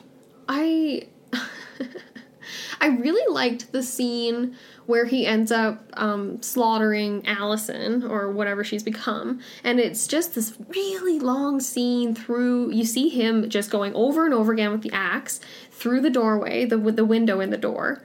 I 0.48 1.08
I 2.80 2.88
really 2.88 3.32
liked 3.32 3.72
the 3.72 3.82
scene 3.82 4.56
where 4.86 5.06
he 5.06 5.26
ends 5.26 5.50
up 5.50 5.90
um, 5.94 6.40
slaughtering 6.42 7.26
Allison 7.26 8.04
or 8.04 8.30
whatever 8.30 8.62
she's 8.62 8.84
become, 8.84 9.40
and 9.64 9.80
it's 9.80 10.06
just 10.06 10.34
this 10.34 10.56
really 10.68 11.18
long 11.18 11.60
scene 11.60 12.14
through. 12.14 12.70
You 12.70 12.84
see 12.84 13.08
him 13.08 13.48
just 13.48 13.70
going 13.70 13.94
over 13.94 14.24
and 14.24 14.32
over 14.32 14.52
again 14.52 14.70
with 14.70 14.82
the 14.82 14.92
axe 14.92 15.40
through 15.70 16.02
the 16.02 16.10
doorway, 16.10 16.64
the 16.64 16.78
with 16.78 16.96
the 16.96 17.04
window 17.04 17.40
in 17.40 17.50
the 17.50 17.58
door, 17.58 18.04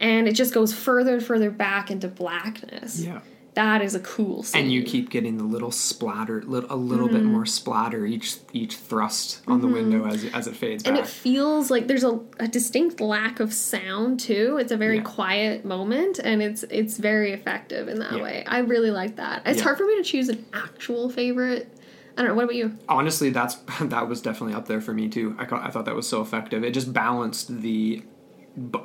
and 0.00 0.26
it 0.26 0.32
just 0.32 0.52
goes 0.52 0.74
further 0.74 1.14
and 1.14 1.24
further 1.24 1.50
back 1.50 1.90
into 1.90 2.08
blackness. 2.08 3.00
yeah 3.00 3.20
that 3.56 3.82
is 3.82 3.94
a 3.94 4.00
cool 4.00 4.42
scene. 4.44 4.62
and 4.62 4.72
you 4.72 4.82
keep 4.84 5.10
getting 5.10 5.38
the 5.38 5.44
little 5.44 5.70
splatter 5.72 6.42
little, 6.42 6.72
a 6.72 6.76
little 6.76 7.08
Mm-hmm. 7.08 7.16
bit 7.16 7.24
more 7.24 7.44
splatter 7.46 8.06
each 8.06 8.36
each 8.52 8.76
thrust 8.76 9.40
on 9.48 9.60
the 9.60 9.66
window 9.68 10.06
as, 10.06 10.24
as 10.26 10.46
it 10.46 10.54
fades 10.54 10.84
and 10.84 10.94
back 10.96 11.04
it 11.04 11.08
feels 11.10 11.70
like 11.70 11.86
there's 11.88 12.04
a, 12.04 12.20
a 12.38 12.46
distinct 12.48 13.00
lack 13.00 13.40
of 13.40 13.52
sound 13.52 14.20
too 14.20 14.58
it's 14.60 14.70
a 14.72 14.76
very 14.76 14.96
Yeah. 14.98 15.02
quiet 15.02 15.64
moment 15.64 16.20
and 16.22 16.42
it's 16.42 16.62
it's 16.64 16.98
very 16.98 17.32
effective 17.32 17.88
in 17.88 17.98
that 17.98 18.12
Yeah. 18.12 18.22
way 18.22 18.44
i 18.46 18.58
really 18.58 18.90
like 18.90 19.16
that 19.16 19.42
it's 19.46 19.58
Yeah. 19.58 19.64
hard 19.64 19.78
for 19.78 19.86
me 19.86 19.96
to 19.96 20.02
choose 20.04 20.28
an 20.28 20.44
actual 20.52 21.08
favorite 21.08 21.68
i 22.16 22.22
don't 22.22 22.28
know 22.28 22.34
what 22.34 22.44
about 22.44 22.54
you 22.56 22.76
honestly 22.88 23.30
that's 23.30 23.54
that 23.80 24.06
was 24.08 24.20
definitely 24.20 24.54
up 24.54 24.66
there 24.68 24.80
for 24.82 24.92
me 24.92 25.08
too 25.08 25.34
i, 25.38 25.44
I 25.44 25.70
thought 25.70 25.86
that 25.86 25.94
was 25.96 26.08
so 26.08 26.20
effective 26.20 26.62
it 26.62 26.72
just 26.74 26.92
balanced 26.92 27.60
the 27.62 28.02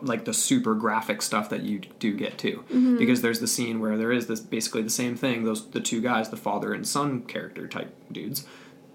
like 0.01 0.25
the 0.25 0.33
super 0.33 0.75
graphic 0.75 1.21
stuff 1.21 1.49
that 1.49 1.61
you 1.63 1.79
do 1.99 2.15
get 2.15 2.37
to. 2.39 2.57
Mm-hmm. 2.57 2.97
because 2.97 3.21
there's 3.21 3.39
the 3.39 3.47
scene 3.47 3.79
where 3.79 3.97
there 3.97 4.11
is 4.11 4.27
this 4.27 4.39
basically 4.39 4.81
the 4.81 4.89
same 4.89 5.15
thing 5.15 5.43
those 5.43 5.69
the 5.71 5.79
two 5.79 6.01
guys 6.01 6.29
the 6.29 6.37
father 6.37 6.73
and 6.73 6.87
son 6.87 7.21
character 7.23 7.67
type 7.67 7.93
dudes 8.11 8.45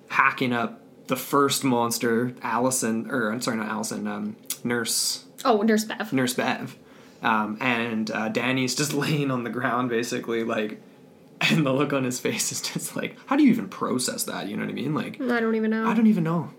hacking 0.08 0.52
up 0.52 0.80
the 1.06 1.16
first 1.16 1.64
monster 1.64 2.34
allison 2.42 3.10
or 3.10 3.30
i'm 3.32 3.40
sorry 3.40 3.56
not 3.56 3.68
allison 3.68 4.06
um, 4.06 4.36
nurse. 4.64 5.24
Oh 5.44 5.62
nurse 5.62 5.84
bev. 5.84 6.12
Nurse 6.12 6.34
bev. 6.34 6.76
Um, 7.22 7.56
and 7.60 8.10
uh, 8.10 8.28
danny's 8.28 8.74
just 8.74 8.92
laying 9.04 9.30
on 9.30 9.44
the 9.44 9.50
ground 9.50 9.88
basically 9.88 10.44
like 10.44 10.80
and 11.40 11.66
the 11.66 11.72
look 11.72 11.92
on 11.92 12.04
his 12.04 12.18
face 12.20 12.50
is 12.52 12.60
just 12.60 12.96
like 12.96 13.16
how 13.26 13.36
do 13.36 13.42
you 13.44 13.50
even 13.50 13.68
process 13.68 14.24
that? 14.24 14.48
You 14.48 14.56
know 14.56 14.64
what 14.64 14.70
i 14.70 14.74
mean? 14.74 14.94
Like 14.94 15.20
i 15.20 15.40
don't 15.40 15.54
even 15.54 15.70
know. 15.70 15.88
I 15.88 15.94
don't 15.94 16.06
even 16.06 16.24
know. 16.24 16.50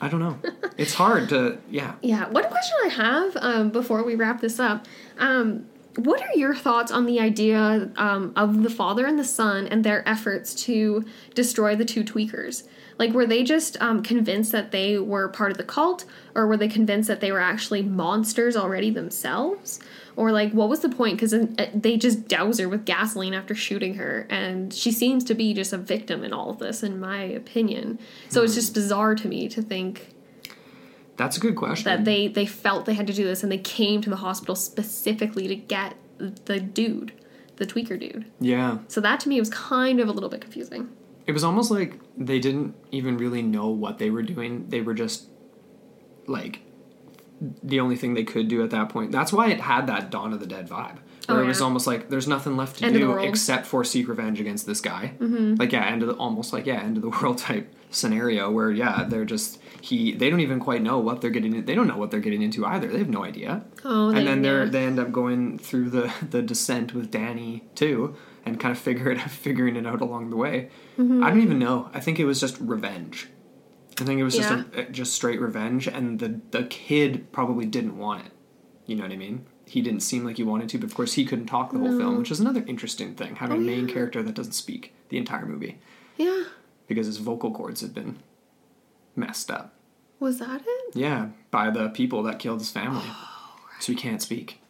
I 0.00 0.08
don't 0.08 0.20
know. 0.20 0.38
It's 0.76 0.94
hard 0.94 1.28
to 1.30 1.58
yeah. 1.70 1.94
Yeah. 2.02 2.28
One 2.28 2.44
question 2.44 2.76
I 2.84 2.88
have 2.88 3.36
um, 3.40 3.70
before 3.70 4.04
we 4.04 4.14
wrap 4.14 4.40
this 4.40 4.60
up 4.60 4.86
um, 5.18 5.66
what 5.98 6.22
are 6.22 6.36
your 6.36 6.54
thoughts 6.54 6.92
on 6.92 7.06
the 7.06 7.18
idea 7.18 7.90
um, 7.96 8.32
of 8.36 8.62
the 8.62 8.70
father 8.70 9.04
and 9.04 9.18
the 9.18 9.24
son 9.24 9.66
and 9.66 9.82
their 9.82 10.08
efforts 10.08 10.54
to 10.54 11.04
destroy 11.34 11.74
the 11.74 11.84
two 11.84 12.04
tweakers? 12.04 12.68
Like, 12.98 13.12
were 13.12 13.26
they 13.26 13.42
just 13.42 13.80
um, 13.82 14.02
convinced 14.02 14.52
that 14.52 14.70
they 14.70 14.98
were 14.98 15.28
part 15.28 15.50
of 15.50 15.56
the 15.56 15.64
cult, 15.64 16.04
or 16.34 16.46
were 16.46 16.56
they 16.56 16.68
convinced 16.68 17.08
that 17.08 17.20
they 17.20 17.32
were 17.32 17.40
actually 17.40 17.82
monsters 17.82 18.56
already 18.56 18.90
themselves? 18.90 19.80
Or, 20.18 20.32
like, 20.32 20.50
what 20.50 20.68
was 20.68 20.80
the 20.80 20.88
point? 20.88 21.16
Because 21.16 21.32
uh, 21.32 21.46
they 21.72 21.96
just 21.96 22.26
douse 22.26 22.58
her 22.58 22.68
with 22.68 22.84
gasoline 22.84 23.34
after 23.34 23.54
shooting 23.54 23.94
her, 23.94 24.26
and 24.28 24.74
she 24.74 24.90
seems 24.90 25.22
to 25.24 25.34
be 25.34 25.54
just 25.54 25.72
a 25.72 25.78
victim 25.78 26.24
in 26.24 26.32
all 26.32 26.50
of 26.50 26.58
this, 26.58 26.82
in 26.82 26.98
my 26.98 27.22
opinion. 27.22 28.00
So 28.28 28.42
it's 28.42 28.54
hmm. 28.54 28.58
just 28.58 28.74
bizarre 28.74 29.14
to 29.14 29.28
me 29.28 29.48
to 29.48 29.62
think 29.62 30.08
That's 31.16 31.36
a 31.36 31.40
good 31.40 31.54
question. 31.54 31.84
that 31.84 32.04
they 32.04 32.26
they 32.26 32.46
felt 32.46 32.84
they 32.84 32.94
had 32.94 33.06
to 33.06 33.12
do 33.12 33.24
this 33.24 33.44
and 33.44 33.52
they 33.52 33.58
came 33.58 34.00
to 34.02 34.10
the 34.10 34.16
hospital 34.16 34.56
specifically 34.56 35.46
to 35.46 35.54
get 35.54 35.94
the 36.18 36.58
dude 36.58 37.12
the 37.56 37.66
tweaker 37.66 37.98
dude 37.98 38.24
yeah. 38.40 38.78
so 38.88 39.00
that 39.00 39.20
to 39.20 39.28
me 39.28 39.38
was 39.38 39.50
kind 39.50 40.00
of 40.00 40.08
a 40.08 40.12
little 40.12 40.28
bit 40.28 40.40
confusing 40.40 40.88
It 41.28 41.32
was 41.32 41.44
almost 41.44 41.70
like 41.70 42.00
they 42.16 42.38
didn't 42.40 42.74
even 42.90 43.18
really 43.18 43.42
know 43.42 43.68
what 43.68 43.98
they 43.98 44.10
were 44.10 44.22
doing. 44.22 44.68
They 44.68 44.80
were 44.80 44.94
just 44.94 45.28
like 46.26 46.60
the 47.40 47.80
only 47.80 47.96
thing 47.96 48.14
they 48.14 48.24
could 48.24 48.48
do 48.48 48.62
at 48.62 48.70
that 48.70 48.88
point. 48.88 49.12
That's 49.12 49.32
why 49.32 49.50
it 49.50 49.60
had 49.60 49.86
that 49.86 50.10
Dawn 50.10 50.32
of 50.32 50.40
the 50.40 50.46
Dead 50.46 50.68
vibe. 50.68 50.98
Where 51.26 51.40
Oh, 51.40 51.42
it 51.42 51.46
was 51.46 51.60
almost 51.60 51.86
like 51.86 52.08
there's 52.08 52.26
nothing 52.26 52.56
left 52.56 52.78
to 52.78 52.86
End 52.86 52.94
do. 52.94 53.08
Mm-hmm. 53.08 53.24
except 53.28 53.66
for 53.66 53.84
seek 53.84 54.08
revenge 54.08 54.40
against 54.40 54.66
this 54.66 54.80
guy. 54.80 55.12
Like 55.20 55.72
yeah, 55.72 55.86
end 55.86 56.02
of 56.02 56.08
the, 56.08 56.14
almost 56.14 56.52
like 56.52 56.64
yeah, 56.64 56.80
end 56.80 56.96
of 56.96 57.02
the 57.02 57.10
world 57.10 57.38
type 57.38 57.74
scenario 57.90 58.50
where 58.50 58.70
yeah, 58.70 59.04
they're 59.04 59.24
just 59.24 59.60
he 59.82 60.12
they 60.12 60.30
don't 60.30 60.40
even 60.40 60.58
quite 60.58 60.82
know 60.82 60.98
what 60.98 61.20
they're 61.20 61.30
getting 61.30 61.54
in, 61.54 61.66
they 61.66 61.74
don't 61.74 61.86
know 61.86 61.98
what 61.98 62.10
they're 62.10 62.20
getting 62.20 62.42
into 62.42 62.64
either. 62.64 62.88
They 62.88 62.98
have 62.98 63.10
no 63.10 63.24
idea. 63.24 63.64
Oh, 63.84 64.08
and 64.08 64.26
then 64.26 64.42
they're 64.42 64.68
they 64.68 64.84
end 64.84 64.98
up 64.98 65.12
going 65.12 65.58
through 65.58 65.90
the 65.90 66.12
the 66.30 66.40
descent 66.42 66.94
with 66.94 67.10
Danny 67.10 67.64
too 67.74 68.16
and 68.44 68.58
kind 68.58 68.72
of 68.72 68.78
figure 68.78 69.10
it 69.10 69.20
figuring 69.30 69.76
it 69.76 69.86
out 69.86 70.00
along 70.00 70.30
the 70.30 70.36
way. 70.36 70.70
Mm-hmm. 70.98 71.22
I 71.22 71.28
don't 71.28 71.42
even 71.42 71.58
know. 71.58 71.90
I 71.92 72.00
think 72.00 72.18
it 72.18 72.24
was 72.24 72.40
just 72.40 72.58
revenge. 72.58 73.28
I 74.00 74.04
think 74.04 74.20
it 74.20 74.24
was 74.24 74.36
just 74.36 74.50
Yeah. 74.50 74.62
a, 74.74 74.84
just 74.84 75.12
straight 75.14 75.40
revenge, 75.40 75.86
and 75.88 76.18
the 76.18 76.40
the 76.50 76.64
kid 76.64 77.32
probably 77.32 77.66
didn't 77.66 77.98
want 77.98 78.26
it. 78.26 78.32
You 78.86 78.96
know 78.96 79.02
what 79.02 79.12
I 79.12 79.16
mean? 79.16 79.44
He 79.66 79.82
didn't 79.82 80.00
seem 80.00 80.24
like 80.24 80.36
he 80.38 80.44
wanted 80.44 80.68
to, 80.70 80.78
but 80.78 80.86
of 80.86 80.94
course 80.94 81.12
he 81.14 81.24
couldn't 81.26 81.46
talk 81.46 81.72
the 81.72 81.78
whole 81.78 81.96
film, 81.98 82.16
which 82.18 82.30
is 82.30 82.40
another 82.40 82.64
interesting 82.66 83.14
thing. 83.14 83.36
Having 83.36 83.56
Oh, 83.58 83.60
a 83.60 83.64
main 83.64 83.86
character 83.86 84.22
that 84.22 84.34
doesn't 84.34 84.52
speak 84.52 84.94
the 85.10 85.18
entire 85.18 85.44
movie 85.44 85.78
Yeah. 86.16 86.44
because 86.86 87.06
his 87.06 87.18
vocal 87.18 87.50
cords 87.52 87.80
had 87.82 87.92
been 87.92 88.16
messed 89.14 89.50
up. 89.50 89.74
Was 90.20 90.38
that 90.38 90.62
it? 90.66 90.96
Yeah, 90.96 91.28
by 91.50 91.68
the 91.70 91.88
people 91.90 92.22
that 92.22 92.38
killed 92.38 92.60
his 92.60 92.70
family, 92.70 93.02
Oh, 93.04 93.56
so 93.78 93.92
he 93.92 93.98
can't 93.98 94.22
speak. 94.22 94.60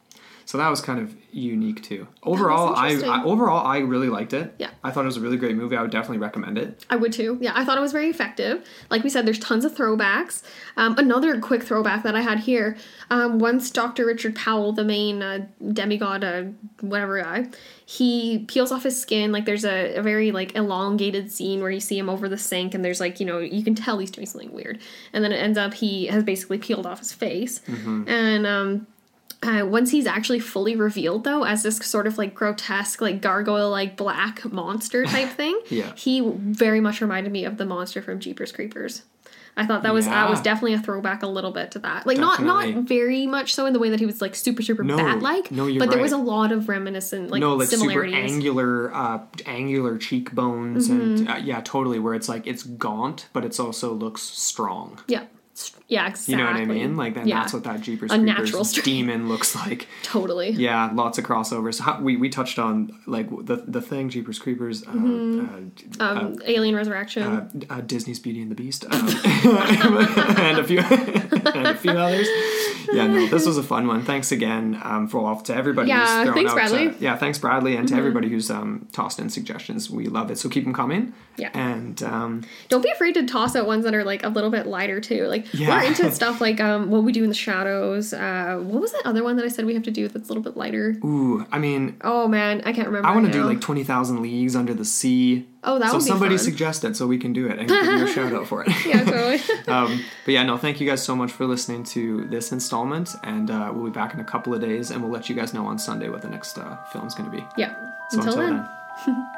So 0.49 0.57
that 0.57 0.70
was 0.70 0.80
kind 0.80 0.99
of 0.99 1.14
unique 1.30 1.82
too. 1.82 2.09
Overall, 2.22 2.74
I. 2.74 2.94
I 3.05 3.22
overall 3.22 3.66
I 3.66 3.80
really 3.80 4.09
liked 4.09 4.32
it. 4.32 4.55
Yeah. 4.59 4.70
I 4.82 4.90
thought 4.90 5.03
it 5.03 5.05
was 5.05 5.18
a 5.18 5.20
really 5.20 5.36
great 5.36 5.55
movie. 5.55 5.76
I 5.76 5.82
would 5.82 5.90
definitely 5.90 6.16
recommend 6.16 6.57
it. 6.57 6.86
I 6.88 6.96
would 6.96 7.12
too. 7.12 7.36
Yeah, 7.38 7.53
I 7.55 7.66
thought 7.66 7.76
it 7.76 7.82
was 7.82 7.92
very 7.92 8.09
effective. 8.09 8.66
Like 8.88 9.05
we 9.05 9.11
said, 9.11 9.26
there's 9.26 9.38
tons 9.38 9.66
of 9.66 9.74
throwbacks. 9.74 10.42
Um, 10.78 10.96
another 10.96 11.38
quick 11.38 11.62
throwback 11.64 12.03
that 12.03 12.16
I 12.16 12.22
had 12.22 12.38
here 12.38 12.78
um, 13.11 13.38
once 13.38 13.70
Dr. 13.70 14.07
Richard 14.07 14.34
Powell, 14.36 14.72
the 14.72 14.84
main 14.84 15.22
uh, 15.22 15.46
demigod, 15.74 16.24
uh, 16.24 16.44
whatever 16.80 17.20
guy, 17.20 17.49
he 17.84 18.38
peels 18.49 18.72
off 18.72 18.84
his 18.84 18.99
skin. 18.99 19.32
Like 19.32 19.44
there's 19.44 19.66
a, 19.66 19.96
a 19.96 20.03
very 20.03 20.30
like 20.32 20.57
elongated 20.57 21.30
scene 21.30 21.61
where 21.61 21.70
you 21.70 21.80
see 21.80 21.99
him 21.99 22.09
over 22.09 22.26
the 22.26 22.38
sink, 22.38 22.72
and 22.72 22.82
there's 22.82 23.01
like 23.01 23.20
you 23.20 23.26
know 23.26 23.38
you 23.38 23.62
can 23.62 23.74
tell 23.74 23.99
he's 23.99 24.11
doing 24.11 24.26
something 24.26 24.55
weird, 24.55 24.78
and 25.12 25.22
then 25.22 25.30
it 25.30 25.36
ends 25.36 25.59
up 25.59 25.74
he 25.74 26.07
has 26.07 26.24
basically 26.24 26.57
peeled 26.57 26.86
off 26.86 27.01
his 27.01 27.12
face, 27.12 27.61
and 27.66 28.46
um, 28.46 28.86
uh, 29.43 29.64
once 29.66 29.91
he's 29.91 30.07
actually 30.07 30.41
fully 30.41 30.74
revealed, 30.74 31.24
though, 31.24 31.45
as 31.45 31.62
this 31.62 31.76
sort 31.78 32.07
of 32.07 32.18
like 32.18 32.34
grotesque, 32.34 33.01
like 33.01 33.20
gargoyle, 33.22 33.70
like 33.70 33.97
black 33.97 34.45
monster 34.51 35.05
type 35.05 35.28
thing, 35.36 35.61
Yeah. 35.70 35.93
he 35.95 36.20
very 36.20 36.80
much 36.80 37.01
reminded 37.01 37.32
me 37.32 37.45
of 37.45 37.57
the 37.57 37.64
monster 37.64 38.03
from 38.03 38.18
Jeepers 38.20 38.51
Creepers. 38.53 39.03
I 39.57 39.66
thought 39.66 39.82
that 39.82 39.93
was 39.93 40.07
that 40.07 40.30
was 40.30 40.41
definitely 40.41 40.74
a 40.74 40.78
throwback 40.78 41.24
a 41.24 41.26
little 41.26 41.51
bit 41.51 41.72
to 41.72 41.80
that. 41.80 42.07
Like 42.07 42.16
not 42.16 42.41
not 42.45 42.68
very 42.84 43.26
much 43.26 43.55
so 43.55 43.66
in 43.66 43.72
the 43.72 43.80
way 43.80 43.91
that 43.91 43.99
he 43.99 44.07
was 44.07 44.20
like 44.20 44.36
super 44.36 44.62
super 44.62 44.84
No, 44.84 44.97
bat 44.97 45.18
like, 45.20 45.51
no, 45.51 45.66
you're 45.66 45.80
but 45.80 45.91
there 45.91 46.01
was 46.01 46.12
a 46.12 46.16
lot 46.16 46.53
of 46.53 46.68
reminiscent 46.68 47.30
like 47.32 47.41
no, 47.41 47.57
like 47.57 47.66
super 47.66 47.80
similarities. 47.80 48.32
angular, 48.32 48.95
uh, 48.95 49.18
angular 49.47 49.99
cheekbones, 49.99 50.89
Mm-hmm. 50.89 51.01
and 51.01 51.28
uh, 51.28 51.36
yeah, 51.43 51.61
totally. 51.64 51.99
Where 51.99 52.14
it's 52.14 52.28
like 52.28 52.47
it's 52.47 52.62
gaunt, 52.62 53.26
but 53.32 53.45
it's 53.45 53.59
also 53.59 53.93
looks 53.93 54.22
strong. 54.22 55.01
yeah, 55.09 55.24
yeah, 55.89 56.07
exactly. 56.09 56.32
You 56.32 56.39
know 56.39 56.45
what 56.45 56.57
I 56.57 56.64
mean? 56.66 56.97
Like, 56.99 57.14
then 57.14 57.26
yeah, 57.26 57.41
that's 57.41 57.55
what 57.55 57.64
that 57.64 57.80
Jeepers 57.80 58.11
Creepers 58.11 58.72
demon 58.82 59.26
looks 59.26 59.57
like. 59.57 59.89
totally. 60.03 60.51
Yeah, 60.51 60.91
lots 60.93 61.16
of 61.16 61.24
crossovers. 61.24 61.80
How, 61.80 61.99
we 61.99 62.16
we 62.18 62.28
touched 62.28 62.59
on 62.59 62.93
like 63.07 63.30
the 63.30 63.64
the 63.66 63.80
thing 63.80 64.11
Jeepers 64.11 64.39
Creepers, 64.39 64.86
uh, 64.86 64.91
uh, 64.91 66.05
Um, 66.05 66.36
Alien 66.45 66.76
Resurrection. 66.76 67.22
uh, 67.22 67.49
uh, 67.70 67.80
Disney's 67.80 68.18
Beauty 68.18 68.43
and 68.43 68.51
the 68.51 68.55
Beast, 68.55 68.84
um, 68.84 69.09
and 70.39 70.59
a 70.59 70.64
few 70.64 70.78
and 70.80 71.66
a 71.66 71.74
few 71.74 71.93
others. 71.93 72.28
Yeah, 72.93 73.07
no, 73.07 73.26
this 73.26 73.47
was 73.47 73.57
a 73.57 73.62
fun 73.62 73.86
one. 73.86 74.05
Thanks 74.05 74.30
again 74.30 74.78
um, 74.82 75.09
for 75.09 75.18
all 75.20 75.41
to 75.41 75.55
everybody. 75.55 75.89
Yeah, 75.89 76.24
who's 76.24 76.34
thanks, 76.34 76.51
out, 76.51 76.55
Bradley. 76.55 76.78
Mm-hmm. 76.89 76.97
Uh, 76.97 77.01
yeah, 77.01 77.16
thanks 77.16 77.39
Bradley, 77.39 77.76
and 77.76 77.89
to 77.89 77.95
everybody 77.95 78.28
who's 78.28 78.51
um, 78.51 78.89
tossed 78.93 79.18
in 79.18 79.30
suggestions. 79.30 79.91
We 79.91 80.07
love 80.07 80.30
it. 80.30 80.39
So 80.39 80.51
keep 80.51 80.64
them 80.64 80.74
coming. 80.74 81.14
Yeah. 81.39 81.51
and 81.55 82.03
um, 82.03 82.43
Don't 82.68 82.82
be 82.82 82.91
afraid 82.91 83.14
to 83.14 83.24
toss 83.24 83.55
out 83.55 83.66
ones 83.66 83.84
that 83.84 83.95
are 83.95 84.05
like 84.05 84.24
a 84.24 84.28
little 84.28 84.51
bit 84.51 84.66
lighter 84.66 85.01
too. 85.01 85.26
Like 85.26 85.53
Yeah. 85.55 85.77
Into 85.84 86.10
stuff 86.12 86.40
like 86.40 86.60
um, 86.60 86.90
what 86.90 87.02
we 87.04 87.12
do 87.12 87.22
in 87.22 87.28
the 87.28 87.34
shadows. 87.34 88.12
Uh, 88.12 88.58
what 88.62 88.80
was 88.80 88.92
that 88.92 89.02
other 89.04 89.22
one 89.24 89.36
that 89.36 89.44
I 89.44 89.48
said 89.48 89.64
we 89.64 89.74
have 89.74 89.82
to 89.84 89.90
do 89.90 90.08
that's 90.08 90.28
a 90.28 90.32
little 90.32 90.42
bit 90.42 90.56
lighter? 90.56 90.96
ooh, 91.04 91.46
I 91.52 91.58
mean, 91.58 91.96
Oh 92.02 92.28
man, 92.28 92.62
I 92.64 92.72
can't 92.72 92.86
remember. 92.88 93.08
I 93.08 93.12
want 93.12 93.24
right 93.26 93.32
to 93.32 93.38
do 93.38 93.42
now. 93.44 93.48
like 93.48 93.60
twenty 93.60 93.84
thousand 93.84 94.22
leagues 94.22 94.54
under 94.56 94.74
the 94.74 94.84
sea. 94.84 95.46
Oh, 95.64 95.78
that 95.78 95.92
was 95.92 95.92
so 95.92 95.96
would 95.96 96.04
be 96.04 96.08
somebody 96.08 96.36
fun. 96.36 96.44
suggest 96.44 96.84
it 96.84 96.96
so 96.96 97.06
we 97.06 97.18
can 97.18 97.32
do 97.32 97.48
it 97.48 97.58
and 97.58 97.68
give 97.68 97.84
you 97.84 98.04
a 98.04 98.08
shout 98.12 98.32
out 98.32 98.46
for 98.46 98.62
it. 98.62 98.68
yeah, 98.86 99.02
totally. 99.04 99.40
um, 99.68 100.04
but 100.24 100.32
yeah, 100.32 100.42
no, 100.44 100.56
thank 100.56 100.80
you 100.80 100.88
guys 100.88 101.02
so 101.02 101.16
much 101.16 101.32
for 101.32 101.46
listening 101.46 101.82
to 101.84 102.24
this 102.26 102.52
installment, 102.52 103.10
and 103.24 103.50
uh, 103.50 103.70
we'll 103.74 103.84
be 103.86 103.90
back 103.90 104.14
in 104.14 104.20
a 104.20 104.24
couple 104.24 104.54
of 104.54 104.60
days, 104.60 104.90
and 104.90 105.02
we'll 105.02 105.10
let 105.12 105.28
you 105.28 105.34
guys 105.34 105.52
know 105.52 105.66
on 105.66 105.78
Sunday 105.78 106.08
what 106.08 106.22
the 106.22 106.28
next 106.28 106.56
uh, 106.58 106.76
film's 106.92 107.14
going 107.14 107.30
to 107.30 107.36
be. 107.36 107.44
yeah. 107.56 107.74
So 108.10 108.20
until, 108.20 108.36
then. 108.36 108.66
This 109.06 109.14